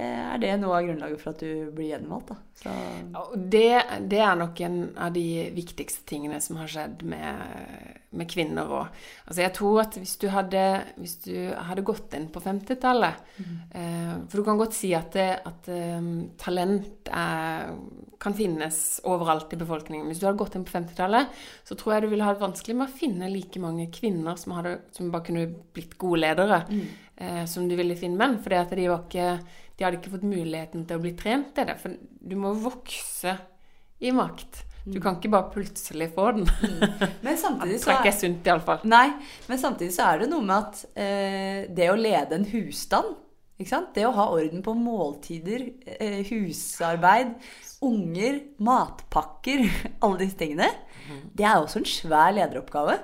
er 0.00 0.38
det 0.42 0.54
noe 0.60 0.76
av 0.78 0.86
grunnlaget 0.86 1.20
for 1.22 1.30
at 1.34 1.40
du 1.44 1.70
blir 1.76 1.90
gjenvalgt. 1.92 2.28
Da. 2.32 2.36
Så, 2.60 2.72
Ja, 3.14 3.22
Det, 3.36 3.82
det 4.10 4.18
er 4.20 4.36
nok 4.36 4.60
en 4.66 4.78
av 5.00 5.12
de 5.14 5.24
viktigste 5.56 6.04
tingene 6.06 6.40
som 6.44 6.56
har 6.60 6.68
skjedd 6.68 7.02
med, 7.08 8.00
med 8.12 8.28
kvinner 8.30 8.68
òg. 8.68 8.88
Altså 9.26 9.40
jeg 9.44 9.52
tror 9.56 9.80
at 9.84 9.96
hvis 10.00 10.16
du 10.20 10.26
hadde, 10.28 10.64
hvis 11.00 11.16
du 11.24 11.34
hadde 11.56 11.84
gått 11.88 12.14
inn 12.18 12.28
på 12.32 12.42
50-tallet 12.44 13.14
Mm. 13.40 13.56
eh, 13.72 14.14
For 14.28 14.36
du 14.40 14.44
kan 14.44 14.58
godt 14.60 14.74
si 14.76 14.90
at, 14.94 15.12
det, 15.16 15.28
at 15.48 15.68
um, 15.72 16.30
talent 16.36 17.08
er, 17.08 17.70
kan 18.20 18.34
finnes 18.36 19.00
overalt 19.08 19.52
i 19.54 19.56
befolkningen. 19.56 20.06
Hvis 20.10 20.20
du 20.20 20.26
hadde 20.28 20.38
gått 20.42 20.56
inn 20.58 20.66
på 20.68 20.74
50-tallet, 20.76 21.30
så 21.64 21.74
tror 21.80 21.94
jeg 21.94 22.02
du 22.04 22.08
ville 22.12 22.26
hatt 22.28 22.42
vanskelig 22.42 22.76
med 22.76 22.90
å 22.90 22.98
finne 23.00 23.30
like 23.32 23.62
mange 23.62 23.88
kvinner 23.94 24.36
som, 24.36 24.52
hadde, 24.58 24.76
som 24.92 25.08
bare 25.10 25.24
kunne 25.30 25.46
blitt 25.74 25.96
gode 25.98 26.20
ledere, 26.26 26.60
Mm. 26.68 26.84
eh, 27.16 27.44
som 27.46 27.66
du 27.68 27.74
ville 27.76 27.96
finne 27.96 28.16
menn. 28.20 28.36
Fordi 28.44 28.60
at 28.60 28.70
de, 28.76 28.88
var 28.92 29.06
ikke, 29.08 29.40
de 29.80 29.86
hadde 29.86 29.96
ikke 29.96 30.10
fått 30.12 30.26
muligheten 30.28 30.82
til 30.84 30.98
å 30.98 31.00
bli 31.00 31.14
trent 31.16 31.54
til 31.56 31.64
det. 31.70 31.78
For 31.80 31.94
du 31.96 32.34
må 32.36 32.52
vokse 32.60 33.32
i 34.04 34.12
makt. 34.12 34.66
Du 34.84 34.98
kan 35.00 35.16
ikke 35.16 35.30
bare 35.32 35.48
plutselig 35.54 36.10
få 36.12 36.26
den. 36.36 36.44
Men 37.24 37.38
samtidig 37.40 37.78
så 37.84 37.94
er, 37.94 38.10
sunt, 38.12 38.44
iallfall. 38.44 38.84
Nei, 38.84 39.06
men 39.48 39.60
samtidig 39.60 39.94
så 39.96 40.10
er 40.10 40.20
det 40.20 40.28
noe 40.34 40.44
med 40.44 40.56
at 40.58 40.84
eh, 41.00 41.64
det 41.72 41.88
å 41.88 41.96
lede 41.96 42.36
en 42.36 42.44
husstand? 42.52 43.16
Det 43.56 44.04
å 44.08 44.12
ha 44.16 44.28
orden 44.32 44.62
på 44.64 44.72
måltider, 44.76 45.66
eh, 45.96 46.20
husarbeid, 46.28 47.34
unger, 47.84 48.38
matpakker, 48.60 49.64
alle 50.04 50.22
disse 50.26 50.42
tingene, 50.44 50.68
det 51.36 51.48
er 51.48 51.56
også 51.56 51.80
en 51.80 51.88
svær 51.88 52.36
lederoppgave. 52.36 53.00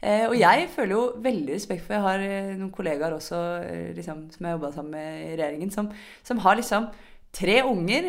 Eh, 0.00 0.24
og 0.30 0.36
jeg 0.38 0.70
føler 0.72 0.96
jo 0.96 1.02
veldig 1.20 1.52
respekt 1.52 1.84
for 1.84 1.98
Jeg 1.98 2.06
har 2.06 2.24
eh, 2.24 2.56
noen 2.56 2.72
kollegaer 2.72 3.12
også 3.18 3.38
eh, 3.66 3.92
liksom, 3.98 4.30
som 4.32 4.46
jeg 4.46 4.56
jobba 4.56 4.72
sammen 4.72 4.96
med 4.96 5.22
i 5.26 5.30
regjeringen, 5.34 5.72
som, 5.74 5.90
som 6.24 6.40
har 6.40 6.56
liksom 6.56 6.88
tre 7.30 7.60
unger, 7.62 8.08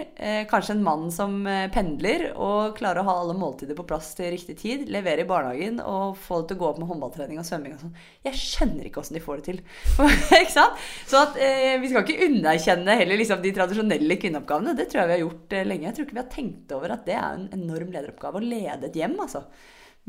kanskje 0.50 0.74
en 0.74 0.80
mann 0.82 1.04
som 1.14 1.44
pendler, 1.70 2.24
og 2.42 2.72
klarer 2.80 3.04
å 3.04 3.06
ha 3.06 3.14
alle 3.22 3.36
måltider 3.38 3.78
på 3.78 3.84
plass 3.86 4.08
til 4.18 4.32
riktig 4.34 4.56
tid, 4.58 4.88
levere 4.89 5.22
i 5.22 5.28
barnehagen 5.30 5.76
og 5.78 6.16
få 6.18 6.39
det 6.42 6.48
til 6.50 6.58
å 6.58 6.62
gå 6.64 6.70
opp 6.72 6.80
med 6.82 6.89
håndballtrening 6.89 7.38
og 7.38 7.46
svømming 7.46 7.76
og 7.76 7.84
sånn. 7.84 7.92
Jeg 8.26 8.39
skjønner 8.39 8.88
ikke 8.89 9.04
åssen 9.04 9.20
de 9.20 9.22
får 9.22 9.44
det 9.44 9.46
til. 9.46 9.60
ikke 10.39 10.56
sant? 10.56 10.82
Så 11.06 11.22
at, 11.22 11.38
eh, 11.38 11.78
vi 11.84 11.92
skal 11.92 12.02
ikke 12.02 12.32
underkjenne 12.32 12.96
heller 12.98 13.22
liksom, 13.22 13.44
de 13.46 13.52
tradisjonelle 13.60 14.18
kvinneoppgavene. 14.24 14.74
Det 14.80 14.88
tror 14.89 15.04
jeg 15.04 15.12
vi 15.12 15.18
har 15.20 15.24
gjort 15.28 15.54
eh, 15.60 15.70
lenge. 15.70 15.88
Jeg 15.92 16.00
tror 16.00 16.10
ikke 16.10 16.18
vi 16.18 16.24
har 16.24 16.34
tenkt 16.39 16.76
over 16.80 16.96
at 16.98 17.06
det 17.06 17.20
er 17.20 17.30
en 17.30 17.46
enorm 17.60 17.94
lederoppgave 17.94 18.42
å 18.42 18.50
lede 18.56 18.89
et 18.89 19.00
hjem, 19.04 19.20
altså. 19.22 19.46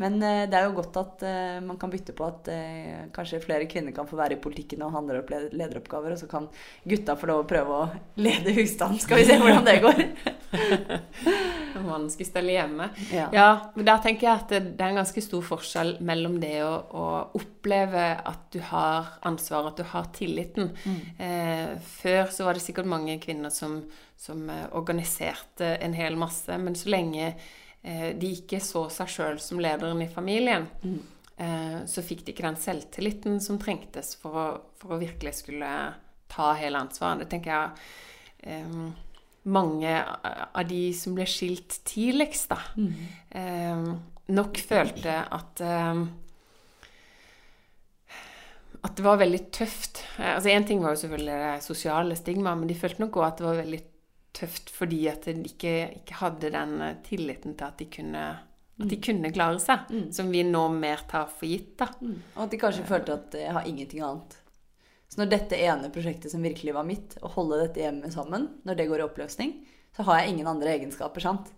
Men 0.01 0.15
eh, 0.25 0.47
det 0.49 0.57
er 0.57 0.69
jo 0.69 0.77
godt 0.79 0.97
at 0.97 1.23
eh, 1.29 1.59
man 1.61 1.77
kan 1.81 1.91
bytte 1.93 2.15
på 2.17 2.25
at 2.25 2.49
eh, 2.49 3.03
kanskje 3.13 3.43
flere 3.43 3.69
kvinner 3.69 3.93
kan 3.93 4.09
få 4.09 4.17
være 4.17 4.39
i 4.39 4.41
politikken 4.41 4.85
og 4.87 4.95
handle 4.95 5.21
opp 5.21 5.33
lederoppgaver, 5.53 6.15
og 6.15 6.23
så 6.23 6.29
kan 6.31 6.49
gutta 6.89 7.17
få 7.21 7.29
lov 7.29 7.43
å 7.43 7.49
prøve 7.51 7.77
å 7.77 7.91
lede 8.25 8.55
husstanden. 8.57 9.03
Skal 9.03 9.21
vi 9.21 9.29
se 9.29 9.37
hvordan 9.43 9.69
det 9.69 9.77
går. 9.85 10.03
Mannen 11.83 12.09
skulle 12.13 12.31
stelle 12.31 12.57
hjemme. 12.57 12.89
Ja. 13.13 13.29
Ja, 13.37 13.49
men 13.77 13.89
der 13.89 14.01
tenker 14.05 14.29
jeg 14.31 14.41
at 14.41 14.53
det, 14.55 14.81
er 14.81 14.93
en 14.93 15.01
ganske 15.03 15.25
stor 15.25 15.45
forskjell 15.45 15.97
mellom 16.05 16.39
det 16.41 16.55
å, 16.65 16.73
å 16.73 17.07
oppleve 17.37 18.07
at 18.17 18.47
du 18.55 18.63
har 18.73 19.17
ansvar, 19.29 19.73
at 19.73 19.81
du 19.81 19.89
har 19.93 20.09
tilliten. 20.17 20.73
Eh, 21.21 21.75
før 22.01 22.33
så 22.33 22.49
var 22.49 22.57
det 22.57 22.65
sikkert 22.65 22.89
mange 22.89 23.19
kvinner 23.21 23.53
som, 23.53 23.83
som 24.17 24.47
organiserte 24.73 25.75
en 25.83 25.97
hel 25.97 26.17
masse, 26.21 26.57
men 26.61 26.79
så 26.79 26.93
lenge 26.97 27.35
de 27.83 28.29
ikke 28.37 28.61
så 28.63 28.85
seg 28.95 29.09
sjøl 29.11 29.41
som 29.43 29.59
lederen 29.59 30.03
i 30.05 30.09
familien, 30.11 30.69
eh, 31.37 31.81
så 31.87 32.03
fikk 32.07 32.25
de 32.25 32.33
ikke 32.35 32.47
den 32.47 32.57
selvtilliten 32.61 33.41
som 33.43 33.59
trengtes 33.59 34.15
for 34.21 34.39
å, 34.39 34.47
for 34.79 34.95
å 34.95 35.01
virkelig 35.03 35.35
skulle 35.41 35.71
ta 36.33 36.53
hele 36.61 36.79
ansvaret. 36.79 37.25
Det 37.25 37.31
tenker 37.33 37.51
jeg 37.51 38.55
eh, 38.55 38.77
mange 39.43 39.97
av 39.99 40.65
de 40.69 40.93
som 40.95 41.17
ble 41.17 41.27
skilt 41.27 41.81
tidligst, 41.89 42.53
da, 42.55 42.61
eh, 43.35 43.87
nok 44.33 44.59
følte 44.63 45.23
at 45.31 45.61
eh, 45.61 46.05
At 48.83 48.97
det 48.99 49.05
var 49.05 49.21
veldig 49.21 49.39
tøft. 49.55 50.01
Eh, 50.19 50.35
altså 50.35 50.51
Én 50.51 50.65
ting 50.67 50.81
var 50.83 50.97
jo 50.97 51.03
selvfølgelig 51.05 51.35
det 51.39 51.63
sosiale 51.63 52.17
stigmaet, 52.19 52.59
men 52.59 52.67
de 52.67 52.75
følte 52.75 52.99
nok 53.05 53.15
òg 53.21 53.27
at 53.29 53.39
det 53.39 53.47
var 53.47 53.61
veldig 53.61 53.79
tøft 54.37 54.73
fordi 54.73 55.03
at 55.11 55.29
de 55.29 55.45
ikke, 55.49 55.75
ikke 56.03 56.21
hadde 56.23 56.53
den 56.55 56.79
eh, 56.81 56.99
tilliten 57.07 57.57
til 57.59 57.69
at 57.69 57.81
de 57.81 57.89
kunne, 57.93 58.27
at 58.81 58.89
de 58.91 59.01
kunne 59.05 59.33
klare 59.35 59.61
seg, 59.63 59.91
som 60.17 60.31
vi 60.33 60.45
nå 60.49 60.67
mer 60.75 61.05
tar 61.11 61.29
for 61.31 61.49
gitt. 61.51 61.75
da. 61.81 61.91
Og 62.37 62.47
at 62.47 62.55
de 62.55 62.61
kanskje 62.61 62.89
følte 62.89 63.19
at 63.19 63.37
jeg 63.43 63.57
har 63.57 63.69
ingenting 63.69 64.05
annet. 64.07 64.39
Så 65.13 65.21
når 65.21 65.29
dette 65.29 65.59
ene 65.61 65.91
prosjektet 65.93 66.33
som 66.33 66.45
virkelig 66.45 66.73
var 66.73 66.87
mitt, 66.89 67.19
å 67.21 67.29
holde 67.35 67.61
dette 67.61 67.83
hjemmet 67.83 68.15
sammen, 68.15 68.49
når 68.65 68.79
det 68.79 68.87
går 68.89 69.03
i 69.03 69.05
oppløsning, 69.05 69.51
så 69.93 70.07
har 70.09 70.23
jeg 70.23 70.33
ingen 70.33 70.49
andre 70.49 70.73
egenskaper, 70.73 71.21
sant? 71.21 71.51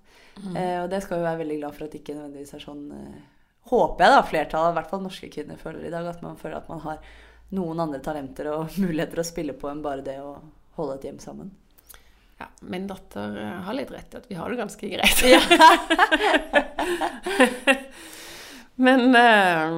Eh, 0.58 0.80
og 0.82 0.88
det 0.90 0.98
skal 1.04 1.20
vi 1.20 1.28
være 1.28 1.40
veldig 1.44 1.58
glad 1.60 1.76
for 1.76 1.86
at 1.86 1.92
det 1.94 2.00
ikke 2.02 2.16
nødvendigvis 2.16 2.56
er 2.56 2.64
sånn 2.64 2.88
eh, 2.90 3.22
Håper 3.70 4.04
jeg 4.04 4.12
da 4.12 4.24
flertallet, 4.28 4.74
i 4.74 4.76
hvert 4.76 4.90
fall 4.90 5.00
norske 5.00 5.28
kvinner, 5.32 5.56
føler 5.56 5.86
i 5.86 5.92
dag. 5.94 6.04
At 6.10 6.20
man 6.20 6.34
føler 6.36 6.58
at 6.58 6.66
man 6.68 6.82
har 6.82 6.98
noen 7.56 7.78
andre 7.80 8.02
talenter 8.04 8.50
og 8.52 8.74
muligheter 8.82 9.22
å 9.22 9.24
spille 9.24 9.54
på 9.56 9.70
enn 9.70 9.80
bare 9.84 10.04
det 10.04 10.18
å 10.20 10.34
holde 10.76 10.98
et 10.98 11.06
hjem 11.08 11.20
sammen. 11.22 11.54
Ja, 12.40 12.48
Min 12.60 12.86
datter 12.90 13.36
eh, 13.38 13.58
har 13.66 13.76
litt 13.76 13.92
rett 13.94 14.14
i 14.14 14.18
at 14.18 14.30
vi 14.30 14.38
har 14.38 14.50
det 14.50 14.58
ganske 14.58 14.88
greit. 14.90 15.20
Men 18.84 19.14
eh, 19.14 19.76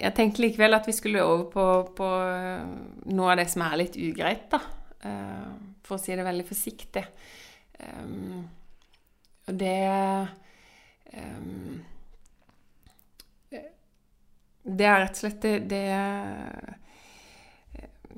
jeg 0.00 0.16
tenkte 0.16 0.44
likevel 0.44 0.76
at 0.76 0.86
vi 0.88 0.94
skulle 0.96 1.24
over 1.24 1.48
på, 1.52 1.66
på 1.98 2.10
eh, 2.30 2.62
noe 3.10 3.32
av 3.32 3.40
det 3.40 3.48
som 3.52 3.66
er 3.66 3.80
litt 3.82 3.98
ugreit, 4.00 4.46
da. 4.52 4.60
Eh, 5.02 5.50
for 5.86 5.98
å 5.98 6.02
si 6.02 6.14
det 6.14 6.26
veldig 6.26 6.46
forsiktig. 6.46 7.04
Um, 7.80 8.42
og 9.48 9.54
det 9.56 9.76
um, 11.16 11.78
Det 14.60 14.84
er 14.84 14.98
rett 15.00 15.16
og 15.16 15.22
slett 15.22 15.40
det, 15.46 15.54
det 15.70 15.84
er 15.96 16.74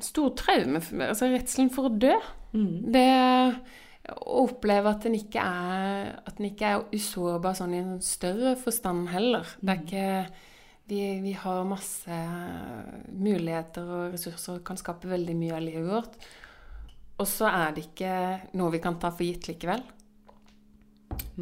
Stor 0.02 0.32
traume. 0.34 0.80
Altså 1.06 1.28
redselen 1.30 1.70
for 1.70 1.86
å 1.86 1.94
dø. 2.02 2.16
Det 2.52 3.08
å 4.12 4.42
oppleve 4.42 4.90
at 4.90 5.06
en 5.08 5.14
ikke 5.16 5.40
er 5.40 6.08
At 6.26 6.36
den 6.36 6.48
ikke 6.50 6.68
er 6.68 6.82
usårbar 6.92 7.54
sånn 7.56 7.76
i 7.76 7.80
en 7.80 8.00
større 8.04 8.56
forstand 8.60 9.08
heller. 9.12 9.46
Det 9.60 9.72
er 9.72 9.84
ikke 9.84 10.06
vi, 10.92 11.00
vi 11.22 11.32
har 11.38 11.64
masse 11.64 12.16
muligheter 13.14 13.86
og 13.86 14.16
ressurser 14.16 14.58
og 14.58 14.64
kan 14.66 14.80
skape 14.80 15.08
veldig 15.08 15.36
mye 15.38 15.54
av 15.56 15.64
livet 15.64 15.88
vårt. 15.88 16.16
Og 17.22 17.28
så 17.30 17.46
er 17.48 17.76
det 17.76 17.86
ikke 17.86 18.14
noe 18.58 18.72
vi 18.74 18.80
kan 18.82 18.98
ta 19.00 19.12
for 19.14 19.24
gitt 19.24 19.46
likevel. 19.48 19.84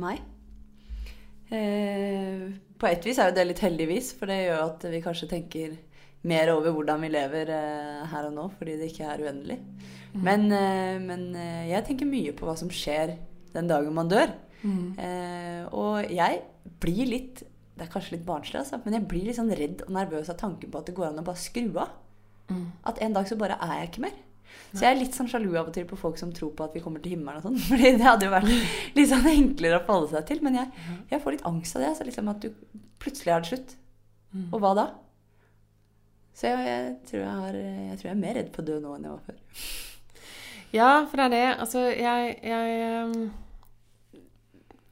Nei. 0.02 0.18
Eh, 1.50 2.44
på 2.78 2.88
et 2.90 3.06
vis 3.06 3.18
er 3.18 3.30
jo 3.30 3.38
det 3.38 3.46
litt 3.48 3.62
heldigvis, 3.64 4.12
for 4.18 4.30
det 4.30 4.42
gjør 4.44 4.66
at 4.68 4.86
vi 4.92 5.02
kanskje 5.02 5.30
tenker 5.32 5.78
mer 6.29 6.53
over 6.53 6.75
hvordan 6.77 7.01
vi 7.01 7.09
lever 7.14 7.51
eh, 7.55 8.03
her 8.12 8.29
og 8.29 8.35
nå, 8.37 8.47
fordi 8.59 8.77
det 8.81 8.91
ikke 8.91 9.09
er 9.09 9.23
uendelig. 9.25 9.57
Men, 10.12 10.47
eh, 10.53 10.97
men 11.01 11.29
eh, 11.39 11.68
jeg 11.71 11.87
tenker 11.87 12.09
mye 12.11 12.35
på 12.37 12.49
hva 12.49 12.57
som 12.59 12.71
skjer 12.73 13.14
den 13.55 13.71
dagen 13.71 13.95
man 13.97 14.11
dør. 14.11 14.33
Eh, 15.01 15.62
og 15.73 16.11
jeg 16.12 16.43
blir 16.83 17.07
litt 17.09 17.39
Det 17.81 17.87
er 17.87 17.93
kanskje 17.95 18.18
litt 18.18 18.27
barnslig, 18.27 18.59
altså, 18.61 18.77
men 18.85 18.93
jeg 18.99 19.07
blir 19.09 19.23
litt 19.25 19.39
sånn 19.39 19.55
redd 19.57 19.87
og 19.87 19.95
nervøs 19.97 20.29
av 20.29 20.37
tanken 20.37 20.68
på 20.68 20.83
at 20.83 20.91
det 20.91 20.93
går 20.99 21.07
an 21.07 21.23
å 21.23 21.25
bare 21.25 21.41
skru 21.41 21.71
av. 21.81 21.95
At 22.85 22.99
en 23.01 23.14
dag 23.16 23.25
så 23.31 23.39
bare 23.41 23.57
er 23.57 23.79
jeg 23.79 23.89
ikke 23.89 24.03
mer. 24.05 24.18
Så 24.75 24.83
jeg 24.85 24.91
er 24.91 24.99
litt 25.01 25.16
sånn 25.16 25.31
sjalu 25.31 25.55
av 25.57 25.71
og 25.71 25.73
til 25.73 25.87
på 25.89 25.97
folk 25.97 26.18
som 26.21 26.33
tror 26.37 26.51
på 26.59 26.66
at 26.66 26.75
vi 26.77 26.83
kommer 26.85 27.01
til 27.01 27.14
himmelen 27.14 27.39
og 27.41 27.47
sånn. 27.47 27.57
Fordi 27.71 27.93
det 27.97 28.05
hadde 28.05 28.27
jo 28.29 28.35
vært 28.35 28.51
litt 28.99 29.09
sånn 29.09 29.29
enklere 29.33 29.79
å 29.81 29.85
forholde 29.87 30.12
seg 30.12 30.27
til. 30.29 30.43
Men 30.45 30.59
jeg, 30.59 30.85
jeg 31.14 31.23
får 31.25 31.37
litt 31.39 31.47
angst 31.49 31.79
av 31.79 31.87
det. 31.87 31.93
Så 31.97 32.07
liksom 32.11 32.29
at 32.35 32.45
du 32.45 32.77
plutselig 33.01 33.33
er 33.33 33.41
det 33.47 33.51
slutt. 33.55 33.73
Og 34.51 34.61
hva 34.61 34.75
da? 34.77 34.87
Så 36.35 36.49
jeg, 36.49 36.66
jeg, 36.66 36.97
tror 37.11 37.20
jeg, 37.20 37.37
har, 37.43 37.61
jeg 37.61 38.01
tror 38.01 38.09
jeg 38.09 38.16
er 38.16 38.24
mer 38.24 38.37
redd 38.39 38.51
for 38.55 38.62
å 38.62 38.68
dø 38.70 38.81
nå 38.81 38.97
enn 38.97 39.07
jeg 39.07 39.14
var 39.14 39.24
før. 39.28 39.39
Ja, 40.70 40.91
for 41.11 41.18
det 41.18 41.24
er 41.24 41.33
det. 41.35 41.47
Altså, 41.64 41.81
jeg, 41.99 42.37
um, 43.05 43.33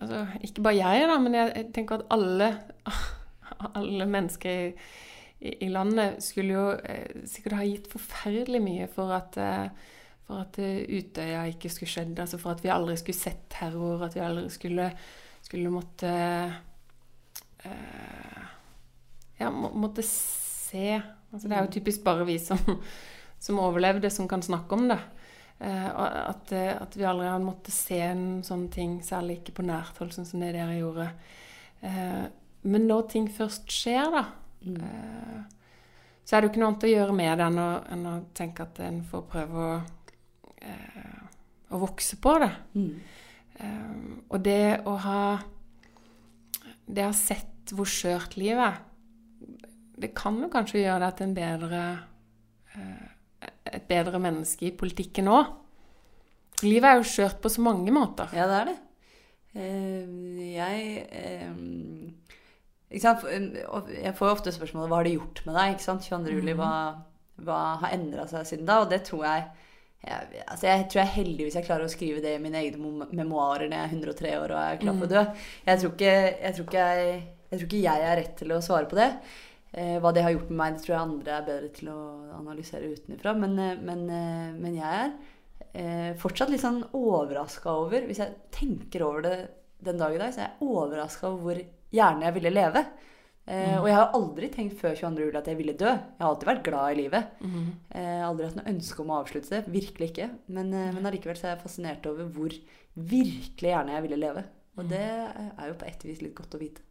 altså, 0.01 0.25
Ikke 0.49 0.65
bare 0.67 0.81
jeg, 0.81 1.11
da, 1.11 1.19
men 1.23 1.39
jeg, 1.39 1.69
tenker 1.77 2.01
at 2.01 2.09
alle, 2.15 2.51
alle 3.83 4.09
mennesker 4.11 4.65
i, 4.65 4.73
i, 5.39 5.55
i 5.69 5.71
landet 5.71 6.19
skulle 6.25 6.59
jo 6.59 6.67
eh, 6.83 7.23
sikkert 7.31 7.61
ha 7.61 7.69
gitt 7.69 7.87
forferdelig 7.93 8.65
mye 8.65 8.91
for 8.91 9.15
at 9.15 9.39
eh, 9.39 9.95
for 10.29 10.45
at 10.45 10.59
eh, 10.61 10.85
Utøya 10.99 11.47
ikke 11.49 11.71
skulle 11.73 11.91
skjedd, 11.91 12.19
altså 12.21 12.39
for 12.41 12.53
at 12.53 12.61
vi 12.65 12.73
aldri 12.73 12.99
skulle 13.01 13.17
sett 13.17 13.47
terror, 13.53 14.05
at 14.05 14.17
vi 14.17 14.21
aldri 14.21 14.51
skulle, 14.53 14.91
skulle 15.47 15.73
måtte 15.73 16.11
eh, 17.65 18.43
Ja, 19.39 19.49
må, 19.55 19.71
måtte 19.73 20.05
se 20.05 20.99
altså 21.33 21.49
Det 21.49 21.57
er 21.57 21.65
jo 21.65 21.73
typisk 21.79 22.05
bare 22.05 22.27
vi 22.29 22.39
som, 22.43 22.59
som 23.45 23.61
overlevde, 23.63 24.11
som 24.11 24.29
kan 24.29 24.43
snakke 24.43 24.75
om 24.79 24.89
det. 24.91 24.99
Eh, 25.59 25.89
at, 25.91 26.53
eh, 26.55 26.75
at 26.79 26.97
vi 26.97 27.07
aldri 27.09 27.27
har 27.27 27.43
måttet 27.43 27.75
se 27.75 27.99
en 28.11 28.43
sånn 28.47 28.69
ting, 28.71 29.01
særlig 29.03 29.41
ikke 29.41 29.59
på 29.59 29.67
nært 29.67 29.99
hold, 29.99 30.13
sånn 30.15 30.29
som 30.29 30.43
det 30.43 30.53
dere 30.55 30.79
gjorde. 30.79 31.09
Eh, 31.83 32.27
men 32.69 32.89
når 32.91 33.09
ting 33.11 33.29
først 33.31 33.71
skjer, 33.71 34.11
da, 34.15 34.25
eh, 34.67 35.41
så 36.25 36.37
er 36.37 36.41
det 36.41 36.49
jo 36.49 36.53
ikke 36.53 36.61
noe 36.63 36.71
annet 36.73 36.87
å 36.87 36.93
gjøre 36.93 37.15
med 37.17 37.39
det 37.41 37.45
enn 37.49 37.61
å, 37.63 37.69
enn 37.95 38.07
å 38.11 38.17
tenke 38.37 38.67
at 38.67 38.81
en 38.85 38.99
får 39.09 39.23
prøve 39.31 39.67
å, 39.67 39.77
eh, 40.61 41.23
å 41.73 41.81
vokse 41.81 42.19
på 42.21 42.35
det. 42.43 42.51
Eh, 43.59 43.95
og 44.29 44.43
det 44.45 44.83
å 44.87 44.97
ha 45.03 45.21
Det 46.89 47.03
å 47.05 47.11
ha 47.11 47.13
sett 47.13 47.73
hvor 47.77 47.85
skjørt 47.85 48.39
livet 48.41 48.63
er, 48.65 48.77
det 50.03 50.13
kan 50.17 50.39
jo 50.43 50.51
kanskje 50.53 50.83
gjøre 50.83 51.03
deg 51.07 51.17
til 51.19 51.29
en 51.29 51.37
bedre 51.37 51.83
eh, 52.75 53.07
et 53.69 53.89
bedre 53.89 54.21
menneske 54.23 54.69
i 54.69 54.77
politikken 54.77 55.31
òg. 55.31 55.51
Livet 56.65 56.89
er 56.89 56.99
jo 56.99 57.07
skjørt 57.07 57.43
på 57.43 57.51
så 57.53 57.63
mange 57.63 57.93
måter. 57.95 58.31
Ja, 58.35 58.49
det 58.51 58.59
er 58.59 58.71
det. 58.73 58.79
Eh, 59.59 60.49
jeg 60.57 61.05
eh? 61.09 61.53
Jeg 62.89 64.15
får 64.17 64.25
jo 64.25 64.33
ofte 64.33 64.53
spørsmålet 64.55 64.89
hva 64.89 64.99
har 65.03 65.05
det 65.05 65.19
gjort 65.19 65.43
med 65.45 65.57
deg? 65.59 65.75
ikke 65.75 65.85
sant? 65.85 66.07
22. 66.09 66.37
juli, 66.39 66.55
hva, 66.57 66.71
hva 67.45 67.59
har 67.83 67.93
endra 67.93 68.25
seg 68.31 68.47
siden 68.49 68.69
da? 68.69 68.79
Og 68.81 68.89
det 68.89 69.03
tror 69.05 69.27
jeg 69.27 69.43
jeg, 69.99 70.43
altså 70.47 70.67
jeg 70.69 70.85
tror 70.87 71.01
jeg 71.03 71.13
heldigvis 71.17 71.57
jeg 71.59 71.67
klarer 71.67 71.89
å 71.89 71.91
skrive 71.91 72.23
det 72.23 72.37
i 72.37 72.41
mine 72.41 72.61
egne 72.63 73.09
memoarer 73.19 73.67
når 73.67 73.75
jeg 73.75 73.89
er 73.89 73.97
103 73.97 74.35
år 74.39 74.55
og 74.55 74.61
er 74.63 74.81
klar 74.81 74.95
for 74.95 75.09
å 75.09 75.11
dø. 75.11 75.25
Jeg 75.67 75.83
tror 75.83 75.93
ikke 75.97 76.13
jeg, 76.15 76.53
tror 76.55 76.69
ikke 76.69 76.87
jeg, 76.87 77.17
jeg, 77.51 77.59
tror 77.59 77.67
ikke 77.67 77.83
jeg 77.83 78.07
er 78.07 78.19
rett 78.23 78.35
til 78.39 78.55
å 78.55 78.61
svare 78.65 78.89
på 78.89 78.99
det. 78.99 79.09
Eh, 79.77 79.99
hva 80.01 80.13
det 80.17 80.23
har 80.25 80.33
gjort 80.33 80.49
med 80.49 80.59
meg, 80.63 80.77
det 80.77 80.85
tror 80.85 80.95
jeg 80.95 81.03
andre 81.03 81.35
er 81.35 81.45
bedre 81.49 81.71
til 81.77 81.91
å 81.93 81.99
analysere 82.39 82.93
utenfra. 82.95 83.35
Men, 83.37 83.59
eh, 83.61 83.83
men, 83.85 84.07
eh, 84.09 84.55
men 84.57 84.79
jeg 84.79 85.03
er 85.03 85.13
eh, 85.75 86.15
fortsatt 86.17 86.49
litt 86.49 86.63
sånn 86.63 86.81
overraska 86.97 87.75
over 87.77 88.07
Hvis 88.09 88.23
jeg 88.23 88.49
tenker 88.51 89.05
over 89.05 89.23
det 89.27 89.37
den 89.85 90.01
dag 90.01 90.15
i 90.15 90.19
dag, 90.19 90.33
så 90.33 90.41
er 90.41 90.49
jeg 90.49 90.71
overraska 90.73 91.29
over 91.29 91.43
hvor 91.45 91.61
gjerne 91.93 92.25
jeg 92.27 92.37
ville 92.39 92.55
leve. 92.55 92.83
Eh, 93.47 93.77
mm. 93.77 93.83
Og 93.83 93.87
jeg 93.89 93.99
har 93.99 94.17
aldri 94.17 94.49
tenkt 94.49 94.81
før 94.81 94.97
22. 94.97 95.29
juli 95.29 95.39
at 95.39 95.53
jeg 95.53 95.61
ville 95.61 95.77
dø. 95.77 95.93
Jeg 95.93 96.25
har 96.25 96.33
alltid 96.33 96.49
vært 96.49 96.65
glad 96.65 96.89
i 96.89 96.99
livet. 97.03 97.31
Mm. 97.45 97.69
Aldri 98.25 98.49
hatt 98.49 98.59
noe 98.59 98.73
ønske 98.73 99.05
om 99.05 99.13
å 99.13 99.21
avslutte 99.21 99.55
det. 99.55 99.63
Virkelig 99.77 100.11
ikke. 100.11 100.31
Men, 100.49 100.73
men 100.73 101.07
allikevel 101.09 101.39
så 101.39 101.51
er 101.51 101.55
jeg 101.55 101.65
fascinert 101.69 102.11
over 102.11 102.29
hvor 102.33 102.57
virkelig 102.97 103.73
gjerne 103.75 103.95
jeg 103.95 104.09
ville 104.09 104.21
leve. 104.25 104.45
Og 104.79 104.85
mm. 104.85 104.91
det 104.91 105.07
er 105.07 105.65
jo 105.71 105.79
på 105.79 105.89
et 105.93 106.05
vis 106.09 106.25
litt 106.25 106.37
godt 106.37 106.59
å 106.59 106.63
vite. 106.65 106.88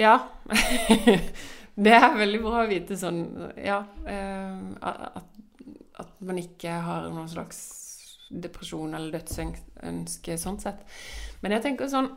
Ja. 0.00 0.16
det 1.84 1.94
er 1.94 2.18
veldig 2.18 2.42
bra 2.42 2.64
å 2.64 2.70
vite 2.70 2.98
sånn 2.98 3.22
Ja. 3.60 3.80
Eh, 4.06 4.58
at, 4.82 5.30
at 6.02 6.20
man 6.26 6.40
ikke 6.40 6.74
har 6.86 7.08
noen 7.10 7.30
slags 7.30 7.62
depresjon 8.34 8.96
eller 8.96 9.20
dødsønske 9.20 10.38
sånn 10.40 10.60
sett. 10.62 10.82
Men 11.42 11.56
jeg 11.56 11.68
tenker 11.68 11.90
sånn 11.90 12.12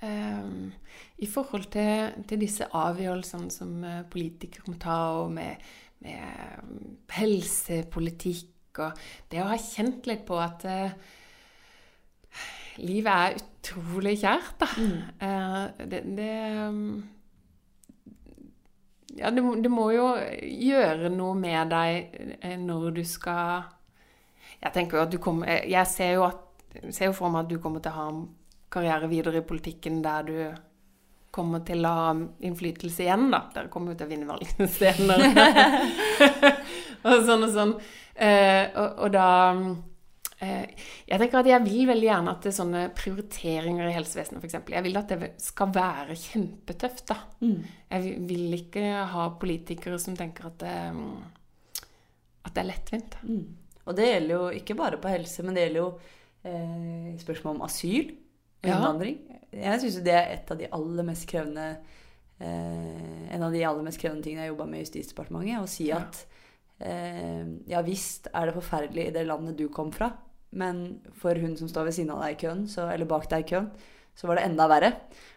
Um, 0.00 0.70
I 1.20 1.26
forhold 1.28 1.66
til, 1.74 2.14
til, 2.24 2.40
disse 2.40 2.64
avgjørelsene 2.72 3.52
som 3.52 3.82
eh, 3.84 3.98
politikere 4.08 4.70
må 4.72 4.78
ta, 4.80 4.94
og 5.20 5.34
med, 5.34 5.60
med 6.00 7.10
helsepolitikk 7.12 8.80
og 8.80 9.02
Det 9.28 9.42
å 9.42 9.50
ha 9.50 9.58
kjent 9.60 10.06
litt 10.08 10.22
på 10.24 10.38
at 10.40 10.64
uh, 10.64 10.94
livet 12.86 13.10
er 13.12 13.38
utrolig 13.40 14.16
kjært, 14.20 14.54
da. 14.60 14.68
Mm. 14.76 15.00
Uh, 15.22 15.86
det, 15.90 16.02
det 16.16 16.34
um, 16.68 16.84
Ja, 19.18 19.30
det, 19.34 19.42
det, 19.64 19.70
må 19.72 19.88
jo 19.90 20.12
gjøre 20.40 21.10
noe 21.10 21.34
med 21.34 21.72
deg 21.72 22.44
når 22.62 22.92
du 22.94 23.00
skal 23.04 23.64
Jeg 24.62 24.72
tenker 24.76 25.00
jo 25.00 25.02
at 25.02 25.10
du 25.10 25.18
kommer 25.18 25.64
Jeg 25.66 25.82
ser 25.90 26.12
jo, 26.14 26.28
at, 26.28 26.44
ser 26.94 27.10
jo 27.10 27.16
for 27.18 27.34
meg 27.34 27.42
at 27.42 27.50
du 27.50 27.58
kommer 27.58 27.82
til 27.82 27.90
å 27.90 27.98
ha 27.98 28.06
en 28.12 28.20
karriere 28.70 29.10
videre 29.10 29.42
i 29.42 29.46
politikken 29.46 29.98
der 30.04 30.28
du 30.28 30.36
kommer 31.34 31.62
til 31.66 31.84
å 31.86 31.94
ha 31.94 32.10
innflytelse 32.14 33.04
igjen, 33.04 33.28
da. 33.30 33.44
Dere 33.54 33.70
kommer 33.70 33.92
jo 33.92 34.00
til 34.00 34.08
å 34.08 34.10
vinne 34.10 34.26
valgene 34.26 34.66
senere. 34.70 35.30
og 37.06 37.26
sånn 37.26 37.46
og 37.46 37.52
sånn. 37.54 37.74
Eh, 38.14 38.66
og, 38.74 38.88
og, 39.06 39.12
da 39.14 39.28
eh, 39.54 39.68
Jeg 40.40 41.18
tenker 41.20 41.42
at 41.42 41.48
jeg 41.50 41.64
vil 41.66 41.88
veldig 41.90 42.06
gjerne 42.06 42.32
at 42.32 42.44
det 42.46 42.48
er 42.48 42.56
sånne 42.56 42.82
prioriteringer 42.96 43.90
i 43.90 43.92
helsevesenet, 43.92 44.40
f.eks. 44.40 44.56
Jeg 44.72 44.84
vil 44.86 44.96
at 44.96 45.12
det 45.12 45.30
skal 45.42 45.74
være 45.74 46.16
kjempetøft, 46.16 47.04
da. 47.10 47.18
Mm. 47.44 47.58
Jeg 47.90 48.14
vil 48.30 48.56
ikke 48.56 48.84
ha 49.12 49.26
politikere 49.42 50.00
som 50.00 50.16
tenker 50.16 50.48
at 50.48 50.62
det, 50.62 50.76
at 52.46 52.54
det 52.54 52.62
er 52.62 52.70
lettvint. 52.70 53.18
Mm. 53.26 53.44
Og 53.84 53.96
det 53.98 54.08
gjelder 54.08 54.34
jo 54.36 54.48
ikke 54.62 54.78
bare 54.78 55.00
på 55.02 55.12
helse, 55.12 55.44
men 55.44 55.56
det 55.56 55.66
gjelder 55.66 55.82
jo 55.82 55.90
eh, 56.48 57.12
spørsmål 57.20 57.58
om 57.58 57.66
asyl 57.66 58.14
innvandring. 58.64 59.20
Ja. 59.28 59.40
Jeg 59.50 59.82
syns 59.82 60.00
det 60.06 60.14
er 60.14 60.34
et 60.36 60.50
av 60.52 60.60
de 60.60 60.68
aller 60.70 61.06
mest 61.08 61.26
krevende 61.26 61.66
eh, 62.38 63.34
En 63.34 63.42
av 63.42 63.50
de 63.50 63.64
aller 63.66 63.82
mest 63.82 63.98
krevende 63.98 64.22
tingene 64.22 64.46
jeg 64.46 64.54
jobba 64.54 64.66
med 64.70 64.80
i 64.80 64.84
Justisdepartementet. 64.84 65.58
Å 65.58 65.70
si 65.70 65.88
at 65.94 66.20
eh, 66.78 67.44
ja 67.70 67.82
visst 67.86 68.30
er 68.32 68.48
det 68.48 68.56
forferdelig 68.56 69.08
i 69.08 69.14
det 69.16 69.26
landet 69.26 69.58
du 69.58 69.66
kom 69.72 69.90
fra, 69.94 70.12
men 70.50 70.84
for 71.20 71.38
hun 71.38 71.56
som 71.58 71.70
står 71.70 71.88
ved 71.88 71.96
siden 71.96 72.12
av 72.14 72.24
deg 72.24 72.36
i 72.36 72.40
køen, 72.44 72.66
så, 72.70 72.88
eller 72.90 73.08
bak 73.10 73.28
deg 73.30 73.44
i 73.44 73.50
køen, 73.52 73.70
så 74.18 74.28
var 74.28 74.36
det 74.36 74.48
enda 74.48 74.66
verre. 74.68 74.90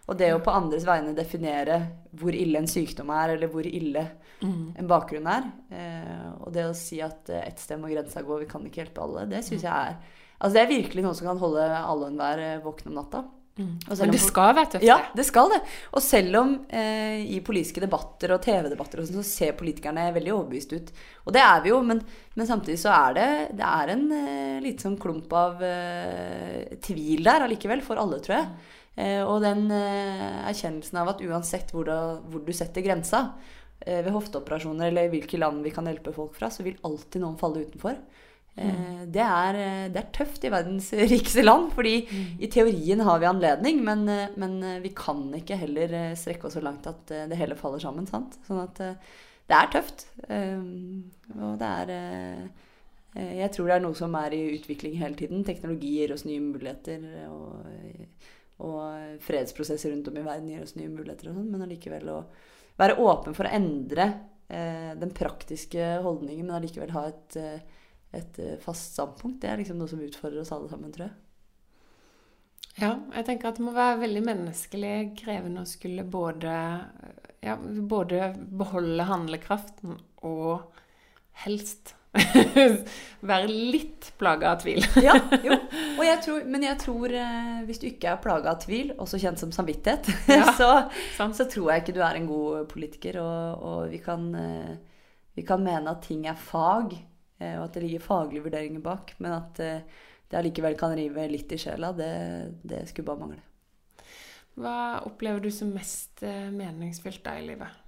Og 0.09 0.17
det 0.19 0.33
å 0.33 0.41
på 0.43 0.51
andres 0.51 0.85
vegne 0.87 1.13
definere 1.15 1.77
hvor 2.19 2.35
ille 2.35 2.59
en 2.59 2.67
sykdom 2.67 3.13
er, 3.15 3.35
eller 3.35 3.51
hvor 3.51 3.67
ille 3.67 4.03
mm. 4.41 4.73
en 4.81 4.89
bakgrunn 4.89 5.29
er, 5.31 5.47
eh, 5.71 6.25
og 6.41 6.51
det 6.55 6.65
å 6.67 6.75
si 6.77 6.99
at 7.05 7.31
eh, 7.31 7.45
ett 7.47 7.61
sted 7.61 7.79
må 7.79 7.91
grensa 7.93 8.25
gå, 8.25 8.41
vi 8.41 8.49
kan 8.49 8.65
ikke 8.67 8.83
hjelpe 8.83 9.05
alle, 9.05 9.27
det 9.31 9.45
syns 9.45 9.63
jeg 9.63 9.71
er 9.71 10.19
Altså 10.43 10.57
Det 10.57 10.61
er 10.63 10.71
virkelig 10.73 11.03
noe 11.05 11.15
som 11.15 11.27
kan 11.29 11.37
holde 11.39 11.63
alle 11.63 12.03
og 12.03 12.09
enhver 12.09 12.39
eh, 12.43 12.57
våkne 12.59 12.89
om 12.91 12.97
natta. 12.97 13.21
Mm. 13.53 13.73
Men 13.85 14.09
det 14.09 14.19
skal 14.23 14.55
være 14.57 14.69
tøft? 14.73 14.85
Ja, 14.87 14.95
det 15.13 15.23
skal 15.27 15.51
det. 15.51 15.59
Og 15.93 16.01
selv 16.01 16.39
om 16.39 16.53
eh, 16.73 17.21
i 17.35 17.37
politiske 17.45 17.83
debatter 17.83 18.33
og 18.33 18.41
TV-debatter 18.41 19.03
sånn, 19.03 19.19
så 19.21 19.25
ser 19.27 19.57
politikerne 19.59 20.07
veldig 20.15 20.33
overbevist 20.33 20.73
ut. 20.73 20.89
Og 21.27 21.35
det 21.35 21.43
er 21.45 21.61
vi 21.61 21.69
jo, 21.69 21.77
men, 21.85 22.01
men 22.33 22.49
samtidig 22.49 22.79
så 22.81 22.89
er 22.95 23.17
det, 23.19 23.27
det 23.59 23.67
er 23.69 23.93
en 23.93 24.07
eh, 24.17 24.63
liten 24.63 24.87
sånn 24.87 24.97
klump 25.01 25.35
av 25.37 25.61
eh, 25.67 26.73
tvil 26.81 27.21
der 27.29 27.45
allikevel, 27.45 27.85
for 27.85 28.01
alle, 28.01 28.17
tror 28.25 28.39
jeg. 28.39 28.71
Eh, 29.03 29.21
og 29.21 29.45
den 29.45 29.67
eh, 29.73 30.41
erkjennelsen 30.49 31.03
av 31.03 31.13
at 31.13 31.21
uansett 31.21 31.75
hvor, 31.75 31.85
da, 31.89 31.99
hvor 32.25 32.41
du 32.41 32.53
setter 32.55 32.85
grensa, 32.85 33.27
ved 33.83 34.13
hofteoperasjoner 34.15 34.93
eller 34.93 35.09
hvilke 35.11 35.35
land 35.35 35.59
vi 35.65 35.71
kan 35.75 35.89
hjelpe 35.89 36.13
folk 36.15 36.37
fra, 36.37 36.47
så 36.47 36.63
vil 36.63 36.77
alltid 36.87 37.19
noen 37.19 37.33
falle 37.35 37.65
utenfor. 37.65 37.97
Mm. 38.53 39.09
Det, 39.09 39.21
er, 39.21 39.57
eh, 39.57 39.85
det, 39.89 39.97
er, 39.97 40.09
tøft 40.13 40.43
i 40.45 40.51
verdens 40.53 40.91
rikeste 41.13 41.41
land, 41.41 41.71
fordi 41.73 41.95
mm. 42.05 42.25
i 42.45 42.49
teorien 42.53 43.01
har 43.01 43.21
vi 43.21 43.29
anledning, 43.29 43.79
men, 43.85 44.03
eh, 44.11 44.35
men, 44.37 44.59
vi 44.83 44.91
kan 44.97 45.25
ikke 45.39 45.57
heller 45.63 46.13
strekke 46.19 46.47
oss 46.47 46.57
så 46.59 46.61
langt 46.61 46.87
at 46.89 47.15
det 47.31 47.39
hele 47.39 47.57
faller 47.57 47.81
sammen. 47.81 48.05
Sant? 48.09 48.37
Sånn 48.47 48.61
at 48.61 48.83
det 48.83 49.57
er 49.57 49.73
tøft. 49.73 50.05
Og 50.29 51.57
det 51.59 51.71
er 51.81 51.89
Jeg 53.13 53.49
tror 53.53 53.67
det 53.67 53.75
er 53.75 53.83
noe 53.83 53.97
som 53.97 54.13
er 54.17 54.33
i 54.33 54.45
utvikling 54.55 54.95
hele 55.01 55.17
tiden. 55.17 55.43
Teknologi 55.45 55.97
gir 55.97 56.13
oss 56.15 56.23
nye 56.25 56.41
muligheter. 56.41 57.03
Og, 57.29 57.67
og 58.63 59.19
fredsprosesser 59.25 59.91
rundt 59.91 60.07
om 60.07 60.17
i 60.17 60.25
verden 60.25 60.49
gir 60.53 60.63
oss 60.63 60.77
nye 60.77 60.93
muligheter, 60.93 61.29
og 61.29 61.39
sånn, 61.39 61.49
men 61.51 61.65
allikevel 61.65 62.09
å 62.13 62.23
være 62.79 62.97
åpen 63.01 63.35
for 63.37 63.49
å 63.49 63.53
endre 63.53 64.13
den 64.47 65.09
praktiske 65.15 65.95
holdningen, 66.05 66.45
men 66.45 66.57
allikevel 66.59 66.93
ha 66.93 67.07
et 67.09 67.37
et 68.13 68.39
eh, 68.39 68.57
fast 68.61 68.93
standpunkt. 68.93 69.41
Det 69.41 69.51
er 69.51 69.61
liksom 69.61 69.79
noe 69.81 69.91
som 69.91 70.01
utfordrer 70.03 70.43
oss 70.43 70.53
alle 70.55 70.69
sammen, 70.71 70.93
tror 70.93 71.09
jeg. 71.09 71.17
Ja, 72.81 72.95
jeg 73.13 73.27
tenker 73.27 73.51
at 73.51 73.59
det 73.59 73.65
må 73.67 73.73
være 73.75 73.99
veldig 74.01 74.23
menneskelig 74.25 74.93
krevende 75.19 75.61
å 75.61 75.69
skulle 75.69 76.05
både, 76.09 76.53
ja, 77.45 77.57
både 77.59 78.31
beholde 78.49 79.05
handlekraften 79.05 79.99
og 80.25 80.79
helst 81.43 81.93
være 83.29 83.49
litt 83.49 84.11
plaga 84.21 84.53
av 84.53 84.61
tvil. 84.61 84.85
ja, 85.01 85.15
jo. 85.45 85.57
Jeg 86.03 86.19
tror, 86.25 86.41
men 86.51 86.65
jeg 86.65 86.77
tror 86.81 87.13
eh, 87.15 87.59
hvis 87.63 87.79
du 87.79 87.85
ikke 87.87 88.09
er 88.11 88.19
plaga 88.21 88.51
av 88.51 88.59
tvil, 88.61 88.89
også 89.01 89.17
kjent 89.21 89.39
som 89.39 89.53
samvittighet, 89.55 90.09
ja, 90.27 90.51
så, 90.59 90.67
så, 91.15 91.45
tror 91.47 91.69
jeg 91.71 91.83
ikke 91.83 91.95
du 91.95 92.01
er 92.03 92.17
en 92.19 92.27
god 92.27 92.65
politiker. 92.69 93.17
Og, 93.21 93.63
og 93.63 93.93
vi, 93.93 94.01
kan, 94.03 94.25
eh, 94.35 94.73
vi, 95.37 95.45
kan, 95.47 95.63
mene 95.63 95.93
at 95.93 96.03
ting 96.05 96.27
er 96.27 96.35
fag, 96.37 96.91
og 97.57 97.65
at 97.65 97.77
det 97.77 97.83
ligger 97.85 98.03
faglige 98.03 98.43
vurderinger 98.45 98.83
bak. 98.83 99.15
Men 99.23 99.37
at 99.39 99.61
eh, 99.63 100.03
det 100.29 100.39
allikevel 100.39 100.77
kan 100.79 100.95
rive 100.97 101.27
litt 101.31 101.51
i 101.53 101.59
sjela, 101.61 101.91
det, 101.95 102.11
det 102.63 102.83
skulle 102.89 103.09
bare 103.09 103.23
mangle. 103.23 103.41
Hva 104.59 104.75
opplever 105.07 105.41
du 105.41 105.49
som 105.53 105.71
mest 105.73 106.21
eh, 106.25 106.49
meningsfylt 106.53 107.23
da 107.25 107.37
i 107.39 107.47
livet? 107.47 107.79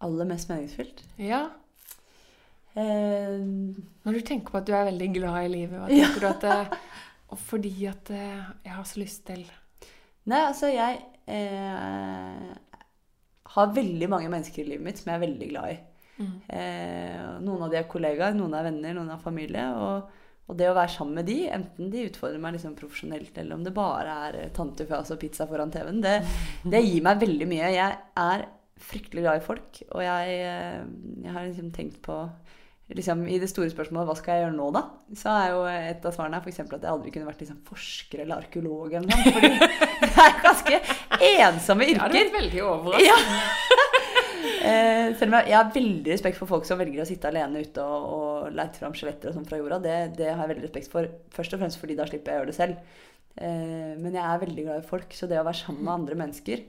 Aller 0.00 0.28
mest 0.28 0.48
meningsfylt? 0.48 1.04
Ja. 1.20 1.42
Eh, 2.72 3.36
Når 3.36 4.16
du 4.16 4.20
tenker 4.24 4.54
på 4.54 4.60
at 4.62 4.68
du 4.68 4.72
er 4.76 4.88
veldig 4.88 5.10
glad 5.18 5.44
i 5.44 5.52
livet, 5.52 5.76
hva 5.76 5.88
tenker 5.92 6.24
ja. 6.24 6.24
du 6.24 6.30
at 6.30 6.46
det, 6.46 6.80
Og 7.30 7.38
fordi 7.38 7.74
at 7.86 8.08
jeg 8.10 8.72
har 8.74 8.86
så 8.88 8.98
lyst 8.98 9.26
til 9.28 9.44
Nei, 10.30 10.40
altså 10.44 10.68
jeg 10.68 10.98
eh, 11.30 12.50
har 13.54 13.72
veldig 13.74 14.08
mange 14.10 14.28
mennesker 14.30 14.62
i 14.62 14.72
livet 14.72 14.84
mitt 14.84 15.00
som 15.00 15.10
jeg 15.10 15.18
er 15.18 15.24
veldig 15.24 15.48
glad 15.50 15.72
i. 15.72 15.78
Mm. 16.20 16.32
Eh, 16.52 17.28
noen 17.44 17.66
av 17.66 17.72
de 17.72 17.80
er 17.80 17.88
kollegaer, 17.90 18.36
noen 18.36 18.54
er 18.56 18.66
venner, 18.68 18.96
noen 18.96 19.12
er 19.14 19.22
familie. 19.22 19.66
Og, 19.80 20.20
og, 20.46 20.54
det 20.58 20.68
å 20.70 20.76
være 20.76 20.94
sammen 20.94 21.20
med 21.20 21.28
de, 21.30 21.40
enten 21.56 21.90
de 21.92 22.06
utfordrer 22.10 22.42
meg 22.42 22.56
liksom 22.56 22.76
profesjonelt, 22.78 23.32
eller 23.40 23.56
om 23.56 23.66
det 23.66 23.74
bare 23.76 24.16
er 24.28 24.54
tante 24.56 24.86
fjas 24.88 25.12
og 25.14 25.20
pizza 25.22 25.48
foran 25.50 25.72
TV-en, 25.74 26.02
det, 26.04 26.16
det, 26.74 26.84
gir 26.86 27.04
meg 27.06 27.22
veldig 27.24 27.50
mye. 27.50 27.74
Jeg 27.76 27.98
er 28.24 28.48
fryktelig 28.80 29.26
glad 29.26 29.40
i 29.40 29.44
folk, 29.44 29.82
og 29.90 30.04
jeg, 30.04 30.38
eh, 30.46 30.80
jeg 31.24 31.36
har 31.36 31.48
liksom 31.48 31.74
tenkt 31.76 32.00
på 32.04 32.22
liksom, 32.96 33.28
i 33.28 33.38
det 33.38 33.48
store 33.50 33.70
spørsmålet 33.70 34.08
hva 34.08 34.16
skal 34.18 34.36
jeg 34.36 34.44
gjøre 34.44 34.56
nå, 34.56 34.68
da? 34.74 34.82
Så 35.18 35.32
er 35.32 35.52
jo 35.52 35.64
et 35.70 36.06
av 36.06 36.14
svarene 36.14 36.40
f.eks. 36.42 36.60
at 36.64 36.76
jeg 36.76 36.90
aldri 36.90 37.12
kunne 37.14 37.28
vært 37.28 37.42
liksom, 37.44 37.60
forsker 37.66 38.24
eller 38.24 38.44
arkeolog 38.44 38.96
eller 38.98 39.10
noe. 39.10 39.34
Fordi 39.36 39.52
det 40.02 40.10
er 40.24 40.40
ganske 40.44 40.80
ensomme 41.30 41.86
Ja, 41.88 41.96
yrker. 41.96 42.14
det 42.14 42.24
er 42.24 42.32
veldig 42.38 42.64
overraskende. 42.66 43.10
Ja. 43.10 43.68
Eh, 44.60 45.14
selv 45.16 45.30
om 45.30 45.36
jeg, 45.38 45.48
jeg 45.50 45.56
har 45.56 45.70
veldig 45.74 46.12
respekt 46.12 46.36
for 46.40 46.50
folk 46.50 46.66
som 46.68 46.80
velger 46.80 47.00
å 47.02 47.08
sitte 47.08 47.30
alene 47.30 47.62
ute 47.64 47.84
og, 47.84 48.08
og 48.16 48.50
leite 48.56 48.80
fram 48.82 48.92
skjeletter 48.96 49.30
og 49.30 49.36
sånn 49.38 49.46
fra 49.48 49.60
jorda. 49.60 49.78
Det, 49.84 49.94
det 50.18 50.28
har 50.34 50.42
jeg 50.44 50.52
veldig 50.54 50.66
respekt 50.66 50.90
for. 50.92 51.08
Først 51.32 51.54
og 51.56 51.62
fremst 51.62 51.80
fordi 51.80 51.96
da 51.98 52.06
slipper 52.08 52.32
jeg 52.34 52.36
å 52.36 52.42
gjøre 52.42 52.52
det 52.52 52.58
selv. 52.58 52.98
Eh, 53.40 53.94
men 54.00 54.12
jeg 54.18 54.24
er 54.26 54.42
veldig 54.44 54.66
glad 54.66 54.82
i 54.82 54.88
folk, 54.90 55.14
så 55.16 55.28
det 55.30 55.38
å 55.40 55.46
være 55.46 55.62
sammen 55.62 55.86
med 55.86 55.94
andre 55.94 56.18
mennesker, 56.24 56.64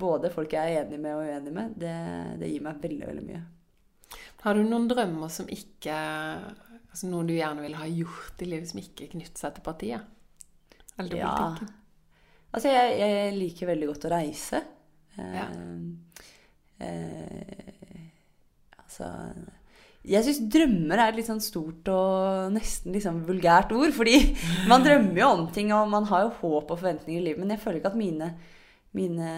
både 0.00 0.30
folk 0.34 0.52
jeg 0.56 0.74
er 0.76 0.84
enig 0.84 1.00
med 1.02 1.16
og 1.16 1.24
uenig 1.28 1.54
med, 1.56 1.72
det, 1.80 1.94
det 2.42 2.50
gir 2.52 2.62
meg 2.66 2.82
veldig, 2.84 3.08
veldig 3.12 3.24
mye. 3.30 3.40
Har 4.44 4.56
du 4.56 4.62
noen 4.64 4.88
drømmer 4.90 5.30
som 5.32 5.48
ikke 5.52 5.94
Altså 6.90 7.06
noe 7.06 7.22
du 7.28 7.34
gjerne 7.36 7.62
ville 7.62 7.78
ha 7.78 7.86
gjort 7.86 8.40
i 8.42 8.46
livet 8.50 8.66
som 8.66 8.80
ikke 8.80 9.06
knytter 9.12 9.38
seg 9.38 9.52
til 9.54 9.62
partiet? 9.62 10.08
Eller 10.98 11.20
Ja. 11.20 11.28
politikken? 11.36 11.68
Altså, 12.50 12.72
jeg, 12.74 12.96
jeg 12.98 13.36
liker 13.36 13.68
veldig 13.70 13.88
godt 13.92 14.06
å 14.08 14.10
reise. 14.10 14.58
Eh, 15.14 15.36
Ja. 15.36 15.44
Eh, 16.80 18.04
altså 18.80 19.08
Jeg 20.02 20.24
syns 20.24 20.40
drømmer 20.52 20.96
er 20.96 21.10
et 21.10 21.18
litt 21.20 21.28
sånn 21.28 21.42
stort 21.44 21.88
og 21.92 22.54
nesten 22.54 22.94
liksom 22.96 23.24
vulgært 23.28 23.74
ord. 23.76 23.92
Fordi 23.96 24.16
man 24.70 24.86
drømmer 24.86 25.20
jo 25.22 25.32
om 25.34 25.44
ting, 25.54 25.74
og 25.76 25.90
man 25.92 26.08
har 26.10 26.26
jo 26.26 26.36
håp 26.40 26.72
og 26.72 26.78
forventninger 26.80 27.20
i 27.20 27.26
livet. 27.30 27.42
Men 27.42 27.56
jeg 27.56 27.64
føler 27.64 27.80
ikke 27.80 27.92
at 27.92 28.00
mine, 28.00 28.30
mine 28.96 29.34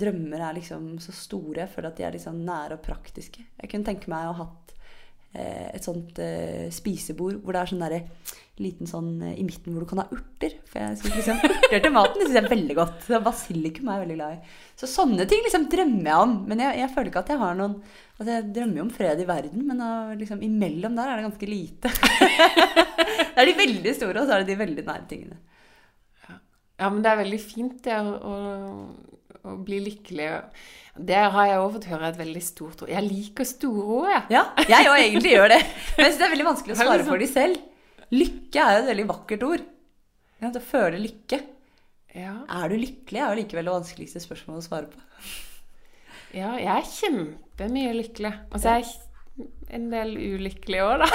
drømmer 0.00 0.48
er 0.48 0.60
liksom 0.60 0.94
så 1.04 1.14
store. 1.16 1.64
Jeg 1.64 1.74
føler 1.74 1.92
at 1.92 2.00
de 2.00 2.08
er 2.08 2.16
litt 2.16 2.26
sånn 2.26 2.44
nære 2.48 2.80
og 2.80 2.86
praktiske. 2.86 3.44
Jeg 3.60 3.72
kunne 3.72 3.88
tenke 3.88 4.12
meg 4.12 4.30
å 4.30 4.36
ha 4.36 4.48
hatt 4.48 4.75
et 5.76 5.86
sånt 5.86 6.18
eh, 6.22 6.66
spisebord 6.74 7.40
hvor 7.42 7.56
det 7.56 7.62
er 7.62 7.72
sånn 7.72 7.84
derre 7.84 8.02
liten 8.62 8.88
sånn 8.88 9.20
eh, 9.20 9.34
i 9.40 9.44
midten 9.44 9.74
hvor 9.74 9.84
du 9.84 9.90
kan 9.90 10.00
ha 10.00 10.06
urter. 10.14 10.54
For 10.70 10.80
jeg 10.80 11.00
synes 11.00 11.18
liksom 11.18 11.42
urter 11.44 11.82
til 11.84 11.92
maten 11.94 12.18
det 12.18 12.26
synes 12.26 12.38
jeg 12.38 12.44
er 12.44 12.54
veldig 12.54 12.76
godt. 12.78 12.98
Så 13.04 13.20
Basilikum 13.24 13.90
er 13.90 13.98
jeg 13.98 14.04
veldig 14.06 14.18
glad 14.18 14.36
i. 14.36 14.54
Så 14.80 14.88
sånne 14.90 15.26
ting 15.28 15.42
liksom 15.44 15.66
drømmer 15.72 16.10
jeg 16.10 16.26
om. 16.26 16.36
Men 16.48 16.62
jeg, 16.64 16.80
jeg 16.82 16.92
føler 16.94 17.12
ikke 17.12 17.24
at 17.24 17.34
jeg 17.34 17.42
har 17.44 17.58
noen 17.58 17.78
Altså 18.16 18.30
jeg 18.32 18.46
drømmer 18.56 18.80
jo 18.80 18.84
om 18.86 18.92
fred 18.96 19.18
i 19.20 19.26
verden, 19.28 19.64
men 19.68 19.80
uh, 19.84 20.14
liksom, 20.16 20.38
imellom 20.40 20.94
der 20.96 21.10
er 21.12 21.18
det 21.18 21.26
ganske 21.26 21.48
lite. 21.50 21.90
det 23.34 23.42
er 23.42 23.48
de 23.50 23.52
veldig 23.58 23.92
store, 23.92 24.22
og 24.22 24.24
så 24.24 24.38
er 24.38 24.40
det 24.40 24.54
de 24.54 24.56
veldig 24.56 24.84
nære 24.86 25.04
tingene. 25.10 25.36
Ja, 26.80 26.88
men 26.88 27.02
det 27.04 27.10
er 27.10 27.20
veldig 27.20 27.40
fint 27.44 27.76
det 27.84 27.98
å, 28.00 28.38
å 29.52 29.56
bli 29.66 29.78
lykkelig. 29.84 30.28
Det 30.96 31.22
har 31.34 31.48
jeg 31.50 31.60
òg 31.60 31.72
fått 31.76 31.88
høre 31.90 32.10
et 32.10 32.18
veldig 32.20 32.42
stort 32.44 32.82
ord. 32.84 32.92
Jeg 32.92 33.04
liker 33.04 33.48
store 33.48 33.84
ord, 33.98 34.10
jeg. 34.10 34.22
Ja, 34.36 34.44
jeg 34.70 34.90
òg 34.90 34.98
egentlig 35.00 35.34
gjør 35.34 35.50
det. 35.52 35.60
Men 35.96 36.06
jeg 36.06 36.18
det 36.18 36.26
er 36.26 36.34
veldig 36.34 36.48
vanskelig 36.50 36.76
å 36.76 36.78
svare 36.80 36.98
liksom- 37.00 37.12
for 37.12 37.24
de 37.24 37.28
selv. 37.32 37.64
Lykke 38.16 38.62
er 38.62 38.76
jo 38.76 38.82
et 38.84 38.90
veldig 38.92 39.08
vakkert 39.10 39.46
ord. 39.46 39.66
Ja, 40.40 40.50
å 40.52 40.62
føle 40.62 41.00
lykke. 41.02 41.40
Ja. 42.16 42.36
Er 42.48 42.70
du 42.72 42.76
lykkelig? 42.80 43.20
er 43.20 43.34
jo 43.34 43.40
likevel 43.42 43.68
det 43.68 43.74
vanskeligste 43.76 44.22
spørsmålet 44.24 44.62
å 44.62 44.68
svare 44.68 44.88
på. 44.92 45.02
ja, 46.36 46.52
jeg 46.60 46.72
er 46.72 46.88
kjempemye 46.92 47.92
lykkelig. 47.96 48.32
Altså, 48.50 48.72
jeg 48.72 48.84
er 48.84 49.05
en 49.76 49.88
del 49.90 50.14
ulykkelig 50.16 50.80
òg, 50.84 51.02
da. 51.02 51.08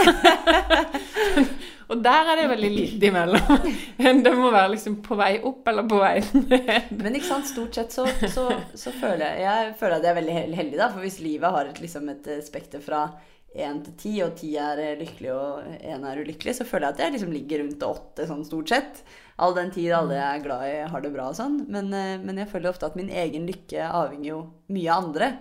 og 1.91 2.03
der 2.03 2.29
er 2.33 2.41
det 2.41 2.49
veldig 2.51 2.71
lite 2.73 3.09
imellom. 3.09 3.65
Det 4.25 4.33
må 4.35 4.51
være 4.51 4.73
liksom 4.75 4.99
på 5.05 5.17
vei 5.19 5.33
opp 5.47 5.67
eller 5.71 5.87
på 5.89 5.99
vei 6.01 6.15
ned. 6.35 6.91
Men 6.99 7.17
ikke 7.17 7.29
sant, 7.31 7.49
stort 7.49 7.77
sett 7.79 7.95
så, 7.95 8.05
så, 8.29 8.47
så 8.77 8.93
føler 8.93 9.25
jeg 9.25 9.43
Jeg 9.45 9.73
føler 9.79 9.97
at 9.97 10.05
jeg 10.05 10.13
er 10.13 10.19
veldig 10.19 10.37
heldig, 10.59 10.77
da. 10.77 10.89
For 10.93 11.05
hvis 11.05 11.21
livet 11.23 11.57
har 11.57 11.71
et, 11.71 11.81
liksom 11.83 12.11
et 12.13 12.31
eh, 12.31 12.43
spekter 12.45 12.83
fra 12.83 13.05
én 13.51 13.81
til 13.83 13.95
ti, 13.99 14.13
og 14.23 14.35
ti 14.39 14.53
er 14.59 14.79
eh, 14.83 14.97
lykkelig 14.99 15.33
og 15.33 15.71
én 15.81 16.05
er 16.07 16.21
ulykkelig, 16.23 16.59
så 16.59 16.67
føler 16.67 16.89
jeg 16.89 16.97
at 16.97 17.03
jeg 17.05 17.17
liksom 17.17 17.35
ligger 17.35 17.63
rundt 17.63 17.87
åtte 17.87 18.27
sånn 18.29 18.45
stort 18.47 18.71
sett. 18.71 19.03
All 19.41 19.55
den 19.57 19.71
tid 19.73 19.93
alle 19.97 20.19
jeg 20.19 20.27
er 20.27 20.43
glad 20.43 20.65
i, 20.67 20.75
har 20.91 21.03
det 21.03 21.13
bra 21.15 21.31
og 21.31 21.39
sånn. 21.39 21.63
Men, 21.71 21.89
eh, 21.95 22.17
men 22.21 22.43
jeg 22.43 22.51
føler 22.51 22.73
ofte 22.73 22.91
at 22.91 22.99
min 22.99 23.11
egen 23.23 23.47
lykke 23.49 23.87
avhenger 23.89 24.29
jo 24.33 24.43
mye 24.75 24.91
av 24.91 25.07
andre. 25.07 25.31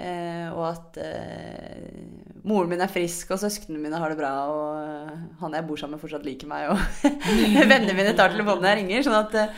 Eh, 0.00 0.48
og 0.50 0.64
at 0.70 0.96
eh, 1.02 1.98
moren 2.48 2.70
min 2.72 2.80
er 2.82 2.90
frisk, 2.90 3.34
og 3.34 3.42
søsknene 3.42 3.82
mine 3.82 4.00
har 4.00 4.12
det 4.12 4.18
bra, 4.18 4.32
og 4.50 4.78
eh, 4.80 5.20
han 5.42 5.58
jeg 5.58 5.66
bor 5.68 5.78
sammen 5.78 5.98
med, 5.98 6.02
fortsatt 6.02 6.26
liker 6.26 6.50
meg, 6.50 6.72
og 6.72 6.80
vennene 7.72 7.94
mine 7.98 8.14
tar 8.18 8.32
telefonen 8.32 8.64
når 8.64 8.72
jeg 8.72 8.80
ringer. 8.80 9.04
Sånn 9.06 9.18
at 9.20 9.36
eh, 9.42 9.52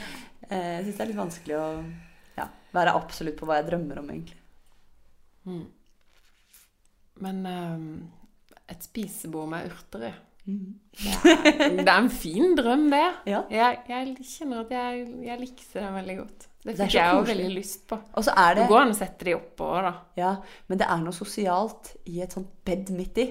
jeg 0.50 0.82
syns 0.88 0.98
det 0.98 1.06
er 1.06 1.12
litt 1.12 1.22
vanskelig 1.22 1.56
å 1.60 1.68
ja, 2.40 2.48
være 2.74 2.98
absolutt 2.98 3.38
på 3.38 3.48
hva 3.48 3.60
jeg 3.60 3.70
drømmer 3.70 4.02
om, 4.02 4.12
egentlig. 4.16 4.40
Mm. 5.44 5.64
Men 7.24 7.42
ehm, 7.46 7.90
et 8.72 8.86
spisebord 8.86 9.50
med 9.52 9.68
urter 9.70 10.08
i 10.08 10.14
det 10.44 11.22
er, 11.24 11.70
det 11.78 11.88
er 11.88 11.94
en 11.96 12.10
fin 12.12 12.52
drøm, 12.56 12.90
det. 12.92 13.06
Ja. 13.32 13.44
Jeg, 13.50 13.78
jeg 13.88 14.26
kjenner 14.28 14.64
at 14.64 14.74
jeg, 14.74 15.06
jeg 15.24 15.40
likser 15.40 15.86
det 15.86 15.92
veldig 15.94 16.16
godt. 16.18 16.48
Det 16.64 16.72
fikk 16.78 16.92
det 16.94 16.96
jeg 16.96 17.14
jo 17.18 17.24
veldig 17.28 17.48
lyst 17.54 17.82
på. 17.90 17.98
Og 18.16 18.24
så 18.24 18.32
er 18.40 18.54
Det 18.56 18.62
det 18.64 18.68
går 18.70 18.80
an 18.86 18.92
å 18.94 18.96
sette 18.96 19.24
de 19.28 19.34
oppover, 19.36 19.82
da. 19.84 19.94
Ja, 20.16 20.30
men 20.68 20.78
det 20.80 20.86
er 20.88 21.02
noe 21.04 21.12
sosialt 21.12 21.90
i 22.08 22.20
et 22.24 22.32
sånt 22.32 22.48
bed 22.64 22.88
midt 22.96 23.18
i. 23.20 23.26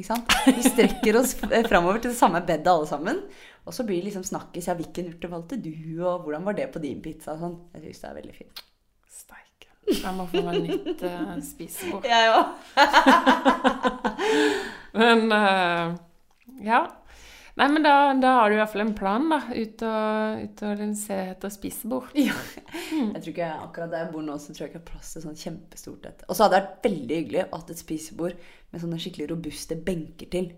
Ikke 0.00 0.08
sant? 0.14 0.32
Vi 0.46 0.62
strekker 0.64 1.18
oss 1.20 1.34
f- 1.36 1.66
framover 1.68 2.00
til 2.00 2.10
det 2.14 2.16
samme 2.18 2.40
bedet 2.48 2.66
alle 2.72 2.86
sammen. 2.88 3.20
Og 3.68 3.74
så 3.76 3.84
blir 3.84 4.00
det 4.00 4.06
liksom 4.08 4.24
snakkis. 4.24 4.70
Ja, 4.70 4.74
hvilken 4.78 5.10
urte 5.12 5.28
valgte 5.28 5.58
du, 5.60 5.68
og 6.00 6.24
hvordan 6.24 6.46
var 6.48 6.56
det 6.56 6.70
på 6.72 6.80
din 6.80 7.02
pizza? 7.04 7.34
Sånn. 7.36 7.58
Jeg 7.76 7.82
syns 7.90 8.00
det 8.00 8.08
er 8.08 8.16
veldig 8.22 8.36
fint. 8.38 8.62
Steike. 9.12 9.68
Jeg 9.90 10.14
må 10.16 10.24
få 10.32 10.40
meg 10.46 10.62
nytt 10.64 11.04
uh, 11.04 11.36
spisebord. 11.44 12.08
Jeg 12.08 12.32
òg. 12.32 12.46
Men 15.00 15.28
uh, 15.32 15.92
ja. 16.64 16.80
Nei, 17.58 17.66
men 17.72 17.82
da, 17.82 17.94
da 18.20 18.36
har 18.38 18.50
du 18.50 18.54
i 18.56 18.60
hvert 18.60 18.72
fall 18.72 18.84
en 18.84 18.94
plan, 18.96 19.26
da. 19.32 19.40
Ut 19.50 19.82
og, 19.86 20.44
ut 20.44 20.62
og 20.68 20.82
se 21.00 21.18
etter 21.34 21.54
spisebord. 21.54 22.14
Ja. 22.20 22.36
Jeg 22.90 23.22
tror 23.22 23.32
ikke 23.32 23.50
akkurat 23.64 23.92
der 23.92 24.04
jeg 24.04 24.12
bor 24.14 24.24
nå, 24.26 24.36
så 24.38 24.52
tror 24.52 24.64
jeg 24.64 24.70
ikke 24.70 24.78
jeg 24.78 24.84
har 24.84 24.90
plass 24.92 25.12
til 25.14 25.24
sånn 25.24 25.38
kjempestort 25.38 26.08
et. 26.10 26.24
Og 26.28 26.36
så 26.36 26.46
hadde 26.46 26.56
det 26.56 26.62
vært 26.64 26.88
veldig 26.88 27.20
hyggelig 27.20 27.44
å 27.44 27.50
ha 27.52 27.62
et 27.62 27.82
spisebord 27.84 28.48
med 28.70 28.82
sånne 28.82 28.98
skikkelig 29.02 29.30
robuste 29.30 29.78
benker 29.86 30.30
til. 30.32 30.50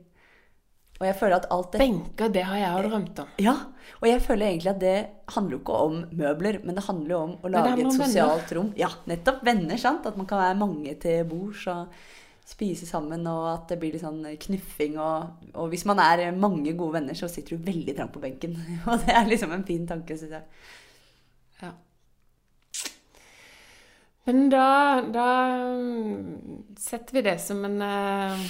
Og 1.03 1.09
jeg 1.09 1.17
føler 1.19 1.35
at 1.41 1.47
alt 1.51 1.73
det 1.75 1.81
Benker, 1.83 2.29
det 2.31 2.43
har 2.47 2.59
jeg 2.61 2.83
drømt 2.87 3.21
om. 3.25 3.31
Ja, 3.43 3.55
og 3.99 4.05
jeg 4.07 4.23
føler 4.23 4.53
egentlig 4.53 4.71
at 4.71 4.83
det 4.83 4.99
handler 5.35 5.57
jo 5.57 5.61
ikke 5.65 5.79
om 5.89 5.97
møbler, 6.15 6.59
men 6.63 6.79
det 6.79 6.85
handler 6.87 7.15
jo 7.15 7.21
om 7.25 7.33
å 7.43 7.51
lage 7.51 7.73
et 7.75 7.81
sosialt 7.89 8.05
sosialt 8.07 8.53
rom. 8.55 8.69
Ja, 8.79 8.91
nettopp 9.11 9.41
venner, 9.49 9.81
sant? 9.83 10.07
At 10.07 10.21
man 10.21 10.29
kan 10.31 10.39
være 10.45 10.61
mange 10.61 10.95
til 11.03 11.25
bords 11.27 11.65
og 11.73 11.97
spise 12.47 12.87
sammen, 12.87 13.27
og 13.31 13.47
at 13.53 13.71
det 13.71 13.79
blir 13.81 13.95
litt 13.95 14.05
sånn 14.05 14.25
knuffing. 14.47 14.99
Og, 15.01 15.49
og 15.55 15.71
hvis 15.73 15.87
man 15.89 16.03
er 16.03 16.29
mange 16.35 16.75
gode 16.79 16.99
venner, 16.99 17.17
så 17.19 17.31
sitter 17.31 17.57
du 17.57 17.71
veldig 17.71 17.97
trangt 17.97 18.15
på 18.17 18.23
benken. 18.23 18.59
Og 18.89 19.07
det 19.07 19.17
er 19.17 19.31
liksom 19.31 19.55
en 19.55 19.67
fin 19.69 19.87
tanke, 19.89 20.19
syns 20.19 20.37
jeg. 20.39 20.45
Ja. 21.63 21.73
Men 24.27 24.45
da, 24.53 24.67
da 25.11 25.29
mm, 25.75 26.77
setter 26.79 27.19
vi 27.19 27.25
det 27.27 27.41
som 27.43 27.65
en 27.67 27.81
eh, 27.83 28.45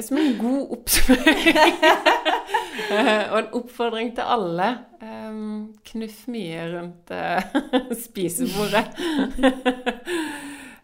Som 0.00 0.16
en 0.20 0.38
god 0.40 0.72
oppsummering. 0.78 1.76
Og 3.32 3.36
en 3.38 3.52
oppfordring 3.60 4.14
til 4.16 4.32
alle. 4.36 4.70
Um, 5.02 5.74
Knuff 5.86 6.24
mye 6.32 6.64
rundt 6.72 7.12
uh, 7.14 7.62
spisebordet. 8.06 8.84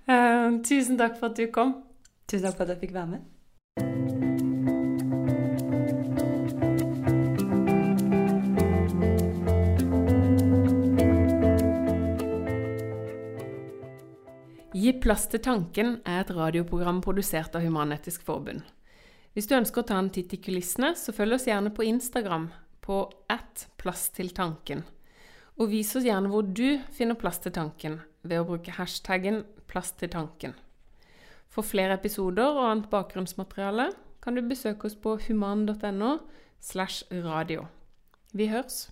um, 0.07 0.63
Tusen 0.65 1.01
takk 1.01 1.19
for 1.19 1.33
at 1.33 1.41
du 1.41 1.49
kom. 1.53 1.75
Tusen 2.29 2.45
takk 2.45 2.59
for 2.59 2.67
at 2.67 2.75
jeg 2.75 2.81
fikk 2.83 2.91
være 2.93 3.09
med. 3.09 3.23
Gi 14.79 14.93
plass 15.01 15.25
til 15.33 15.41
tanken 15.41 15.97
er 16.05 16.21
et 16.21 16.35
radioprogram 16.37 17.01
produsert 17.01 17.57
av 17.57 17.65
Human-Etisk 17.65 18.21
Forbund. 18.29 18.61
Hvis 19.33 19.49
du 19.49 19.57
ønsker 19.57 19.81
å 19.81 19.89
ta 19.89 19.97
en 19.97 20.13
titt 20.13 20.37
i 20.37 20.43
kulissene, 20.45 20.93
så 21.01 21.17
følg 21.17 21.39
oss 21.39 21.49
gjerne 21.49 21.73
på 21.73 21.89
Instagram 21.89 22.51
på 22.85 23.03
at 23.33 23.71
plass 23.81 24.11
til 24.13 24.35
tanken. 24.37 24.85
Og 25.57 25.73
vis 25.73 25.97
oss 25.97 26.05
gjerne 26.05 26.29
hvor 26.29 26.45
du 26.45 26.77
finner 26.93 27.17
plass 27.17 27.41
til 27.41 27.57
tanken 27.57 28.03
ved 28.21 28.43
å 28.43 28.49
bruke 28.53 28.77
hashtaggen 28.77 29.47
plass 29.71 29.97
til 29.97 30.13
tanken. 30.13 30.53
For 31.49 31.65
flere 31.67 31.97
episoder 31.97 32.51
og 32.53 32.71
annet 32.71 32.91
bakgrunnsmateriale 32.93 33.91
kan 34.23 34.37
du 34.37 34.45
besøke 34.45 34.89
oss 34.89 34.97
på 34.99 35.17
human.no 35.27 36.19
slash 36.61 37.05
radio. 37.25 37.67
Vi 38.35 38.49
hørs! 38.53 38.89